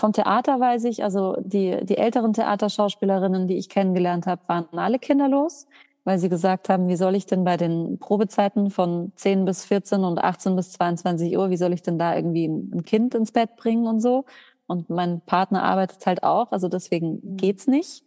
[0.00, 4.98] Vom Theater weiß ich, also die, die älteren Theaterschauspielerinnen, die ich kennengelernt habe, waren alle
[4.98, 5.66] kinderlos
[6.08, 10.04] weil sie gesagt haben, wie soll ich denn bei den Probezeiten von 10 bis 14
[10.04, 13.56] und 18 bis 22 Uhr, wie soll ich denn da irgendwie ein Kind ins Bett
[13.56, 14.24] bringen und so?
[14.66, 17.36] Und mein Partner arbeitet halt auch, also deswegen mhm.
[17.36, 18.04] geht's nicht.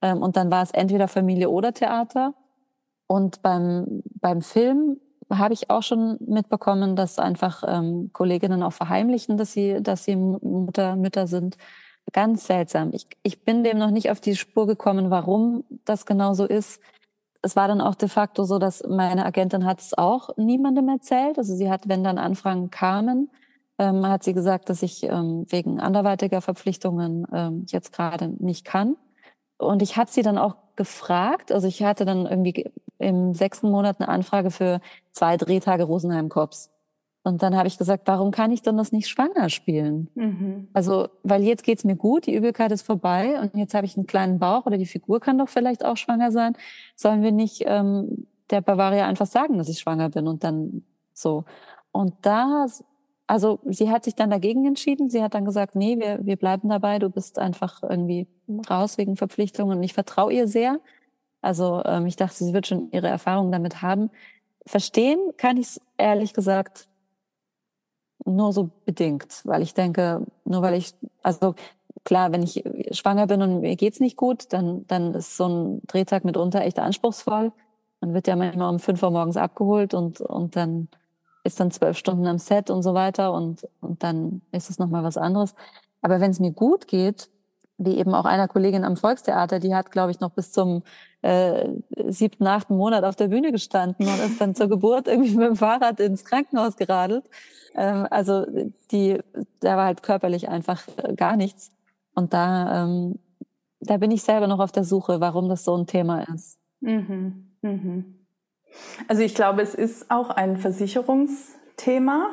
[0.00, 2.34] Ähm, und dann war es entweder Familie oder Theater.
[3.08, 9.38] Und beim, beim Film habe ich auch schon mitbekommen, dass einfach ähm, Kolleginnen auch verheimlichen,
[9.38, 11.56] dass sie, dass sie Mutter, Mütter sind.
[12.12, 12.90] Ganz seltsam.
[12.92, 16.80] Ich, ich bin dem noch nicht auf die Spur gekommen, warum das genau so ist
[17.42, 21.38] es war dann auch de facto so, dass meine Agentin hat es auch niemandem erzählt.
[21.38, 23.30] Also sie hat, wenn dann Anfragen kamen,
[23.78, 28.96] ähm, hat sie gesagt, dass ich ähm, wegen anderweitiger Verpflichtungen ähm, jetzt gerade nicht kann.
[29.56, 34.00] Und ich habe sie dann auch gefragt, also ich hatte dann irgendwie im sechsten Monat
[34.00, 34.80] eine Anfrage für
[35.12, 36.70] zwei Drehtage Rosenheim-Cops.
[37.22, 40.08] Und dann habe ich gesagt, warum kann ich denn das nicht schwanger spielen?
[40.14, 40.68] Mhm.
[40.72, 44.06] Also, weil jetzt geht's mir gut, die Übelkeit ist vorbei und jetzt habe ich einen
[44.06, 46.54] kleinen Bauch oder die Figur kann doch vielleicht auch schwanger sein.
[46.96, 50.82] Sollen wir nicht ähm, der Bavaria einfach sagen, dass ich schwanger bin und dann
[51.12, 51.44] so.
[51.92, 52.66] Und da,
[53.26, 55.10] also sie hat sich dann dagegen entschieden.
[55.10, 58.28] Sie hat dann gesagt, nee, wir, wir bleiben dabei, du bist einfach irgendwie
[58.70, 60.80] raus wegen Verpflichtungen und ich vertraue ihr sehr.
[61.42, 64.10] Also ähm, ich dachte, sie wird schon ihre Erfahrungen damit haben.
[64.66, 66.88] Verstehen kann ich es ehrlich gesagt
[68.24, 71.54] nur so bedingt, weil ich denke, nur weil ich, also
[72.04, 75.82] klar, wenn ich schwanger bin und mir geht's nicht gut, dann, dann ist so ein
[75.86, 77.52] Drehtag mitunter echt anspruchsvoll.
[78.00, 80.88] Man wird ja manchmal um fünf Uhr morgens abgeholt und, und dann
[81.44, 85.04] ist dann zwölf Stunden am Set und so weiter und, und dann ist es nochmal
[85.04, 85.54] was anderes.
[86.02, 87.30] Aber wenn es mir gut geht,
[87.78, 90.82] wie eben auch einer Kollegin am Volkstheater, die hat, glaube ich, noch bis zum
[91.22, 91.68] äh,
[92.08, 95.56] siebten, achten Monat auf der Bühne gestanden und ist dann zur Geburt irgendwie mit dem
[95.56, 97.24] Fahrrad ins Krankenhaus geradelt.
[97.74, 98.46] Ähm, also
[98.90, 99.18] die,
[99.60, 101.70] da war halt körperlich einfach äh, gar nichts.
[102.14, 103.18] Und da, ähm,
[103.80, 106.58] da bin ich selber noch auf der Suche, warum das so ein Thema ist.
[106.80, 107.50] Mhm.
[107.62, 108.16] Mhm.
[109.08, 112.30] Also ich glaube, es ist auch ein Versicherungsthema.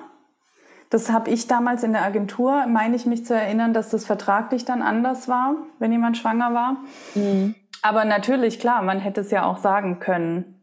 [0.90, 4.64] Das habe ich damals in der Agentur, meine ich mich zu erinnern, dass das vertraglich
[4.64, 6.78] dann anders war, wenn jemand schwanger war.
[7.16, 7.56] Mhm.
[7.82, 10.58] Aber natürlich, klar, man hätte es ja auch sagen können.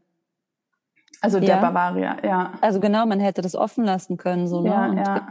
[1.21, 1.61] Also der ja.
[1.61, 2.53] Bavaria, ja.
[2.61, 4.69] Also genau, man hätte das offen lassen können, so, ne?
[4.69, 5.29] Ja, ja.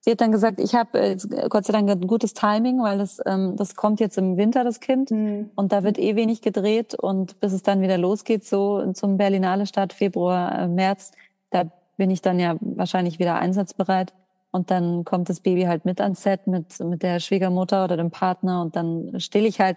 [0.00, 1.16] sie hat dann gesagt, ich habe äh,
[1.50, 4.80] Gott sei Dank ein gutes Timing, weil das, ähm, das kommt jetzt im Winter, das
[4.80, 5.10] Kind.
[5.10, 5.50] Mhm.
[5.54, 6.94] Und da wird eh wenig gedreht.
[6.94, 11.12] Und bis es dann wieder losgeht, so zum Berlinale Start Februar, äh, März,
[11.50, 11.64] da
[11.98, 14.14] bin ich dann ja wahrscheinlich wieder einsatzbereit.
[14.52, 18.10] Und dann kommt das Baby halt mit ans Set mit, mit der Schwiegermutter oder dem
[18.10, 18.62] Partner.
[18.62, 19.76] Und dann still ich halt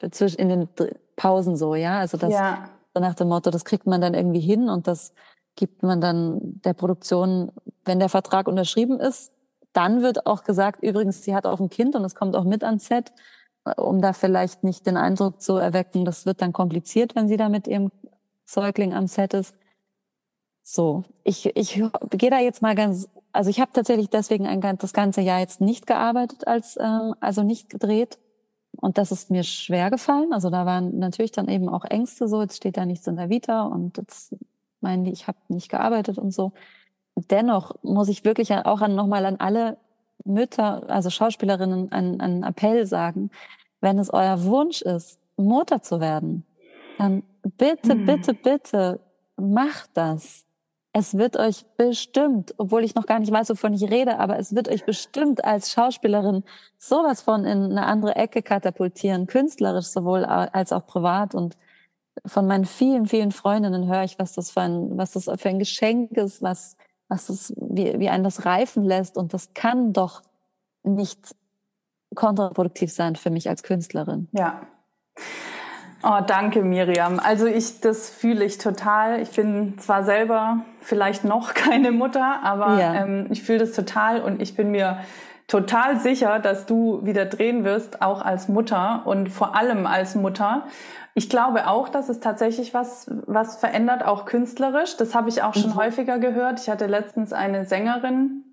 [0.00, 0.68] in den
[1.16, 1.98] Pausen so, ja.
[1.98, 2.68] Also das ja.
[2.94, 5.12] so nach dem Motto, das kriegt man dann irgendwie hin und das
[5.56, 7.50] gibt man dann der Produktion,
[7.84, 9.32] wenn der Vertrag unterschrieben ist,
[9.72, 12.62] dann wird auch gesagt, übrigens, sie hat auch ein Kind und es kommt auch mit
[12.64, 13.12] ans Set,
[13.76, 17.48] um da vielleicht nicht den Eindruck zu erwecken, das wird dann kompliziert, wenn sie da
[17.48, 17.90] mit ihrem
[18.46, 19.54] Säugling am Set ist.
[20.62, 24.92] So, ich, ich gehe da jetzt mal ganz, also ich habe tatsächlich deswegen ein, das
[24.92, 28.18] ganze Jahr jetzt nicht gearbeitet, als ähm, also nicht gedreht.
[28.80, 30.32] Und das ist mir schwer gefallen.
[30.32, 33.28] Also da waren natürlich dann eben auch Ängste so, jetzt steht da nichts in der
[33.28, 34.36] Vita und jetzt
[34.80, 36.52] meinen die, ich habe nicht gearbeitet und so.
[37.16, 39.76] Dennoch muss ich wirklich auch an, nochmal an alle
[40.24, 43.30] Mütter, also Schauspielerinnen, einen, einen Appell sagen,
[43.80, 46.44] wenn es euer Wunsch ist, Mutter zu werden,
[46.98, 48.06] dann bitte, hm.
[48.06, 49.00] bitte, bitte
[49.36, 50.44] macht das.
[50.92, 54.54] Es wird euch bestimmt, obwohl ich noch gar nicht weiß, wovon ich rede, aber es
[54.54, 56.44] wird euch bestimmt als Schauspielerin
[56.78, 61.34] sowas von in eine andere Ecke katapultieren, künstlerisch sowohl als auch privat.
[61.34, 61.56] Und
[62.24, 65.58] von meinen vielen, vielen Freundinnen höre ich, was das für ein, was das für ein
[65.58, 66.76] Geschenk ist, was,
[67.08, 69.16] was das, wie, wie einen das reifen lässt.
[69.18, 70.22] Und das kann doch
[70.82, 71.36] nicht
[72.14, 74.28] kontraproduktiv sein für mich als Künstlerin.
[74.32, 74.62] Ja.
[76.02, 77.18] Oh, danke, Miriam.
[77.18, 79.20] Also ich, das fühle ich total.
[79.20, 82.94] Ich bin zwar selber vielleicht noch keine Mutter, aber ja.
[82.94, 84.98] ähm, ich fühle das total und ich bin mir
[85.48, 90.64] total sicher, dass du wieder drehen wirst, auch als Mutter und vor allem als Mutter.
[91.14, 94.96] Ich glaube auch, dass es tatsächlich was, was verändert, auch künstlerisch.
[94.98, 95.76] Das habe ich auch schon mhm.
[95.76, 96.60] häufiger gehört.
[96.60, 98.44] Ich hatte letztens eine Sängerin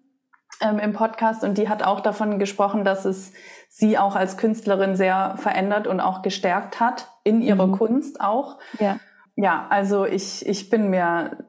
[0.62, 3.34] ähm, im Podcast und die hat auch davon gesprochen, dass es
[3.70, 7.74] sie auch als Künstlerin sehr verändert und auch gestärkt hat in ihrer mhm.
[7.74, 8.58] Kunst auch.
[8.80, 8.98] Ja.
[9.36, 11.46] Ja, also ich, ich bin mir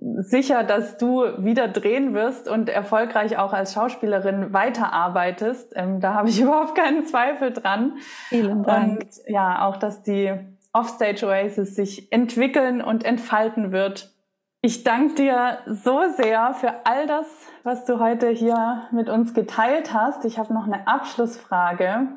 [0.00, 5.72] sicher, dass du wieder drehen wirst und erfolgreich auch als Schauspielerin weiterarbeitest.
[5.74, 7.98] Ähm, da habe ich überhaupt keinen Zweifel dran.
[8.28, 9.02] Vielen Dank.
[9.02, 10.32] Und ja, auch, dass die
[10.72, 14.14] Offstage Oasis sich entwickeln und entfalten wird.
[14.60, 17.26] Ich danke dir so sehr für all das,
[17.62, 20.24] was du heute hier mit uns geteilt hast.
[20.24, 22.08] Ich habe noch eine Abschlussfrage.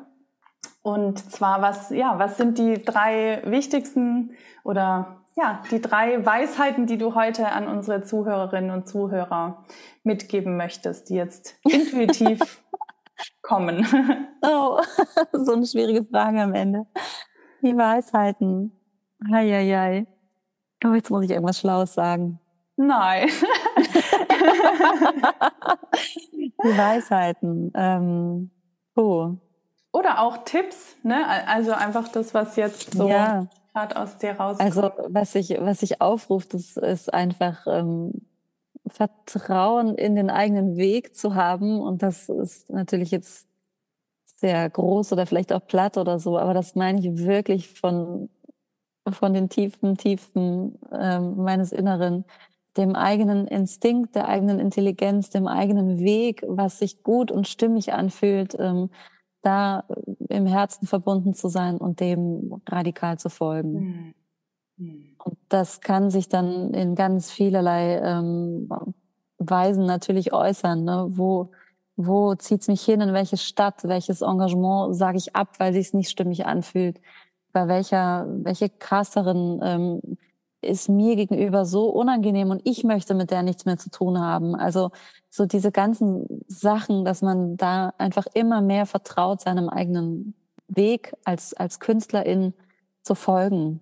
[0.82, 4.32] Und zwar, was, ja, was sind die drei wichtigsten
[4.64, 9.64] oder ja, die drei Weisheiten, die du heute an unsere Zuhörerinnen und Zuhörer
[10.02, 12.40] mitgeben möchtest, die jetzt intuitiv
[13.42, 13.86] kommen?
[14.42, 14.80] Oh,
[15.32, 16.86] so eine schwierige Frage am Ende.
[17.62, 18.72] Die Weisheiten.
[19.32, 20.08] Eieiei.
[20.84, 22.38] Oh, jetzt muss ich irgendwas Schlaues sagen.
[22.76, 23.28] Nein.
[26.36, 27.72] die Weisheiten.
[27.74, 28.50] Ähm,
[28.96, 29.34] oh.
[29.92, 31.24] Oder auch Tipps, ne?
[31.46, 34.68] Also einfach das, was jetzt so ja gerade aus dir rauskommt?
[34.68, 38.12] Also was ich, was ich aufruft, das ist einfach ähm,
[38.86, 41.80] Vertrauen in den eigenen Weg zu haben.
[41.80, 43.46] Und das ist natürlich jetzt
[44.24, 48.28] sehr groß oder vielleicht auch platt oder so, aber das meine ich wirklich von,
[49.10, 52.24] von den tiefen, tiefen ähm, meines Inneren,
[52.76, 58.56] dem eigenen Instinkt, der eigenen Intelligenz, dem eigenen Weg, was sich gut und stimmig anfühlt.
[58.58, 58.90] Ähm,
[59.42, 59.84] da
[60.28, 64.14] im Herzen verbunden zu sein und dem radikal zu folgen.
[64.76, 65.16] Mhm.
[65.22, 68.68] Und das kann sich dann in ganz vielerlei ähm,
[69.38, 70.84] Weisen natürlich äußern.
[70.84, 71.06] Ne?
[71.10, 71.50] Wo,
[71.96, 76.10] wo zieht's mich hin, in welche Stadt, welches Engagement sage ich ab, weil sich's nicht
[76.10, 77.00] stimmig anfühlt?
[77.52, 80.18] Bei welcher, welche Casterin ähm,
[80.62, 84.54] ist mir gegenüber so unangenehm und ich möchte mit der nichts mehr zu tun haben.
[84.54, 84.90] Also
[85.28, 90.34] so diese ganzen Sachen, dass man da einfach immer mehr vertraut, seinem eigenen
[90.68, 92.54] Weg als, als Künstlerin
[93.02, 93.80] zu folgen.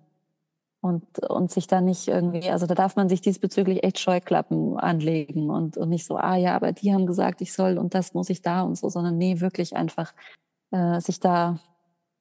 [0.83, 5.51] Und, und sich da nicht irgendwie, also da darf man sich diesbezüglich echt Scheuklappen anlegen
[5.51, 8.31] und, und nicht so, ah ja, aber die haben gesagt, ich soll und das muss
[8.31, 10.15] ich da und so, sondern nee, wirklich einfach
[10.71, 11.59] äh, sich da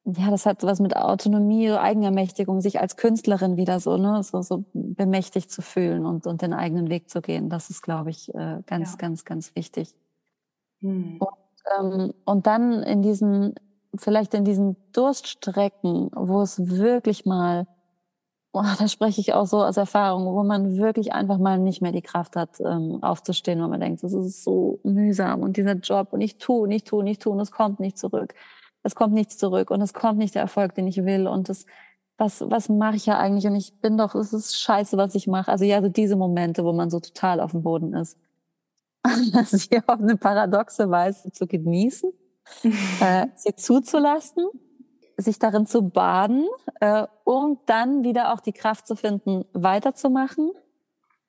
[0.05, 4.65] ja, das hat was mit Autonomie, Eigenermächtigung, sich als Künstlerin wieder so, ne, so, so
[4.73, 7.51] bemächtigt zu fühlen und, und den eigenen Weg zu gehen.
[7.51, 8.97] Das ist, glaube ich, äh, ganz, ja.
[8.97, 9.95] ganz, ganz wichtig.
[10.81, 11.19] Hm.
[11.19, 11.29] Und,
[11.79, 13.55] ähm, und dann in diesen,
[13.95, 17.67] vielleicht in diesen Durststrecken, wo es wirklich mal,
[18.53, 21.93] oh, da spreche ich auch so aus Erfahrung, wo man wirklich einfach mal nicht mehr
[21.93, 26.09] die Kraft hat, ähm, aufzustehen, weil man denkt, das ist so mühsam und dieser Job
[26.13, 28.35] und ich tue, und ich tue, und ich tue und es kommt nicht zurück
[28.83, 31.67] es kommt nichts zurück und es kommt nicht der Erfolg, den ich will und das,
[32.17, 35.27] was, was mache ich ja eigentlich und ich bin doch, es ist scheiße, was ich
[35.27, 35.51] mache.
[35.51, 38.19] Also ja, so diese Momente, wo man so total auf dem Boden ist.
[39.47, 42.13] sie auf eine paradoxe Weise zu genießen,
[43.01, 44.47] äh, sie zuzulassen,
[45.17, 46.47] sich darin zu baden,
[46.81, 50.51] äh, um dann wieder auch die Kraft zu finden, weiterzumachen.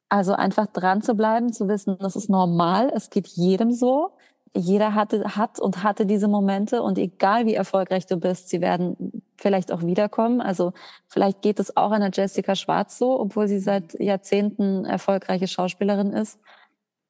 [0.09, 4.11] Also einfach dran zu bleiben, zu wissen, das ist normal, es geht jedem so.
[4.53, 9.23] Jeder hatte, hat und hatte diese Momente und egal wie erfolgreich du bist, sie werden
[9.37, 10.41] vielleicht auch wiederkommen.
[10.41, 10.73] Also
[11.07, 16.39] vielleicht geht es auch einer Jessica Schwarz so, obwohl sie seit Jahrzehnten erfolgreiche Schauspielerin ist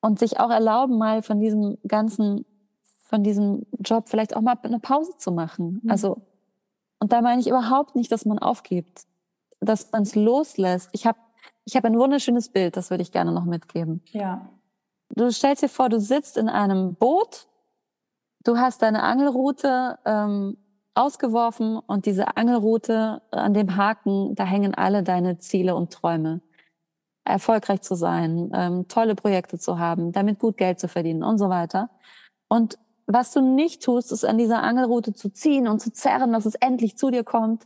[0.02, 2.46] und sich auch erlauben, mal von diesem ganzen,
[3.00, 5.82] von diesem Job vielleicht auch mal eine Pause zu machen.
[5.84, 5.92] Mhm.
[5.92, 6.22] Also,
[7.00, 9.04] und da meine ich überhaupt nicht, dass man aufgibt,
[9.60, 10.90] dass man es loslässt.
[10.92, 11.18] Ich habe
[11.66, 14.02] ich hab ein wunderschönes Bild, das würde ich gerne noch mitgeben.
[14.12, 14.50] Ja.
[15.16, 17.48] Du stellst dir vor, du sitzt in einem Boot,
[18.44, 20.58] du hast deine Angelroute ähm,
[20.94, 26.42] ausgeworfen und diese Angelroute an dem Haken, da hängen alle deine Ziele und Träume
[27.24, 31.50] erfolgreich zu sein, ähm, tolle Projekte zu haben, damit gut Geld zu verdienen und so
[31.50, 31.90] weiter.
[32.48, 36.46] Und was du nicht tust, ist an dieser Angelrute zu ziehen und zu zerren, dass
[36.46, 37.66] es endlich zu dir kommt.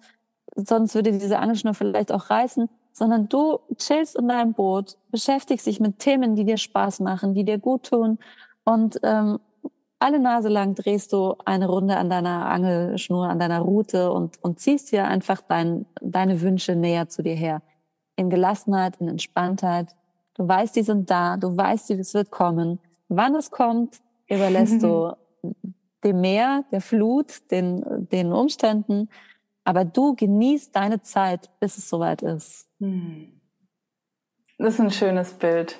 [0.55, 5.79] Sonst würde diese Angelschnur vielleicht auch reißen, sondern du chillst in deinem Boot, beschäftigst dich
[5.79, 8.17] mit Themen, die dir Spaß machen, die dir gut tun
[8.63, 9.39] und ähm,
[9.99, 14.59] alle Nase lang drehst du eine Runde an deiner Angelschnur, an deiner Route und, und
[14.59, 17.61] ziehst dir einfach dein, deine Wünsche näher zu dir her
[18.15, 19.95] in Gelassenheit, in Entspanntheit.
[20.35, 22.79] Du weißt, die sind da, du weißt, es wird kommen.
[23.07, 25.13] Wann es kommt, überlässt du
[26.03, 29.09] dem Meer, der Flut, den, den Umständen.
[29.65, 32.67] Aber du genießt deine Zeit, bis es soweit ist.
[32.79, 33.41] Hm.
[34.57, 35.77] Das ist ein schönes Bild.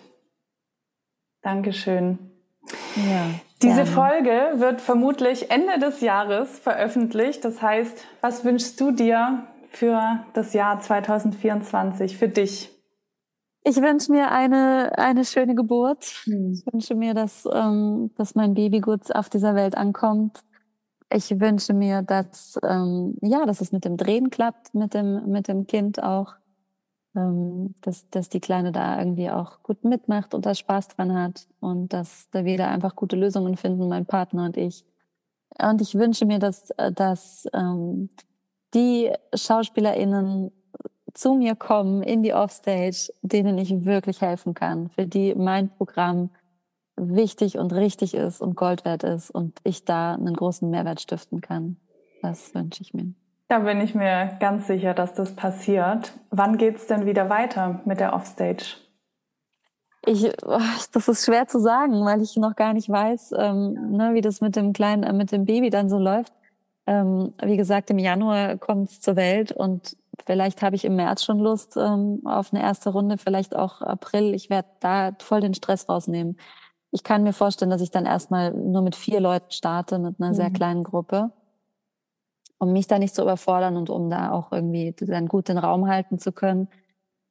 [1.42, 2.18] Dankeschön.
[2.96, 3.30] Ja,
[3.62, 3.86] Diese gerne.
[3.86, 7.46] Folge wird vermutlich Ende des Jahres veröffentlicht.
[7.46, 12.72] Das heißt, was wünschst du dir für das Jahr 2024 für dich?
[13.64, 16.06] Ich wünsche mir eine, eine schöne Geburt.
[16.26, 16.54] Hm.
[16.54, 20.44] Ich wünsche mir, dass, ähm, dass mein Baby gut auf dieser Welt ankommt.
[21.16, 25.48] Ich wünsche mir, dass, ähm, ja, dass es mit dem Drehen klappt, mit dem, mit
[25.48, 26.34] dem Kind auch.
[27.16, 31.48] Ähm, dass, dass die Kleine da irgendwie auch gut mitmacht und da Spaß dran hat
[31.62, 34.84] und dass da wieder einfach gute Lösungen finden, mein Partner und ich.
[35.58, 38.10] Und ich wünsche mir, dass, äh, dass ähm,
[38.74, 40.52] die SchauspielerInnen
[41.14, 46.32] zu mir kommen in die Offstage, denen ich wirklich helfen kann, für die mein Programm
[46.98, 51.42] wichtig und richtig ist und Gold wert ist und ich da einen großen Mehrwert stiften
[51.42, 51.78] kann.
[52.22, 53.14] Das wünsche ich mir.
[53.48, 56.14] Da bin ich mir ganz sicher, dass das passiert.
[56.32, 58.78] Wann geht's denn wieder weiter mit der Offstage?
[60.08, 60.60] Ich, oh,
[60.94, 64.42] das ist schwer zu sagen, weil ich noch gar nicht weiß, ähm, ne, wie das
[64.42, 66.34] mit dem kleinen, äh, mit dem Baby dann so läuft.
[66.88, 71.24] Ähm, wie gesagt, im Januar kommt es zur Welt und vielleicht habe ich im März
[71.24, 74.36] schon Lust ähm, auf eine erste Runde, vielleicht auch April.
[74.36, 76.38] Ich werde da voll den Stress rausnehmen.
[76.96, 80.30] Ich kann mir vorstellen, dass ich dann erstmal nur mit vier Leuten starte, mit einer
[80.30, 80.34] mhm.
[80.34, 81.32] sehr kleinen Gruppe,
[82.58, 85.90] um mich da nicht zu überfordern und um da auch irgendwie dann gut den Raum
[85.90, 86.70] halten zu können,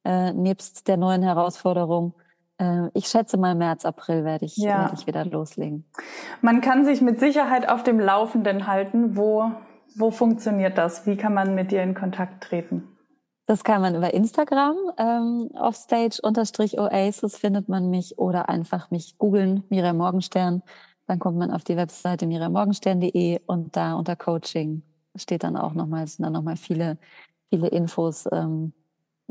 [0.03, 2.13] äh, nebst der neuen Herausforderung.
[2.59, 4.81] Äh, ich schätze mal März, April werde ich, ja.
[4.81, 5.83] werde ich wieder loslegen.
[6.43, 9.17] Man kann sich mit Sicherheit auf dem Laufenden halten.
[9.17, 9.49] Wo,
[9.95, 11.07] wo funktioniert das?
[11.07, 12.94] Wie kann man mit dir in Kontakt treten?
[13.47, 19.97] Das kann man über Instagram, ähm, offstage-oasis findet man mich oder einfach mich googeln, Miriam
[19.97, 20.63] Morgenstern.
[21.07, 24.81] Dann kommt man auf die Webseite miriammorgenstern.de und da unter Coaching
[25.15, 26.97] steht dann auch nochmal, sind dann nochmal viele,
[27.49, 28.73] viele Infos ähm,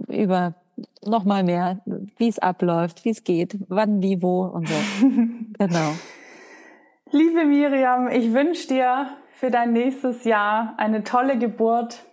[0.09, 0.55] über
[1.05, 1.81] noch mal mehr,
[2.16, 4.74] wie es abläuft, wie es geht, wann, wie, wo und so.
[5.59, 5.93] genau.
[7.11, 12.05] Liebe Miriam, ich wünsche dir für dein nächstes Jahr eine tolle Geburt.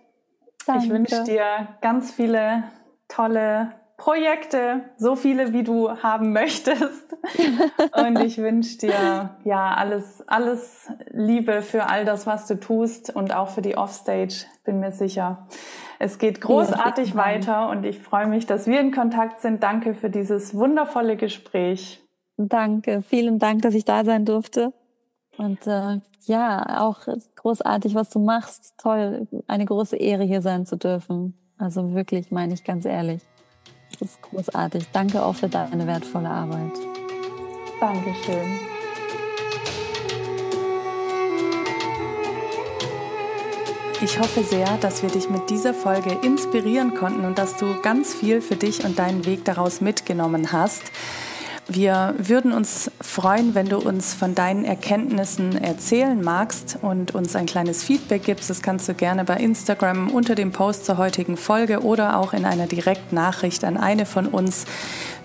[0.66, 0.84] Danke.
[0.84, 1.44] Ich wünsche dir
[1.80, 2.64] ganz viele
[3.08, 7.16] tolle Projekte, so viele wie du haben möchtest.
[7.96, 13.32] Und ich wünsche dir ja alles, alles Liebe für all das, was du tust und
[13.32, 15.46] auch für die Offstage, bin mir sicher.
[16.00, 19.62] Es geht großartig ja, weiter und ich freue mich, dass wir in Kontakt sind.
[19.62, 22.02] Danke für dieses wundervolle Gespräch.
[22.36, 24.72] Danke, vielen Dank, dass ich da sein durfte.
[25.38, 27.00] Und äh, ja, auch
[27.36, 28.74] großartig, was du machst.
[28.78, 31.34] Toll, eine große Ehre hier sein zu dürfen.
[31.58, 33.22] Also wirklich, meine ich ganz ehrlich.
[33.98, 34.88] Das ist großartig.
[34.92, 36.72] Danke auch für deine wertvolle Arbeit.
[37.80, 38.60] Dankeschön.
[44.02, 48.12] Ich hoffe sehr, dass wir dich mit dieser Folge inspirieren konnten und dass du ganz
[48.12, 50.82] viel für dich und deinen Weg daraus mitgenommen hast.
[51.74, 57.46] Wir würden uns freuen, wenn du uns von deinen Erkenntnissen erzählen magst und uns ein
[57.46, 58.50] kleines Feedback gibst.
[58.50, 62.44] Das kannst du gerne bei Instagram unter dem Post zur heutigen Folge oder auch in
[62.44, 64.66] einer Direktnachricht an eine von uns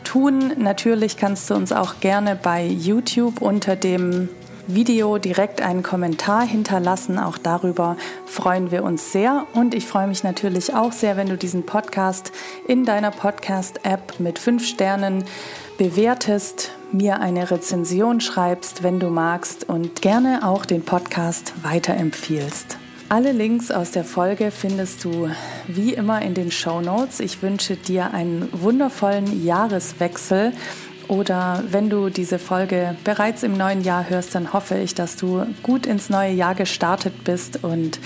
[0.05, 0.53] tun.
[0.57, 4.29] Natürlich kannst du uns auch gerne bei YouTube unter dem
[4.67, 7.19] Video direkt einen Kommentar hinterlassen.
[7.19, 9.47] Auch darüber freuen wir uns sehr.
[9.53, 12.31] Und ich freue mich natürlich auch sehr, wenn du diesen Podcast
[12.67, 15.25] in deiner Podcast-App mit fünf Sternen
[15.77, 22.77] bewertest, mir eine Rezension schreibst, wenn du magst und gerne auch den Podcast weiterempfiehlst.
[23.09, 25.29] Alle Links aus der Folge findest du
[25.67, 27.19] wie immer in den Show Notes.
[27.19, 30.51] Ich wünsche dir einen wundervollen Jahreswechsel
[31.07, 35.45] oder wenn du diese Folge bereits im neuen Jahr hörst, dann hoffe ich, dass du
[35.63, 37.99] gut ins neue Jahr gestartet bist und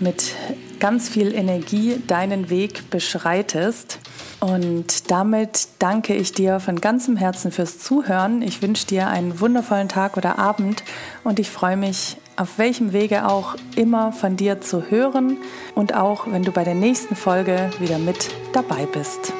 [0.00, 0.34] mit
[0.78, 3.98] ganz viel Energie deinen Weg beschreitest.
[4.40, 8.40] Und damit danke ich dir von ganzem Herzen fürs Zuhören.
[8.42, 10.84] Ich wünsche dir einen wundervollen Tag oder Abend
[11.24, 15.38] und ich freue mich, auf welchem Wege auch immer von dir zu hören
[15.74, 19.32] und auch, wenn du bei der nächsten Folge wieder mit dabei bist.